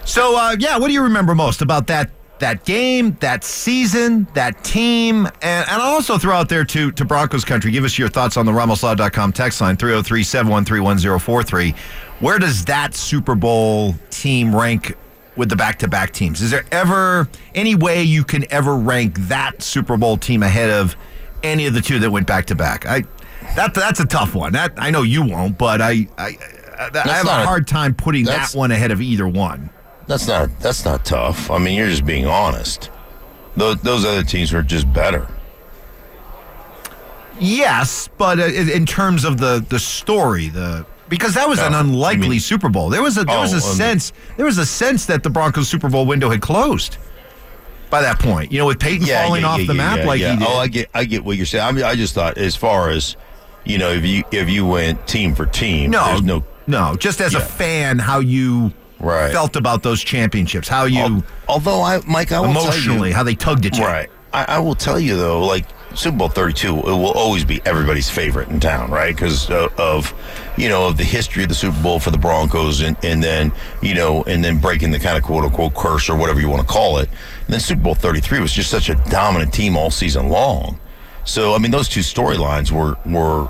So 0.05 0.37
uh, 0.37 0.55
yeah, 0.59 0.77
what 0.77 0.87
do 0.87 0.93
you 0.93 1.03
remember 1.03 1.35
most 1.35 1.61
about 1.61 1.87
that 1.87 2.09
that 2.39 2.65
game, 2.65 3.15
that 3.21 3.43
season, 3.43 4.27
that 4.33 4.63
team, 4.63 5.25
and, 5.25 5.69
and 5.69 5.81
I'll 5.81 5.93
also 5.93 6.17
throw 6.17 6.35
out 6.35 6.49
there 6.49 6.65
to 6.65 6.91
to 6.91 7.05
Broncos 7.05 7.45
country. 7.45 7.71
Give 7.71 7.83
us 7.83 7.97
your 7.97 8.09
thoughts 8.09 8.37
on 8.37 8.45
the 8.45 8.51
RamosLaw.com 8.51 9.31
text 9.31 9.61
line 9.61 9.77
303-713-1043. 9.77 11.75
Where 12.19 12.39
does 12.39 12.65
that 12.65 12.93
Super 12.95 13.35
Bowl 13.35 13.95
team 14.09 14.55
rank 14.55 14.95
with 15.35 15.49
the 15.49 15.55
back 15.55 15.79
to 15.79 15.87
back 15.87 16.11
teams? 16.11 16.41
Is 16.41 16.51
there 16.51 16.65
ever 16.71 17.27
any 17.53 17.75
way 17.75 18.03
you 18.03 18.23
can 18.23 18.45
ever 18.51 18.75
rank 18.75 19.17
that 19.27 19.61
Super 19.61 19.97
Bowl 19.97 20.17
team 20.17 20.43
ahead 20.43 20.69
of 20.69 20.95
any 21.43 21.65
of 21.65 21.73
the 21.73 21.81
two 21.81 21.99
that 21.99 22.11
went 22.11 22.27
back 22.27 22.45
to 22.47 22.55
back? 22.55 22.85
I 22.85 23.03
that 23.55 23.73
that's 23.73 23.99
a 23.99 24.05
tough 24.05 24.35
one. 24.35 24.53
That 24.53 24.73
I 24.77 24.91
know 24.91 25.03
you 25.03 25.25
won't, 25.25 25.57
but 25.57 25.81
I 25.81 26.07
I, 26.17 26.37
I, 26.77 26.89
I 26.93 27.07
have 27.09 27.27
a 27.27 27.45
hard 27.45 27.67
time 27.67 27.93
putting 27.93 28.25
that 28.25 28.51
one 28.53 28.71
ahead 28.71 28.91
of 28.91 29.01
either 29.01 29.27
one. 29.27 29.69
That's 30.07 30.27
not 30.27 30.59
that's 30.59 30.85
not 30.85 31.05
tough. 31.05 31.49
I 31.49 31.57
mean, 31.57 31.75
you're 31.75 31.89
just 31.89 32.05
being 32.05 32.25
honest. 32.25 32.89
Those 33.55 33.77
those 33.81 34.05
other 34.05 34.23
teams 34.23 34.53
were 34.53 34.63
just 34.63 34.91
better. 34.91 35.27
Yes, 37.39 38.09
but 38.17 38.39
uh, 38.39 38.45
in 38.45 38.85
terms 38.85 39.25
of 39.25 39.37
the 39.37 39.65
the 39.67 39.79
story, 39.79 40.49
the 40.49 40.85
because 41.09 41.33
that 41.35 41.47
was 41.47 41.59
an 41.59 41.73
Oh, 41.73 41.79
unlikely 41.81 42.29
mean- 42.29 42.39
Super 42.39 42.69
Bowl. 42.69 42.89
There 42.89 43.01
was 43.03 43.17
a 43.17 43.23
there 43.23 43.39
was 43.39 43.53
a 43.53 43.65
Oh, 43.65 43.69
um, 43.69 43.75
sense 43.75 44.13
there 44.37 44.45
was 44.45 44.57
a 44.57 44.65
sense 44.65 45.05
that 45.07 45.23
the 45.23 45.29
Broncos 45.29 45.67
Super 45.69 45.89
Bowl 45.89 46.05
window 46.05 46.29
had 46.29 46.41
closed 46.41 46.97
by 47.89 48.01
that 48.01 48.19
point. 48.19 48.51
You 48.51 48.59
know, 48.59 48.65
with 48.65 48.79
Peyton 48.79 49.05
Yeah, 49.07 49.23
falling 49.25 49.41
yeah, 49.43 49.47
off 49.47 49.59
yeah, 49.59 49.67
the 49.67 49.73
map 49.73 50.05
like 50.05 50.19
he 50.19 50.25
did. 50.35 50.41
Oh, 50.41 50.57
I 50.57 50.67
get, 50.67 50.89
I 50.93 51.05
get 51.05 51.23
what 51.23 51.37
you're 51.37 51.45
saying. 51.45 51.63
I 51.63 51.71
mean, 51.71 51.83
I 51.85 51.95
just 51.95 52.13
thought 52.15 52.37
as 52.37 52.55
far 52.55 52.89
as 52.89 53.15
you 53.63 53.77
know, 53.77 53.89
if 53.91 54.05
you 54.05 54.23
if 54.31 54.49
you 54.49 54.65
went 54.65 55.07
team 55.07 55.33
for 55.35 55.45
team, 55.45 55.91
no, 55.91 56.05
there's 56.07 56.21
no 56.23 56.43
no. 56.67 56.95
Just 56.95 57.21
as 57.21 57.35
a 57.35 57.39
fan, 57.41 57.99
how 57.99 58.19
you 58.19 58.73
Right. 58.99 59.31
felt 59.31 59.55
about 59.57 59.83
those 59.83 60.01
championships, 60.03 60.67
how 60.67 60.85
you 60.85 61.23
Although 61.49 61.81
I, 61.81 61.99
Mike, 62.07 62.31
I 62.31 62.43
emotionally, 62.43 63.09
you, 63.09 63.15
how 63.15 63.23
they 63.23 63.35
tugged 63.35 63.65
at 63.65 63.77
you. 63.77 63.83
Right. 63.83 64.09
I, 64.33 64.45
I 64.55 64.59
will 64.59 64.73
tell 64.73 64.99
you 64.99 65.15
though, 65.17 65.45
like 65.45 65.65
Super 65.95 66.17
Bowl 66.17 66.29
32, 66.29 66.77
it 66.77 66.83
will 66.83 67.11
always 67.11 67.45
be 67.45 67.61
everybody's 67.65 68.09
favorite 68.09 68.49
in 68.49 68.59
town, 68.59 68.91
right? 68.91 69.15
Because 69.15 69.49
uh, 69.49 69.69
of 69.77 70.13
you 70.57 70.67
know 70.69 70.87
of 70.87 70.97
the 70.97 71.03
history 71.03 71.43
of 71.43 71.49
the 71.49 71.55
Super 71.55 71.81
Bowl 71.81 71.99
for 71.99 72.11
the 72.11 72.17
Broncos, 72.17 72.81
and 72.81 72.97
and 73.03 73.23
then 73.23 73.51
you 73.81 73.95
know, 73.95 74.23
and 74.23 74.43
then 74.43 74.59
breaking 74.59 74.91
the 74.91 74.99
kind 74.99 75.17
of 75.17 75.23
quote 75.23 75.45
unquote 75.45 75.73
curse 75.73 76.09
or 76.09 76.17
whatever 76.17 76.39
you 76.39 76.49
want 76.49 76.61
to 76.61 76.67
call 76.67 76.97
it. 76.97 77.09
And 77.45 77.53
then 77.53 77.59
Super 77.59 77.81
Bowl 77.81 77.95
33 77.95 78.39
was 78.41 78.51
just 78.51 78.69
such 78.69 78.89
a 78.89 78.95
dominant 79.09 79.53
team 79.53 79.77
all 79.77 79.89
season 79.89 80.29
long. 80.29 80.79
So 81.23 81.53
I 81.53 81.57
mean, 81.57 81.71
those 81.71 81.89
two 81.89 82.01
storylines 82.01 82.71
were 82.71 82.97
were. 83.05 83.49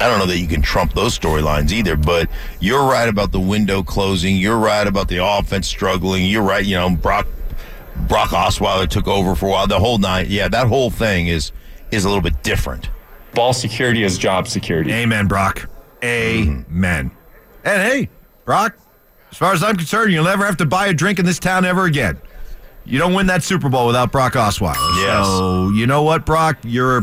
I 0.00 0.08
don't 0.08 0.18
know 0.18 0.26
that 0.26 0.38
you 0.38 0.48
can 0.48 0.60
trump 0.60 0.92
those 0.92 1.16
storylines 1.16 1.70
either, 1.70 1.96
but 1.96 2.28
you're 2.58 2.84
right 2.84 3.08
about 3.08 3.30
the 3.30 3.38
window 3.38 3.82
closing. 3.82 4.36
You're 4.36 4.58
right 4.58 4.86
about 4.86 5.06
the 5.08 5.24
offense 5.24 5.68
struggling. 5.68 6.26
You're 6.26 6.42
right, 6.42 6.64
you 6.64 6.74
know, 6.74 6.90
Brock 6.90 7.26
Brock 8.08 8.30
Osweiler 8.30 8.88
took 8.88 9.06
over 9.06 9.34
for 9.34 9.46
a 9.46 9.50
while. 9.50 9.66
The 9.66 9.78
whole 9.78 9.98
night, 9.98 10.26
yeah, 10.26 10.48
that 10.48 10.66
whole 10.66 10.90
thing 10.90 11.28
is 11.28 11.52
is 11.90 12.04
a 12.04 12.08
little 12.08 12.22
bit 12.22 12.42
different. 12.42 12.90
Ball 13.34 13.52
security 13.52 14.04
is 14.04 14.16
job 14.18 14.46
security. 14.48 14.92
Amen, 14.92 15.26
Brock. 15.26 15.68
Amen. 16.02 17.10
And 17.64 17.82
hey, 17.82 18.08
Brock, 18.44 18.76
as 19.30 19.38
far 19.38 19.52
as 19.52 19.62
I'm 19.62 19.76
concerned, 19.76 20.12
you'll 20.12 20.24
never 20.24 20.44
have 20.44 20.58
to 20.58 20.66
buy 20.66 20.88
a 20.88 20.94
drink 20.94 21.18
in 21.18 21.24
this 21.24 21.38
town 21.38 21.64
ever 21.64 21.84
again. 21.84 22.18
You 22.84 22.98
don't 22.98 23.14
win 23.14 23.26
that 23.28 23.42
Super 23.42 23.68
Bowl 23.68 23.86
without 23.86 24.12
Brock 24.12 24.34
Osweiler. 24.34 24.74
Yes. 24.98 25.26
So 25.26 25.70
you 25.70 25.86
know 25.86 26.02
what, 26.02 26.26
Brock? 26.26 26.58
You're 26.62 27.02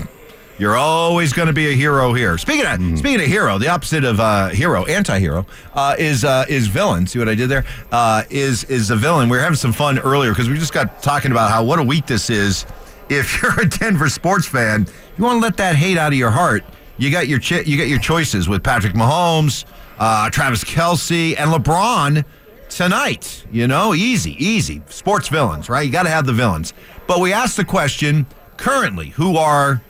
you're 0.59 0.77
always 0.77 1.33
going 1.33 1.47
to 1.47 1.53
be 1.53 1.71
a 1.71 1.75
hero 1.75 2.13
here. 2.13 2.37
Speaking 2.37 2.67
of 2.67 2.99
speaking 2.99 3.19
of 3.19 3.25
hero, 3.25 3.57
the 3.57 3.67
opposite 3.67 4.03
of 4.03 4.19
uh, 4.19 4.49
hero, 4.49 4.85
anti-hero, 4.85 5.47
uh, 5.73 5.95
is 5.97 6.23
uh, 6.23 6.45
is 6.47 6.67
villain. 6.67 7.07
See 7.07 7.17
what 7.17 7.27
I 7.27 7.33
did 7.33 7.49
there? 7.49 7.65
Uh, 7.91 8.23
is 8.29 8.63
is 8.65 8.91
a 8.91 8.95
villain. 8.95 9.27
We 9.27 9.37
were 9.37 9.43
having 9.43 9.55
some 9.55 9.73
fun 9.73 9.97
earlier 9.97 10.31
because 10.31 10.47
we 10.49 10.59
just 10.59 10.73
got 10.73 11.01
talking 11.01 11.31
about 11.31 11.49
how 11.49 11.63
what 11.63 11.79
a 11.79 11.83
week 11.83 12.05
this 12.05 12.29
is. 12.29 12.67
If 13.11 13.41
you're 13.41 13.59
a 13.59 13.67
Denver 13.67 14.09
sports 14.09 14.47
fan, 14.47 14.87
you 15.17 15.23
want 15.23 15.37
to 15.37 15.41
let 15.41 15.57
that 15.57 15.75
hate 15.75 15.97
out 15.97 16.13
of 16.13 16.17
your 16.17 16.31
heart. 16.31 16.63
You 16.97 17.11
got 17.11 17.27
your 17.27 17.39
chi- 17.39 17.61
you 17.61 17.77
got 17.77 17.87
your 17.87 17.99
choices 17.99 18.47
with 18.47 18.63
Patrick 18.63 18.93
Mahomes, 18.93 19.65
uh, 19.99 20.29
Travis 20.29 20.63
Kelce, 20.63 21.35
and 21.37 21.51
LeBron 21.51 22.23
tonight. 22.69 23.45
You 23.51 23.67
know, 23.67 23.93
easy, 23.93 24.33
easy. 24.43 24.81
Sports 24.87 25.27
villains, 25.27 25.67
right? 25.67 25.85
You 25.85 25.91
got 25.91 26.03
to 26.03 26.09
have 26.09 26.25
the 26.25 26.33
villains. 26.33 26.73
But 27.05 27.19
we 27.19 27.33
asked 27.33 27.57
the 27.57 27.65
question 27.65 28.25
currently: 28.55 29.09
Who 29.09 29.35
are 29.37 29.81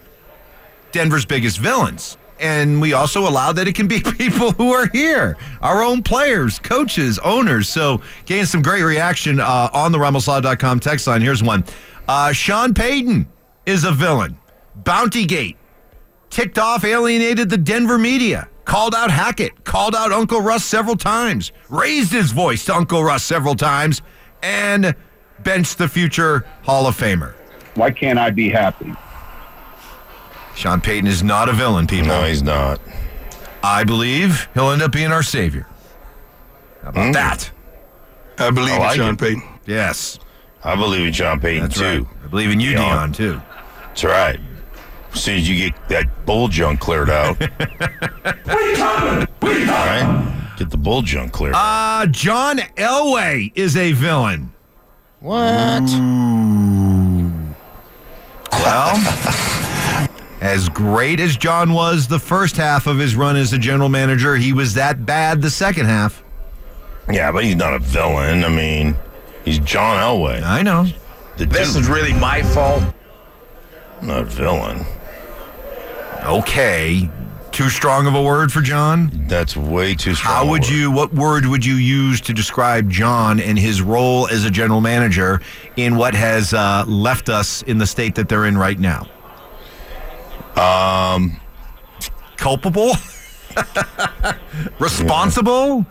Denver's 0.92 1.26
biggest 1.26 1.58
villains. 1.60 2.18
And 2.40 2.82
we 2.82 2.94
also 2.94 3.28
allow 3.28 3.52
that 3.52 3.68
it 3.68 3.76
can 3.76 3.88
be 3.88 4.02
people 4.18 4.52
who 4.52 4.74
are 4.74 4.88
here, 4.88 5.38
our 5.62 5.84
own 5.84 6.02
players, 6.02 6.58
coaches, 6.58 7.20
owners. 7.20 7.70
So, 7.70 8.02
getting 8.26 8.46
some 8.46 8.64
great 8.64 8.82
reaction 8.82 9.40
uh, 9.40 9.70
on 9.74 9.92
the 9.92 10.00
RamosLaw.com 10.00 10.80
text 10.80 11.06
line. 11.06 11.22
Here's 11.22 11.44
one 11.44 11.64
uh, 12.12 12.34
Sean 12.34 12.74
Payton 12.74 13.26
is 13.66 13.86
a 13.86 13.92
villain. 13.94 14.38
Bountygate 14.84 15.56
ticked 16.30 16.60
off, 16.60 16.84
alienated 16.84 17.50
the 17.50 17.58
Denver 17.58 17.98
media, 17.98 18.50
called 18.66 18.94
out 18.94 19.10
Hackett, 19.10 19.64
called 19.64 19.96
out 19.96 20.12
Uncle 20.12 20.42
Russ 20.42 20.66
several 20.66 20.98
times, 20.98 21.54
raised 21.70 22.12
his 22.12 22.34
voice 22.34 22.66
to 22.66 22.76
Uncle 22.76 23.02
Russ 23.02 23.24
several 23.24 23.56
times, 23.56 24.02
and 24.44 24.94
benched 25.44 25.78
the 25.78 25.88
future 25.88 26.46
Hall 26.64 26.86
of 26.86 26.98
Famer. 26.98 27.34
Why 27.76 27.92
can't 27.92 28.20
I 28.20 28.30
be 28.30 28.50
happy? 28.50 28.94
Sean 30.54 30.82
Payton 30.82 31.08
is 31.08 31.24
not 31.24 31.48
a 31.48 31.54
villain, 31.54 31.88
people. 31.88 32.10
No, 32.10 32.26
he's 32.26 32.44
not. 32.44 32.82
I 33.64 33.86
believe 33.86 34.50
he'll 34.54 34.72
end 34.72 34.82
up 34.82 34.92
being 34.92 35.14
our 35.14 35.24
savior. 35.24 35.66
How 36.84 36.90
about 36.90 37.14
that? 37.14 37.52
I 38.38 38.52
believe 38.52 38.74
I 38.74 38.76
in 38.76 38.82
like 38.82 38.98
Sean 38.98 39.14
it. 39.14 39.20
Payton. 39.20 39.44
Yes. 39.66 40.20
I 40.64 40.76
believe 40.76 41.08
in 41.08 41.14
Sean 41.14 41.40
Payton 41.40 41.64
That's 41.64 41.78
too. 41.80 41.84
right. 41.84 42.08
I 42.24 42.28
believe 42.28 42.52
in 42.52 42.60
you, 42.60 42.72
Yeah. 42.72 42.78
Dion, 42.78 43.12
too. 43.14 43.42
That's 43.88 44.04
right. 44.04 44.40
As 45.14 45.22
soon 45.22 45.36
as 45.38 45.50
you 45.50 45.70
get 45.70 45.90
that 45.90 46.26
bull 46.26 46.48
junk 46.48 46.80
cleared 46.80 47.10
out, 47.10 47.42
all 47.42 47.48
right, 49.68 50.54
get 50.58 50.70
the 50.70 50.78
bull 50.78 51.02
junk 51.02 51.34
cleared. 51.34 51.54
out. 51.56 52.04
Uh, 52.04 52.06
John 52.08 52.60
Elway 52.78 53.52
is 53.56 53.76
a 53.76 53.92
villain. 53.92 54.54
What? 55.20 55.84
Well, 58.52 58.96
as 60.42 60.70
great 60.70 61.20
as 61.20 61.36
John 61.38 61.74
was 61.74 62.08
the 62.08 62.20
first 62.20 62.56
half 62.58 62.88
of 62.88 62.98
his 62.98 63.16
run 63.16 63.36
as 63.36 63.52
a 63.54 63.58
general 63.58 63.90
manager, 63.90 64.36
he 64.36 64.54
was 64.54 64.74
that 64.76 65.06
bad 65.06 65.42
the 65.42 65.50
second 65.50 65.88
half. 65.88 66.24
Yeah, 67.10 67.32
but 67.32 67.44
he's 67.44 67.56
not 67.56 67.74
a 67.74 67.80
villain. 67.80 68.44
I 68.46 68.50
mean, 68.50 68.96
he's 69.46 69.60
John 69.60 69.98
Elway. 69.98 70.42
I 70.44 70.62
know. 70.62 70.88
The 71.38 71.46
This 71.46 71.74
dude, 71.74 71.84
is 71.84 71.90
really 71.90 72.14
my 72.14 72.42
fault. 72.42 72.84
not 74.02 74.22
a 74.22 74.26
villain. 74.26 74.86
Okay. 76.24 77.10
Too 77.52 77.70
strong 77.70 78.08
of 78.08 78.16
a 78.16 78.22
word 78.22 78.52
for 78.52 78.62
John? 78.62 79.12
That's 79.28 79.58
way 79.58 79.94
too 79.94 80.16
strong. 80.16 80.34
How 80.34 80.46
would 80.50 80.62
word. 80.62 80.70
you, 80.70 80.90
what 80.92 81.14
word 81.14 81.46
would 81.46 81.66
you 81.66 81.76
use 81.76 82.22
to 82.22 82.34
describe 82.34 82.90
John 82.90 83.40
and 83.42 83.60
his 83.60 83.82
role 83.82 84.28
as 84.30 84.46
a 84.46 84.50
general 84.50 84.80
manager 84.80 85.42
in 85.76 85.98
what 85.98 86.14
has 86.14 86.54
uh, 86.54 86.86
left 86.88 87.28
us 87.28 87.62
in 87.64 87.78
the 87.78 87.86
state 87.86 88.16
that 88.16 88.30
they're 88.30 88.46
in 88.46 88.58
right 88.58 88.80
now? 88.80 89.06
Um, 90.56 91.40
Culpable? 92.38 92.94
Responsible? 94.80 95.86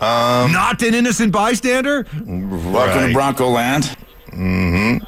Um, 0.00 0.52
Not 0.52 0.82
an 0.82 0.94
innocent 0.94 1.32
bystander? 1.32 2.06
Welcome 2.14 2.72
right. 2.72 3.06
to 3.08 3.12
Bronco 3.12 3.48
Land. 3.50 3.96
Mm-hmm. 4.28 5.04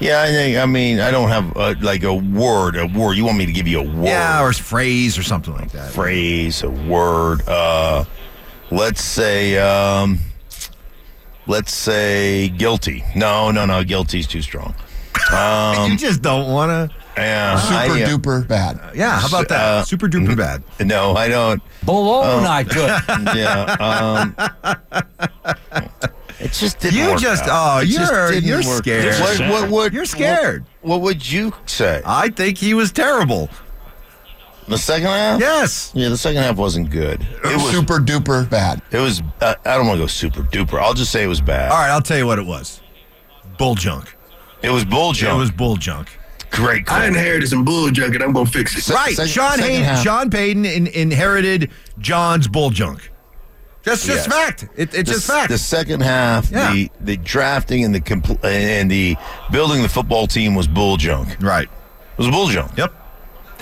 Yeah, 0.00 0.22
I 0.22 0.26
think. 0.28 0.56
I 0.58 0.66
mean, 0.66 1.00
I 1.00 1.10
don't 1.10 1.28
have 1.28 1.56
uh 1.56 1.74
like 1.80 2.02
a 2.02 2.14
word. 2.14 2.76
A 2.76 2.86
word. 2.86 3.16
You 3.16 3.24
want 3.24 3.38
me 3.38 3.46
to 3.46 3.52
give 3.52 3.66
you 3.68 3.80
a 3.80 3.84
word? 3.84 4.04
Yeah, 4.06 4.42
or 4.42 4.50
a 4.50 4.54
phrase 4.54 5.16
or 5.18 5.22
something 5.22 5.54
like 5.54 5.70
that. 5.72 5.92
phrase, 5.92 6.62
a 6.62 6.70
word. 6.70 7.42
Uh, 7.48 8.04
let's 8.70 9.02
say, 9.02 9.58
um, 9.58 10.18
let's 11.46 11.72
say 11.72 12.48
guilty. 12.50 13.04
No, 13.14 13.50
no, 13.52 13.64
no. 13.66 13.84
Guilty's 13.84 14.26
too 14.26 14.42
strong. 14.42 14.74
you 15.30 15.36
Um, 15.36 15.96
just 15.96 16.22
don't 16.22 16.50
want 16.50 16.70
to. 16.90 16.96
Yeah, 17.16 17.58
Super 17.60 17.74
I, 17.94 18.02
uh, 18.02 18.08
duper 18.08 18.46
bad. 18.48 18.80
Yeah, 18.94 19.18
how 19.20 19.28
about 19.28 19.48
that? 19.48 19.60
Uh, 19.60 19.84
Super 19.84 20.08
duper 20.08 20.36
bad. 20.36 20.62
No, 20.80 21.14
I 21.14 21.28
don't. 21.28 21.62
Below 21.84 22.22
Oh. 22.24 22.40
not 22.42 22.68
good. 22.68 22.90
Yeah. 23.36 23.76
Um, 23.80 24.34
it 26.40 26.52
just 26.52 26.78
didn't 26.80 26.98
You 26.98 27.10
work 27.10 27.20
just, 27.20 27.44
out. 27.44 27.78
oh, 27.78 27.80
It 27.82 27.88
you're, 27.88 28.30
didn't 28.30 28.44
you're 28.48 28.58
work. 28.64 28.78
scared. 28.84 29.14
What, 29.20 29.40
what, 29.50 29.70
what, 29.70 29.92
You're 29.92 30.04
scared. 30.04 30.64
What, 30.80 31.00
what 31.00 31.00
would 31.02 31.30
you 31.30 31.52
say? 31.66 32.02
I 32.04 32.28
think 32.30 32.58
he 32.58 32.74
was 32.74 32.92
terrible. 32.92 33.48
The 34.68 34.78
second 34.78 35.08
half? 35.08 35.40
Yes. 35.40 35.90
Yeah, 35.94 36.08
the 36.08 36.16
second 36.16 36.42
half 36.42 36.56
wasn't 36.56 36.88
good. 36.90 37.20
It 37.20 37.56
was. 37.56 37.70
super 37.70 37.98
duper 37.98 38.48
bad. 38.48 38.80
It 38.92 38.98
was. 38.98 39.20
Uh, 39.40 39.54
I 39.64 39.76
don't 39.76 39.86
want 39.88 39.98
to 39.98 40.04
go 40.04 40.06
super 40.06 40.42
duper. 40.42 40.80
I'll 40.80 40.94
just 40.94 41.10
say 41.10 41.24
it 41.24 41.26
was 41.26 41.40
bad. 41.40 41.72
All 41.72 41.78
right, 41.78 41.90
I'll 41.90 42.00
tell 42.00 42.16
you 42.16 42.26
what 42.26 42.38
it 42.38 42.46
was. 42.46 42.80
Bull 43.58 43.74
junk. 43.74 44.16
It 44.62 44.70
was 44.70 44.84
bull 44.84 45.12
junk. 45.12 45.34
It 45.34 45.38
was 45.38 45.50
bull 45.50 45.76
junk. 45.76 46.16
Great. 46.52 46.90
I 46.92 47.06
inherited 47.06 47.48
some 47.48 47.64
bull 47.64 47.90
junk 47.90 48.14
and 48.14 48.22
I'm 48.22 48.32
gonna 48.32 48.46
fix 48.46 48.76
it. 48.76 48.92
Right. 48.94 49.16
second- 49.16 49.30
Sean 49.30 49.50
second 49.52 49.64
Payton, 49.64 49.84
half. 49.84 50.02
Sean 50.04 50.30
Payton 50.30 50.64
in, 50.64 50.86
inherited 50.88 51.70
John's 51.98 52.46
bull 52.46 52.70
junk. 52.70 53.10
Just, 53.84 54.06
just 54.06 54.28
Yes. 54.28 54.36
fact. 54.36 54.62
It, 54.76 54.94
it's 54.94 54.94
the, 54.94 55.02
just 55.02 55.26
fact. 55.26 55.50
The 55.50 55.58
second 55.58 56.02
half, 56.02 56.50
Yeah. 56.52 56.72
the 56.72 56.90
the 57.00 57.16
drafting 57.16 57.84
and 57.84 57.92
the 57.94 58.00
compl- 58.00 58.42
and 58.44 58.88
the 58.90 59.16
building 59.50 59.82
the 59.82 59.88
football 59.88 60.26
team 60.28 60.54
was 60.54 60.68
bull 60.68 60.96
junk. 60.98 61.28
Right. 61.40 61.64
It 61.64 61.68
right. 61.68 61.68
was 62.18 62.28
bull 62.28 62.46
junk. 62.48 62.72
Yep. 62.76 62.92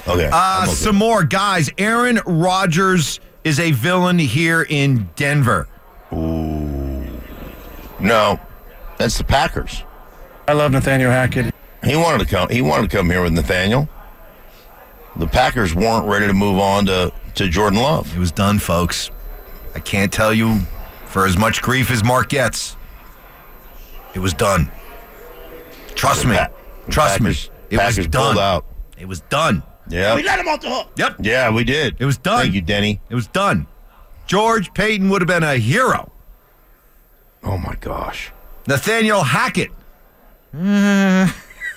Okay. 0.09 0.28
Uh, 0.32 0.62
okay. 0.64 0.72
some 0.72 0.97
more 0.97 1.22
guys. 1.24 1.70
Aaron 1.78 2.20
Rodgers 2.26 3.20
is 3.45 3.59
a 3.61 3.70
villain 3.70 4.18
here 4.18 4.62
in 4.68 5.09
Denver. 5.16 5.68
Ooh. 6.12 7.07
No, 8.01 8.41
that's 8.99 9.16
the 9.16 9.24
Packers. 9.24 9.84
I 10.49 10.53
love 10.55 10.72
Nathaniel 10.72 11.11
Hackett. 11.12 11.55
He 11.85 11.97
wanted 11.97 12.18
to 12.18 12.26
come. 12.26 12.49
He 12.51 12.61
wanted 12.62 12.91
to 12.91 12.97
come 12.97 13.09
here 13.11 13.22
with 13.22 13.33
Nathaniel. 13.33 13.89
The 15.16 15.26
Packers 15.26 15.74
weren't 15.74 16.07
ready 16.07 16.26
to 16.26 16.33
move 16.35 16.59
on 16.59 16.87
to 16.87 17.12
to 17.37 17.49
Jordan 17.49 17.78
Love. 17.81 18.14
It 18.14 18.18
was 18.18 18.33
done, 18.33 18.59
folks. 18.59 19.11
I 19.74 19.78
can't 19.81 20.12
tell 20.12 20.33
you 20.35 20.61
for 21.07 21.26
as 21.26 21.37
much 21.39 21.62
grief 21.62 21.91
as 21.91 22.03
Mark 22.05 22.28
gets. 22.31 22.76
It 24.14 24.18
was 24.18 24.35
done. 24.35 24.70
Trust 25.95 26.26
me. 26.26 26.35
Pa- 26.37 26.49
Trust 26.91 27.18
Packers, 27.18 27.51
me. 27.51 27.57
It 27.70 27.78
Packers 27.78 27.99
was 27.99 28.07
done. 28.09 28.39
out. 28.39 28.66
It 28.99 29.07
was 29.07 29.20
done. 29.22 29.62
Yeah. 29.89 30.14
We 30.16 30.22
let 30.22 30.39
him 30.39 30.49
off 30.49 30.61
the 30.61 30.70
hook. 30.70 30.89
Yep. 30.97 31.16
Yeah, 31.20 31.51
we 31.51 31.64
did. 31.64 31.97
It 31.99 32.05
was 32.05 32.18
done. 32.18 32.43
Thank 32.43 32.55
you, 32.55 32.61
Denny. 32.61 33.01
It 33.09 33.14
was 33.14 33.26
done. 33.28 33.66
George 34.26 34.72
Paton 34.74 35.09
would 35.11 35.20
have 35.22 35.28
been 35.28 35.43
a 35.43 35.57
hero. 35.57 36.12
Oh 37.43 37.59
my 37.59 37.74
gosh. 37.81 38.33
Nathaniel 38.68 39.22
Hackett 39.22 39.70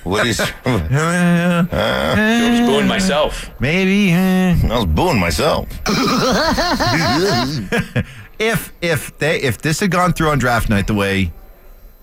What 0.03 0.27
is? 0.27 0.39
Eh. 0.65 1.65
I 1.71 2.49
was 2.51 2.59
booing 2.69 2.87
myself. 2.87 3.49
Maybe. 3.59 4.11
Eh. 4.11 4.55
I 4.63 4.75
was 4.75 4.85
booing 4.85 5.19
myself. 5.19 5.67
if 8.39 8.73
if 8.81 9.17
they 9.17 9.39
if 9.41 9.59
this 9.59 9.79
had 9.79 9.91
gone 9.91 10.13
through 10.13 10.29
on 10.29 10.39
draft 10.39 10.69
night 10.69 10.87
the 10.87 10.93
way 10.93 11.31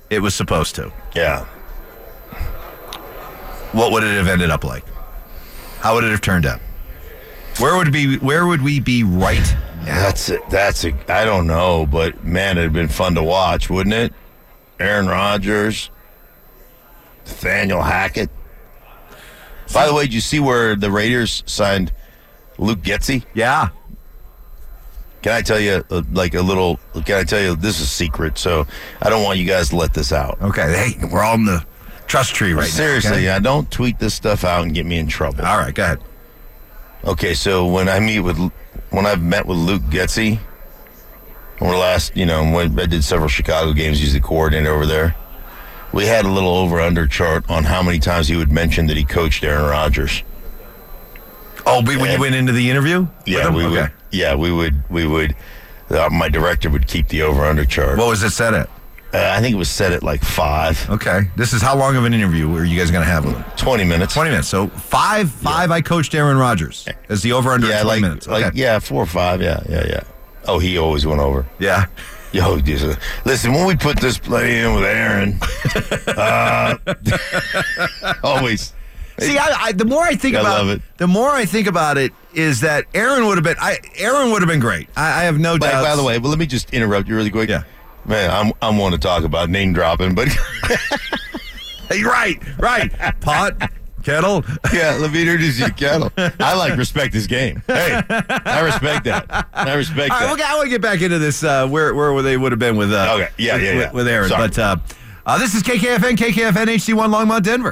it 0.09 0.20
was 0.20 0.34
supposed 0.34 0.74
to, 0.76 0.92
Yeah. 1.14 1.44
what 3.72 3.92
would 3.92 4.03
it 4.03 4.16
have 4.16 4.28
ended 4.28 4.51
up 4.51 4.64
like? 4.64 4.84
How 5.80 5.94
would 5.94 6.05
it 6.05 6.11
have 6.11 6.20
turned 6.20 6.46
out? 6.46 6.61
Where 7.59 7.76
would 7.76 7.92
be? 7.92 8.16
Where 8.18 8.46
would 8.46 8.62
we 8.62 8.80
be 8.80 9.03
right 9.05 9.38
now? 9.84 9.84
That's 9.84 10.28
it. 10.30 10.40
That's 10.51 10.84
a. 10.84 10.92
I 11.12 11.24
don't 11.24 11.46
know, 11.46 11.86
but 11.86 12.24
man, 12.24 12.57
it'd 12.59 12.72
been 12.72 12.88
fun 12.88 13.14
to 13.16 13.22
watch, 13.22 13.68
wouldn't 13.70 13.94
it? 13.94 14.12
Aaron 14.78 15.07
Rodgers, 15.09 15.90
Nathaniel 17.31 17.81
Hackett. 17.81 18.28
By 19.72 19.87
the 19.87 19.95
way, 19.95 20.03
did 20.03 20.14
you 20.14 20.20
see 20.20 20.41
where 20.41 20.74
the 20.74 20.91
Raiders 20.91 21.45
signed 21.47 21.93
Luke 22.59 22.81
Getsy? 22.81 23.24
Yeah. 23.35 23.68
Can 25.22 25.33
I 25.33 25.43
tell 25.43 25.61
you, 25.61 25.85
uh, 25.91 26.03
like 26.12 26.35
a 26.35 26.43
little? 26.43 26.81
Can 27.05 27.18
I 27.18 27.24
tell 27.24 27.41
you 27.41 27.55
this 27.55 27.76
is 27.76 27.83
a 27.83 27.87
secret? 27.87 28.37
So 28.37 28.66
I 29.01 29.11
don't 29.11 29.22
want 29.22 29.39
you 29.39 29.45
guys 29.47 29.68
to 29.68 29.76
let 29.76 29.95
this 29.95 30.12
out. 30.12 30.41
Okay, 30.43 30.93
hey, 30.97 31.07
we're 31.07 31.22
all 31.22 31.35
in 31.35 31.45
the 31.45 31.64
trust 32.07 32.35
tree 32.35 32.53
right 32.53 32.66
Seriously, 32.68 33.11
now. 33.11 33.16
okay? 33.16 33.24
yeah, 33.24 33.39
don't 33.39 33.70
tweet 33.70 33.99
this 33.99 34.14
stuff 34.14 34.45
out 34.45 34.64
and 34.64 34.74
get 34.74 34.87
me 34.87 34.99
in 34.99 35.07
trouble. 35.07 35.45
All 35.45 35.59
right, 35.59 35.74
go 35.74 35.85
ahead. 35.85 36.01
Okay, 37.05 37.35
so 37.35 37.66
when 37.66 37.89
I 37.89 38.01
meet 38.01 38.20
with, 38.20 38.39
when 38.91 39.07
I've 39.07 39.22
met 39.22 39.47
with 39.47 39.59
Luke 39.59 39.83
Getsy, 39.83 40.41
the 41.59 41.66
last, 41.66 42.16
you 42.16 42.26
know, 42.26 42.43
when 42.51 42.78
I 42.78 42.87
did 42.87 43.05
several 43.05 43.28
Chicago 43.28 43.72
games, 43.72 44.01
he's 44.01 44.14
the 44.14 44.20
coordinator 44.20 44.72
over 44.72 44.87
there. 44.87 45.14
We 45.93 46.07
had 46.07 46.24
a 46.24 46.28
little 46.28 46.55
over 46.55 46.80
under 46.80 47.07
chart 47.07 47.49
on 47.51 47.64
how 47.64 47.82
many 47.82 47.99
times 47.99 48.28
he 48.28 48.36
would 48.36 48.53
mention 48.53 48.86
that 48.86 48.97
he 48.97 49.05
coached 49.05 49.43
Aaron 49.43 49.64
Rodgers. 49.64 50.22
Oh, 51.66 51.82
when 51.82 52.11
you 52.11 52.20
went 52.20 52.34
into 52.34 52.53
the 52.53 52.70
interview? 52.70 53.07
Yeah, 53.26 53.51
we 53.51 53.64
okay. 53.64 53.82
would. 53.82 53.93
Yeah, 54.11 54.34
we 54.34 54.53
would. 54.53 54.82
We 54.88 55.07
would. 55.07 55.36
Uh, 55.88 56.09
my 56.11 56.28
director 56.28 56.70
would 56.70 56.86
keep 56.86 57.09
the 57.09 57.22
over 57.22 57.45
under 57.45 57.64
chart. 57.64 57.99
What 57.99 58.09
was 58.09 58.22
it 58.22 58.30
set 58.30 58.55
at? 58.55 58.68
Uh, 59.12 59.32
I 59.36 59.41
think 59.41 59.55
it 59.55 59.59
was 59.59 59.68
set 59.68 59.93
at 59.93 60.05
like 60.05 60.22
five. 60.22 60.88
Okay, 60.88 61.22
this 61.36 61.53
is 61.53 61.61
how 61.61 61.76
long 61.76 61.97
of 61.97 62.05
an 62.05 62.14
interview 62.14 62.55
are 62.55 62.64
you 62.64 62.78
guys 62.78 62.93
going 62.93 63.05
to 63.05 63.11
have 63.11 63.24
with 63.24 63.36
him? 63.36 63.45
Twenty 63.57 63.82
minutes. 63.82 64.14
Twenty 64.14 64.30
minutes. 64.30 64.49
So 64.49 64.68
five, 64.68 65.30
five. 65.30 65.72
I 65.72 65.80
coached 65.80 66.14
Aaron 66.14 66.38
Rodgers 66.38 66.86
as 67.09 67.22
the 67.22 67.32
over 67.32 67.51
under. 67.51 67.66
Yeah, 67.66 67.82
20 67.82 67.88
like, 67.88 68.01
minutes. 68.01 68.28
Okay. 68.28 68.45
like 68.45 68.55
yeah, 68.55 68.78
four 68.78 69.03
or 69.03 69.07
five. 69.07 69.43
Yeah, 69.43 69.62
yeah, 69.68 69.84
yeah. 69.86 70.03
Oh, 70.47 70.61
he 70.61 70.78
always 70.78 71.05
went 71.05 71.20
over. 71.20 71.45
Yeah. 71.59 71.86
Yo, 72.33 72.55
listen, 73.24 73.53
when 73.53 73.66
we 73.66 73.76
put 73.76 73.99
this 73.99 74.16
play 74.18 74.61
in 74.61 74.74
with 74.74 74.85
Aaron, 74.85 75.39
uh, 76.16 76.76
always. 78.22 78.72
See, 79.18 79.37
I, 79.37 79.64
I, 79.64 79.72
the 79.72 79.85
more 79.85 80.03
I 80.03 80.14
think 80.14 80.37
I 80.37 80.41
about 80.41 80.66
it. 80.68 80.83
the 80.97 81.07
more 81.09 81.28
I 81.31 81.45
think 81.45 81.66
about 81.66 81.99
it 81.99 82.12
is 82.33 82.61
that 82.61 82.87
Aaron 82.95 83.26
would 83.26 83.37
have 83.37 83.45
been. 83.45 83.57
I, 83.61 83.78
Aaron 83.97 84.31
would 84.31 84.41
have 84.43 84.49
been 84.49 84.61
great. 84.61 84.89
I, 84.97 85.22
I 85.22 85.24
have 85.24 85.39
no 85.39 85.59
doubt. 85.59 85.83
by 85.83 85.97
the 85.97 86.05
way, 86.05 86.18
well, 86.18 86.31
let 86.31 86.39
me 86.39 86.47
just 86.47 86.72
interrupt 86.72 87.09
you 87.09 87.16
really 87.16 87.31
quick. 87.31 87.49
Yeah. 87.51 87.64
Man, 88.07 88.31
I'm 88.31 88.53
I'm 88.62 88.78
one 88.78 88.93
to 88.93 88.99
talk 88.99 89.24
about 89.24 89.51
name 89.51 89.72
dropping, 89.72 90.14
but 90.14 90.28
Hey, 91.91 92.05
right, 92.05 92.41
right. 92.59 92.93
Pot, 93.20 93.68
kettle. 94.03 94.44
yeah, 94.72 94.96
let 95.01 95.12
me 95.12 95.20
introduce 95.22 95.59
you 95.59 95.66
to 95.66 95.72
Kettle. 95.72 96.12
I 96.40 96.55
like 96.57 96.76
respect 96.76 97.14
his 97.14 97.26
game. 97.26 97.62
Hey, 97.66 98.01
I 98.09 98.61
respect 98.61 99.05
that. 99.05 99.48
I 99.53 99.74
respect 99.74 100.11
All 100.11 100.18
right, 100.18 100.26
that. 100.26 100.32
okay, 100.32 100.42
I 100.44 100.55
want 100.55 100.64
to 100.66 100.70
get 100.70 100.80
back 100.82 101.01
into 101.03 101.18
this. 101.18 101.44
Uh, 101.44 101.68
where 101.68 101.94
where 101.94 102.20
they 102.22 102.36
would 102.36 102.53
have 102.53 102.59
been 102.59 102.76
with 102.76 102.92
uh, 102.92 103.14
Okay, 103.14 103.28
yeah, 103.38 103.55
with, 103.55 103.62
yeah, 103.62 103.70
yeah. 103.72 103.78
with, 103.86 103.92
with 103.92 104.09
Aaron. 104.09 104.28
Sorry. 104.28 104.48
But 104.48 104.59
uh, 104.59 104.76
uh, 105.26 105.38
this 105.38 105.55
is 105.55 105.62
KKFN, 105.62 106.16
KKFN 106.16 106.66
HD1 106.66 107.12
Longmont, 107.14 107.42
Denver. 107.42 107.68